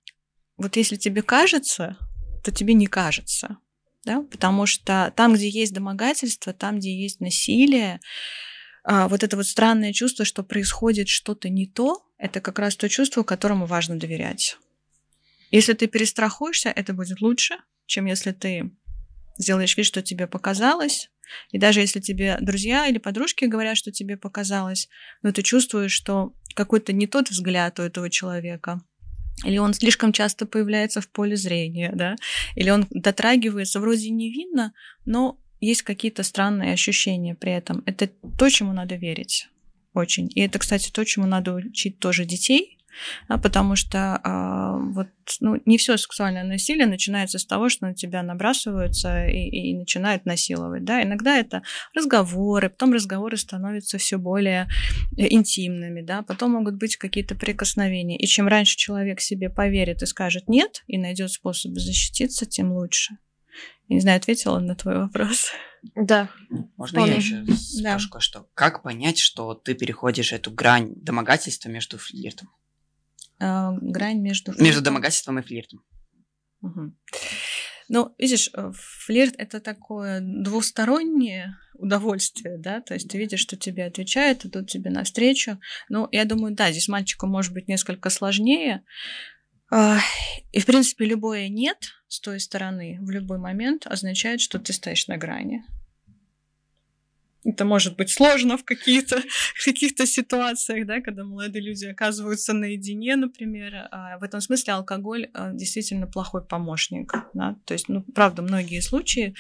вот 0.58 0.76
если 0.76 0.96
тебе 0.96 1.22
кажется, 1.22 1.98
то 2.44 2.52
тебе 2.52 2.74
не 2.74 2.88
кажется, 2.88 3.58
да, 4.06 4.22
потому 4.32 4.66
что 4.66 5.14
там, 5.16 5.34
где 5.34 5.50
есть 5.50 5.74
домогательство, 5.74 6.54
там, 6.54 6.80
где 6.80 6.96
есть 6.96 7.20
насилие, 7.20 8.00
а, 8.84 9.08
вот 9.08 9.24
это 9.24 9.38
вот 9.38 9.48
странное 9.48 9.94
чувство, 9.94 10.26
что 10.26 10.44
происходит 10.44 11.08
что-то 11.08 11.50
не 11.50 11.68
то, 11.68 12.06
это 12.18 12.42
как 12.42 12.60
раз 12.60 12.76
то 12.76 12.90
чувство, 12.90 13.24
которому 13.24 13.66
важно 13.66 13.98
доверять. 13.98 14.58
Если 15.54 15.74
ты 15.74 15.86
перестрахуешься, 15.86 16.70
это 16.70 16.94
будет 16.94 17.22
лучше, 17.22 17.58
чем 17.86 18.06
если 18.06 18.32
ты 18.32 18.72
сделаешь 19.38 19.78
вид, 19.78 19.86
что 19.86 20.02
тебе 20.02 20.26
показалось. 20.26 21.12
И 21.52 21.60
даже 21.60 21.80
если 21.80 22.00
тебе 22.00 22.40
друзья 22.42 22.88
или 22.88 22.98
подружки 22.98 23.46
говорят, 23.46 23.78
что 23.78 23.92
тебе 23.92 24.18
показалось, 24.18 24.90
но 25.22 25.32
ты 25.32 25.44
чувствуешь, 25.44 25.92
что 25.92 26.34
какой-то 26.56 26.92
не 26.92 27.06
тот 27.06 27.30
взгляд 27.30 27.80
у 27.80 27.84
этого 27.84 28.10
человека, 28.10 28.82
или 29.46 29.60
он 29.60 29.76
слишком 29.76 30.12
часто 30.12 30.48
появляется 30.48 31.02
в 31.02 31.08
поле 31.08 31.36
зрения, 31.36 31.92
да, 31.94 32.16
или 32.56 32.72
он 32.72 32.88
дотрагивается, 32.90 33.80
вроде 33.80 34.10
невинно, 34.10 34.74
но 35.06 35.40
есть 35.60 35.84
какие-то 35.84 36.24
странные 36.24 36.74
ощущения 36.74 37.36
при 37.36 37.52
этом. 37.52 37.84
Это 37.86 38.10
то, 38.40 38.50
чему 38.50 38.74
надо 38.74 38.96
верить 38.96 39.50
очень. 39.94 40.32
И 40.34 40.42
это, 40.42 40.58
кстати, 40.58 40.90
то, 40.90 41.06
чему 41.06 41.28
надо 41.28 41.54
учить 41.54 42.00
тоже 42.00 42.26
детей, 42.26 42.80
да, 43.30 43.38
потому 43.38 43.76
что 43.76 44.20
а, 44.24 44.78
вот 44.78 45.08
ну, 45.40 45.62
не 45.66 45.78
все 45.78 45.98
сексуальное 45.98 46.44
насилие 46.44 46.86
начинается 46.86 47.40
с 47.40 47.46
того, 47.46 47.70
что 47.70 47.88
на 47.88 47.94
тебя 47.94 48.24
набрасываются 48.24 49.26
и, 49.26 49.50
и 49.50 49.78
начинают 49.78 50.26
насиловать. 50.26 50.84
Да? 50.84 51.02
Иногда 51.04 51.38
это 51.38 51.64
разговоры, 51.94 52.70
потом 52.70 52.94
разговоры 52.94 53.38
становятся 53.38 53.98
все 53.98 54.18
более 54.18 54.68
э, 55.18 55.28
интимными, 55.30 56.02
да? 56.02 56.22
потом 56.22 56.52
могут 56.52 56.76
быть 56.76 56.98
какие-то 56.98 57.36
прикосновения. 57.36 58.18
И 58.18 58.28
чем 58.28 58.48
раньше 58.48 58.78
человек 58.78 59.22
себе 59.22 59.50
поверит 59.50 60.02
и 60.02 60.06
скажет 60.06 60.48
нет, 60.48 60.84
и 60.88 60.98
найдет 60.98 61.32
способ 61.32 61.74
защититься, 61.74 62.46
тем 62.46 62.72
лучше. 62.74 63.18
Я 63.88 63.96
не 63.96 64.02
знаю, 64.02 64.18
ответила 64.18 64.60
на 64.60 64.76
твой 64.76 64.98
вопрос. 64.98 65.52
Да. 65.96 66.30
Можно 66.78 67.00
Вполне. 67.00 67.12
я 67.14 67.18
еще 67.18 67.46
скажу 67.56 68.08
да. 68.08 68.12
кое-что? 68.12 68.48
Как 68.54 68.84
понять, 68.84 69.20
что 69.20 69.54
ты 69.54 69.74
переходишь 69.74 70.32
эту 70.32 70.52
грань 70.52 70.94
домогательства 70.96 71.70
между 71.70 71.98
флиртом? 71.98 72.50
Э, 73.44 73.78
грань 73.82 74.20
между... 74.20 74.54
Между 74.62 74.82
домогательством 74.82 75.40
и 75.40 75.42
флиртом. 75.42 75.84
Угу. 76.62 76.94
Ну, 77.90 78.16
видишь, 78.18 78.50
э, 78.54 78.72
флирт 79.06 79.36
это 79.38 79.60
такое 79.60 80.22
двустороннее 80.22 81.58
удовольствие, 81.76 82.58
да, 82.58 82.82
то 82.82 82.94
есть 82.94 83.10
ты 83.10 83.18
видишь, 83.18 83.42
что 83.42 83.58
тебе 83.58 83.86
отвечают, 83.86 84.46
идут 84.46 84.70
тебе 84.70 84.90
навстречу. 84.90 85.60
Ну, 85.90 86.08
я 86.12 86.26
думаю, 86.26 86.56
да, 86.56 86.72
здесь 86.72 86.88
мальчику 86.88 87.28
может 87.28 87.54
быть 87.54 87.68
несколько 87.68 88.10
сложнее. 88.10 88.84
А, 89.70 90.00
и, 90.52 90.60
в 90.60 90.66
принципе, 90.66 91.06
любое 91.06 91.50
«нет» 91.50 91.78
с 92.08 92.20
той 92.20 92.40
стороны 92.40 93.00
в 93.02 93.10
любой 93.10 93.40
момент 93.40 93.88
означает, 93.88 94.40
что 94.40 94.60
ты 94.60 94.72
стоишь 94.72 95.08
на 95.08 95.18
грани. 95.18 95.64
Это 97.46 97.66
может 97.66 97.98
быть 97.98 98.10
сложно 98.10 98.58
в 98.58 98.64
каких-то 98.64 99.22
каких 99.66 99.92
ситуациях, 100.08 100.86
да, 100.88 101.02
когда 101.02 101.24
молодые 101.24 101.64
люди 101.64 101.86
оказываются 101.86 102.54
наедине, 102.54 103.16
например. 103.16 103.88
А 103.92 104.18
в 104.20 104.24
этом 104.24 104.42
смысле 104.42 104.74
алкоголь 104.74 105.30
а, 105.34 105.52
действительно 105.52 106.08
плохой 106.08 106.46
помощник. 106.46 107.14
Да? 107.34 107.58
То 107.66 107.74
есть, 107.74 107.90
ну, 107.90 108.04
правда, 108.16 108.42
многие 108.42 108.80
случаи 108.82 109.36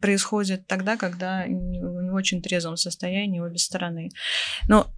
происходят 0.00 0.66
тогда, 0.66 0.96
когда 0.96 1.46
не 1.46 1.80
в 1.80 2.14
очень 2.14 2.42
трезвом 2.42 2.76
состоянии 2.76 3.40
обе 3.40 3.58
стороны. 3.58 4.10
Но 4.68 4.88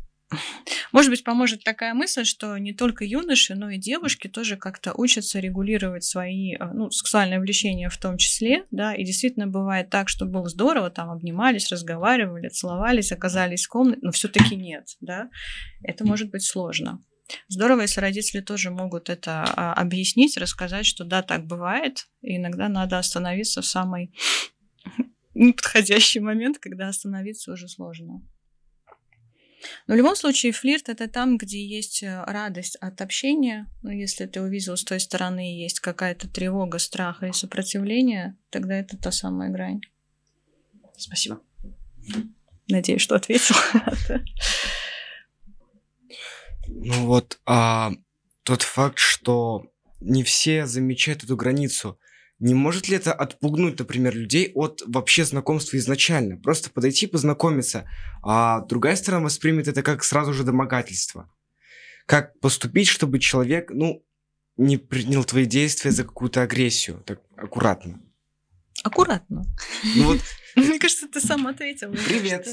может 0.92 1.10
быть, 1.10 1.24
поможет 1.24 1.64
такая 1.64 1.94
мысль, 1.94 2.24
что 2.24 2.56
не 2.58 2.72
только 2.72 3.04
юноши, 3.04 3.54
но 3.54 3.70
и 3.70 3.78
девушки 3.78 4.28
тоже 4.28 4.56
как-то 4.56 4.92
учатся 4.94 5.40
регулировать 5.40 6.04
свои 6.04 6.54
э, 6.54 6.58
ну, 6.72 6.90
сексуальные 6.90 7.40
влечения 7.40 7.88
в 7.88 7.96
том 7.96 8.16
числе, 8.16 8.64
да, 8.70 8.94
и 8.94 9.04
действительно 9.04 9.46
бывает 9.46 9.90
так, 9.90 10.08
что 10.08 10.26
было 10.26 10.48
здорово, 10.48 10.90
там 10.90 11.10
обнимались, 11.10 11.70
разговаривали, 11.70 12.48
целовались, 12.48 13.12
оказались 13.12 13.66
в 13.66 13.68
комнате, 13.68 14.00
но 14.02 14.12
все-таки 14.12 14.56
нет, 14.56 14.96
да, 15.00 15.30
это 15.82 16.04
может 16.04 16.30
быть 16.30 16.44
сложно. 16.44 17.00
Здорово, 17.48 17.82
если 17.82 18.00
родители 18.00 18.40
тоже 18.40 18.70
могут 18.70 19.08
это 19.08 19.44
а, 19.44 19.72
объяснить, 19.74 20.36
рассказать, 20.36 20.86
что 20.86 21.04
да, 21.04 21.22
так 21.22 21.46
бывает, 21.46 22.08
и 22.22 22.36
иногда 22.36 22.68
надо 22.68 22.98
остановиться 22.98 23.62
в 23.62 23.66
самый 23.66 24.12
неподходящий 25.34 26.20
момент, 26.20 26.58
когда 26.58 26.88
остановиться 26.88 27.52
уже 27.52 27.68
сложно. 27.68 28.22
Но 29.86 29.94
в 29.94 29.96
любом 29.96 30.16
случае 30.16 30.52
флирт 30.52 30.88
это 30.88 31.08
там, 31.08 31.36
где 31.36 31.64
есть 31.64 32.02
э, 32.02 32.24
радость 32.26 32.76
от 32.76 33.00
общения. 33.00 33.70
Ну, 33.82 33.90
если 33.90 34.26
ты 34.26 34.40
увидел 34.40 34.76
с 34.76 34.84
той 34.84 35.00
стороны 35.00 35.60
есть 35.60 35.80
какая-то 35.80 36.28
тревога, 36.28 36.78
страх 36.78 37.22
или 37.22 37.32
сопротивление, 37.32 38.36
тогда 38.50 38.74
это 38.74 38.96
та 38.96 39.10
самая 39.12 39.50
грань. 39.50 39.80
Спасибо. 40.96 41.40
Надеюсь, 42.68 43.02
что 43.02 43.16
ответил. 43.16 43.56
Ну 46.72 47.06
вот, 47.06 47.40
а, 47.46 47.90
тот 48.44 48.62
факт, 48.62 48.98
что 48.98 49.66
не 50.00 50.22
все 50.22 50.66
замечают 50.66 51.24
эту 51.24 51.36
границу, 51.36 51.98
не 52.40 52.54
может 52.54 52.88
ли 52.88 52.96
это 52.96 53.12
отпугнуть, 53.12 53.78
например, 53.78 54.16
людей 54.16 54.50
от 54.54 54.82
вообще 54.86 55.26
знакомства 55.26 55.76
изначально? 55.76 56.38
Просто 56.38 56.70
подойти, 56.70 57.06
познакомиться, 57.06 57.88
а 58.22 58.60
другая 58.62 58.96
сторона 58.96 59.24
воспримет 59.24 59.68
это 59.68 59.82
как 59.82 60.02
сразу 60.02 60.32
же 60.32 60.42
домогательство. 60.42 61.30
Как 62.06 62.40
поступить, 62.40 62.88
чтобы 62.88 63.18
человек, 63.18 63.70
ну, 63.70 64.02
не 64.56 64.78
принял 64.78 65.22
твои 65.24 65.44
действия 65.44 65.90
за 65.90 66.04
какую-то 66.04 66.40
агрессию, 66.40 67.02
так 67.04 67.20
аккуратно. 67.36 68.00
Аккуратно. 68.82 69.44
Ну 69.96 70.04
вот. 70.04 70.20
Мне 70.56 70.78
кажется, 70.78 71.08
ты 71.08 71.20
сам 71.20 71.46
ответил. 71.46 71.92
Привет. 71.92 72.48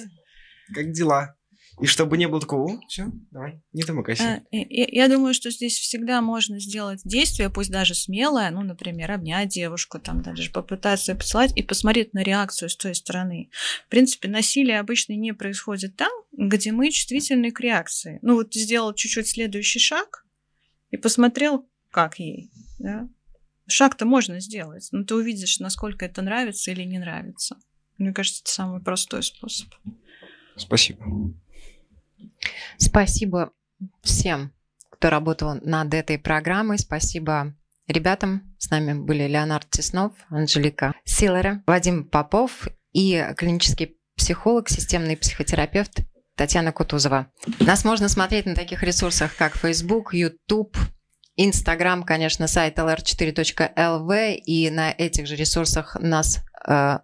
Как 0.73 0.91
дела? 0.91 1.36
И 1.80 1.86
чтобы 1.86 2.17
не 2.17 2.28
было 2.28 2.41
такого, 2.41 2.82
все, 2.88 3.11
давай, 3.30 3.61
не 3.71 3.84
домогайся. 3.84 4.43
Я, 4.51 4.86
я 4.89 5.07
думаю, 5.07 5.36
что 5.36 5.51
здесь 5.51 5.78
всегда 5.78 6.21
можно 6.21 6.59
сделать 6.59 7.01
действие, 7.03 7.51
пусть 7.51 7.69
даже 7.69 7.93
смелое, 7.93 8.49
ну, 8.49 8.63
например, 8.63 9.11
обнять 9.11 9.49
девушку, 9.49 9.99
там 9.99 10.23
даже 10.23 10.49
попытаться 10.49 11.11
ее 11.11 11.17
поцеловать 11.17 11.55
и 11.55 11.61
посмотреть 11.61 12.15
на 12.15 12.23
реакцию 12.23 12.69
с 12.69 12.75
той 12.75 12.95
стороны. 12.95 13.51
В 13.86 13.89
принципе, 13.89 14.28
насилие 14.28 14.80
обычно 14.80 15.13
не 15.13 15.34
происходит 15.34 15.95
там, 15.95 16.11
где 16.32 16.71
мы 16.71 16.89
чувствительны 16.89 17.51
к 17.51 17.59
реакции. 17.59 18.17
Ну, 18.23 18.36
вот 18.36 18.53
сделал 18.55 18.93
чуть-чуть 18.95 19.28
следующий 19.28 19.80
шаг 19.80 20.25
и 20.89 20.97
посмотрел, 20.97 21.69
как 21.91 22.17
ей. 22.17 22.49
Да? 22.80 23.07
Шаг-то 23.67 24.05
можно 24.05 24.39
сделать, 24.39 24.88
но 24.91 25.03
ты 25.03 25.13
увидишь, 25.13 25.59
насколько 25.59 26.05
это 26.05 26.23
нравится 26.23 26.71
или 26.71 26.84
не 26.84 26.97
нравится. 26.97 27.57
Мне 27.99 28.13
кажется, 28.13 28.41
это 28.41 28.51
самый 28.51 28.82
простой 28.82 29.21
способ. 29.21 29.67
Спасибо. 30.55 31.03
Спасибо 32.78 33.51
всем, 34.01 34.51
кто 34.89 35.09
работал 35.09 35.55
над 35.61 35.93
этой 35.93 36.18
программой. 36.18 36.80
Спасибо 36.80 37.55
ребятам. 37.88 38.55
С 38.57 38.70
нами 38.70 38.93
были 38.93 39.28
Леонард 39.28 39.70
Теснов, 39.70 40.13
Анжелика 40.30 40.93
Силера, 41.05 41.63
Вадим 41.68 42.05
Попов 42.05 42.68
и 42.93 43.26
клинический 43.38 43.97
психолог, 44.15 44.70
системный 44.70 45.15
психотерапевт 45.15 45.99
Татьяна 46.36 46.72
Кутузова. 46.72 47.28
Нас 47.59 47.86
можно 47.86 48.09
смотреть 48.09 48.45
на 48.45 48.55
таких 48.55 48.84
ресурсах, 48.84 49.36
как 49.36 49.55
Facebook, 49.57 50.13
YouTube, 50.13 50.78
Инстаграм, 51.39 52.01
конечно, 52.01 52.47
сайт 52.47 52.80
lr4.lv, 52.80 54.34
и 54.34 54.70
на 54.72 54.91
этих 54.91 55.28
же 55.28 55.36
ресурсах 55.36 55.95
нас 55.99 56.43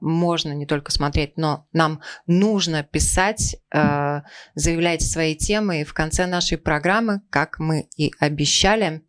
можно 0.01 0.54
не 0.54 0.66
только 0.66 0.91
смотреть, 0.91 1.38
но 1.38 1.68
нам 1.74 2.01
нужно 2.28 2.84
писать, 2.84 3.56
э, 3.74 4.22
заявлять 4.56 5.01
свои 5.01 5.36
темы. 5.36 5.82
И 5.82 5.84
в 5.84 5.93
конце 5.93 6.26
нашей 6.26 6.58
программы, 6.58 7.22
как 7.30 7.60
мы 7.60 7.88
и 7.95 8.12
обещали, 8.20 9.04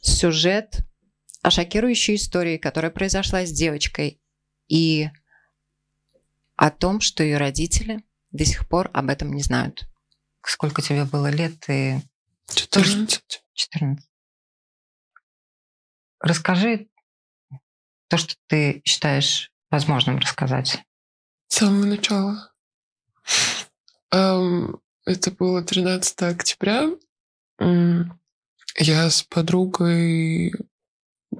сюжет 0.00 0.80
о 1.42 1.50
шокирующей 1.50 2.16
истории, 2.16 2.56
которая 2.56 2.90
произошла 2.90 3.44
с 3.44 3.52
девочкой, 3.52 4.20
и 4.68 5.08
о 6.56 6.70
том, 6.70 7.00
что 7.00 7.22
ее 7.22 7.36
родители 7.36 8.04
до 8.30 8.44
сих 8.44 8.68
пор 8.68 8.90
об 8.92 9.10
этом 9.10 9.32
не 9.32 9.42
знают. 9.42 9.88
Сколько 10.42 10.82
тебе 10.82 11.04
было 11.04 11.30
лет? 11.30 11.68
И... 11.68 12.00
14. 12.48 13.44
14. 13.54 14.08
Расскажи 16.20 16.88
то, 18.14 18.18
что 18.18 18.34
ты 18.46 18.80
считаешь 18.84 19.50
возможным 19.70 20.18
рассказать. 20.18 20.84
С 21.48 21.56
самого 21.56 21.86
начала. 21.86 22.52
Это 24.10 25.30
было 25.36 25.62
13 25.62 26.22
октября. 26.22 26.90
Я 27.58 29.10
с 29.10 29.22
подругой... 29.22 30.52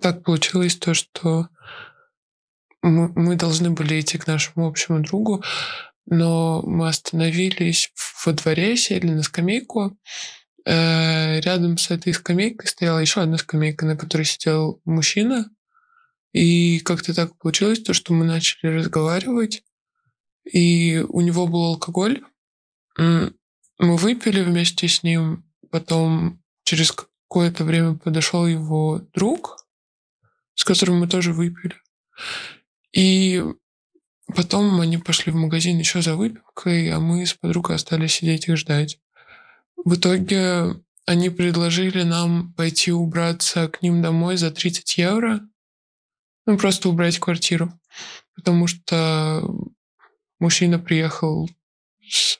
Так 0.02 0.24
получилось 0.24 0.74
то, 0.74 0.92
что 0.92 1.48
мы, 2.82 3.12
мы 3.14 3.36
должны 3.36 3.70
были 3.70 4.00
идти 4.00 4.18
к 4.18 4.26
нашему 4.26 4.66
общему 4.66 5.00
другу, 5.00 5.44
но 6.06 6.60
мы 6.62 6.88
остановились 6.88 7.92
во 8.26 8.32
дворе, 8.32 8.76
сели 8.76 9.06
на 9.06 9.22
скамейку, 9.22 9.96
Э, 10.66 11.40
рядом 11.40 11.76
с 11.76 11.90
этой 11.90 12.14
скамейкой 12.14 12.68
стояла 12.68 12.98
еще 12.98 13.20
одна 13.20 13.36
скамейка, 13.36 13.84
на 13.84 13.96
которой 13.96 14.24
сидел 14.24 14.80
мужчина. 14.84 15.50
И 16.34 16.80
как-то 16.80 17.14
так 17.14 17.38
получилось, 17.38 17.80
то, 17.80 17.94
что 17.94 18.12
мы 18.12 18.24
начали 18.24 18.72
разговаривать, 18.72 19.62
и 20.44 20.98
у 21.08 21.20
него 21.20 21.46
был 21.46 21.62
алкоголь. 21.62 22.24
Мы 22.98 23.32
выпили 23.78 24.42
вместе 24.42 24.88
с 24.88 25.04
ним, 25.04 25.44
потом 25.70 26.42
через 26.64 26.90
какое-то 26.90 27.62
время 27.62 27.94
подошел 27.94 28.48
его 28.48 29.00
друг, 29.14 29.64
с 30.56 30.64
которым 30.64 30.98
мы 30.98 31.08
тоже 31.08 31.32
выпили. 31.32 31.76
И 32.92 33.44
потом 34.34 34.80
они 34.80 34.98
пошли 34.98 35.30
в 35.30 35.36
магазин 35.36 35.78
еще 35.78 36.02
за 36.02 36.16
выпивкой, 36.16 36.90
а 36.90 36.98
мы 36.98 37.24
с 37.24 37.34
подругой 37.34 37.76
остались 37.76 38.14
сидеть 38.14 38.48
и 38.48 38.56
ждать. 38.56 38.98
В 39.84 39.94
итоге 39.94 40.82
они 41.06 41.30
предложили 41.30 42.02
нам 42.02 42.52
пойти 42.54 42.90
убраться 42.90 43.68
к 43.68 43.82
ним 43.82 44.02
домой 44.02 44.36
за 44.36 44.50
30 44.50 44.98
евро. 44.98 45.40
Ну, 46.46 46.58
просто 46.58 46.88
убрать 46.88 47.18
квартиру. 47.18 47.72
Потому 48.34 48.66
что 48.66 49.42
мужчина 50.38 50.78
приехал, 50.78 51.48
с, 52.06 52.38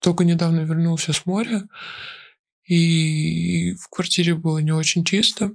только 0.00 0.24
недавно 0.24 0.60
вернулся 0.60 1.12
с 1.12 1.26
моря, 1.26 1.68
и 2.64 3.74
в 3.74 3.88
квартире 3.88 4.34
было 4.34 4.58
не 4.58 4.72
очень 4.72 5.04
чисто. 5.04 5.52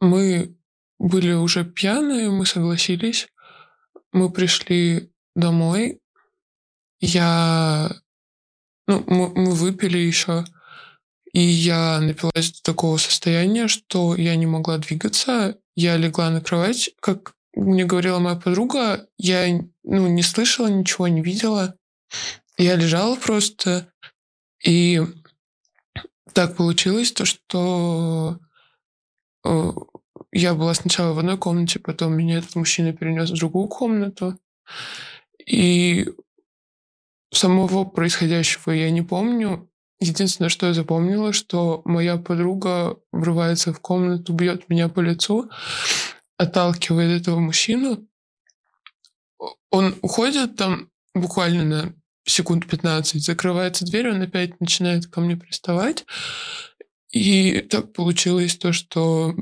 Мы 0.00 0.56
были 0.98 1.32
уже 1.32 1.64
пьяные, 1.64 2.30
мы 2.30 2.44
согласились. 2.44 3.28
Мы 4.12 4.30
пришли 4.30 5.10
домой. 5.34 6.00
Я 7.00 8.02
ну, 8.86 9.04
мы, 9.06 9.28
мы 9.28 9.52
выпили 9.52 9.98
еще, 9.98 10.44
и 11.32 11.40
я 11.40 12.00
напилась 12.00 12.52
до 12.52 12.62
такого 12.62 12.96
состояния, 12.96 13.68
что 13.68 14.14
я 14.16 14.36
не 14.36 14.46
могла 14.46 14.78
двигаться. 14.78 15.58
Я 15.74 15.96
легла 15.96 16.30
на 16.30 16.40
кровать, 16.40 16.90
как 17.00 17.34
мне 17.54 17.84
говорила 17.84 18.18
моя 18.18 18.36
подруга, 18.36 19.08
я 19.18 19.46
ну, 19.82 20.08
не 20.08 20.22
слышала 20.22 20.68
ничего, 20.68 21.08
не 21.08 21.22
видела. 21.22 21.74
Я 22.58 22.76
лежала 22.76 23.16
просто, 23.16 23.92
и 24.64 25.00
так 26.32 26.56
получилось 26.56 27.12
то, 27.12 27.24
что 27.24 28.38
э, 29.44 29.72
я 30.32 30.54
была 30.54 30.74
сначала 30.74 31.12
в 31.12 31.18
одной 31.18 31.38
комнате, 31.38 31.78
потом 31.78 32.14
меня 32.14 32.38
этот 32.38 32.54
мужчина 32.56 32.92
перенес 32.92 33.30
в 33.30 33.38
другую 33.38 33.68
комнату. 33.68 34.38
И 35.46 36.08
самого 37.32 37.84
происходящего 37.84 38.70
я 38.72 38.90
не 38.90 39.02
помню. 39.02 39.68
Единственное, 40.02 40.48
что 40.48 40.66
я 40.66 40.74
запомнила, 40.74 41.32
что 41.32 41.80
моя 41.84 42.16
подруга 42.16 42.98
врывается 43.12 43.72
в 43.72 43.78
комнату, 43.78 44.32
бьет 44.32 44.68
меня 44.68 44.88
по 44.88 44.98
лицу, 44.98 45.48
отталкивает 46.36 47.20
этого 47.20 47.38
мужчину. 47.38 48.04
Он 49.70 49.94
уходит 50.02 50.56
там 50.56 50.90
буквально 51.14 51.64
на 51.64 51.94
секунд 52.24 52.68
15, 52.68 53.22
закрывается 53.24 53.84
дверь, 53.84 54.10
он 54.10 54.22
опять 54.22 54.60
начинает 54.60 55.06
ко 55.06 55.20
мне 55.20 55.36
приставать. 55.36 56.04
И 57.12 57.60
так 57.60 57.92
получилось 57.92 58.56
то, 58.56 58.72
что 58.72 59.36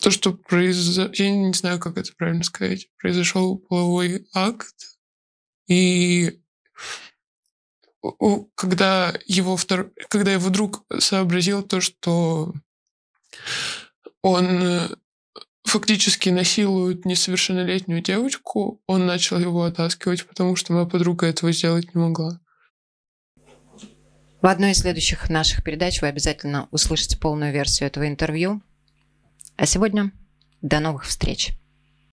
то, 0.00 0.12
что 0.12 0.32
произошло, 0.32 1.10
я 1.14 1.30
не 1.30 1.52
знаю, 1.54 1.80
как 1.80 1.98
это 1.98 2.12
правильно 2.16 2.44
сказать, 2.44 2.88
произошел 2.98 3.58
половой 3.58 4.28
акт, 4.32 4.96
и 5.66 6.40
когда 8.54 9.14
его 9.26 9.56
втор... 9.56 9.90
когда 10.08 10.32
его 10.32 10.50
друг 10.50 10.84
сообразил 10.98 11.62
то, 11.62 11.80
что 11.80 12.52
он 14.22 14.46
э, 14.62 14.88
фактически 15.64 16.28
насилует 16.28 17.04
несовершеннолетнюю 17.04 18.02
девочку, 18.02 18.80
он 18.86 19.06
начал 19.06 19.38
его 19.38 19.64
оттаскивать, 19.64 20.26
потому 20.26 20.56
что 20.56 20.72
моя 20.72 20.86
подруга 20.86 21.26
этого 21.26 21.52
сделать 21.52 21.94
не 21.94 22.00
могла. 22.00 22.40
В 24.40 24.46
одной 24.46 24.72
из 24.72 24.78
следующих 24.80 25.30
наших 25.30 25.64
передач 25.64 26.02
вы 26.02 26.08
обязательно 26.08 26.68
услышите 26.70 27.16
полную 27.16 27.52
версию 27.52 27.86
этого 27.86 28.06
интервью. 28.06 28.60
А 29.56 29.64
сегодня 29.64 30.12
до 30.60 30.80
новых 30.80 31.04
встреч! 31.04 31.52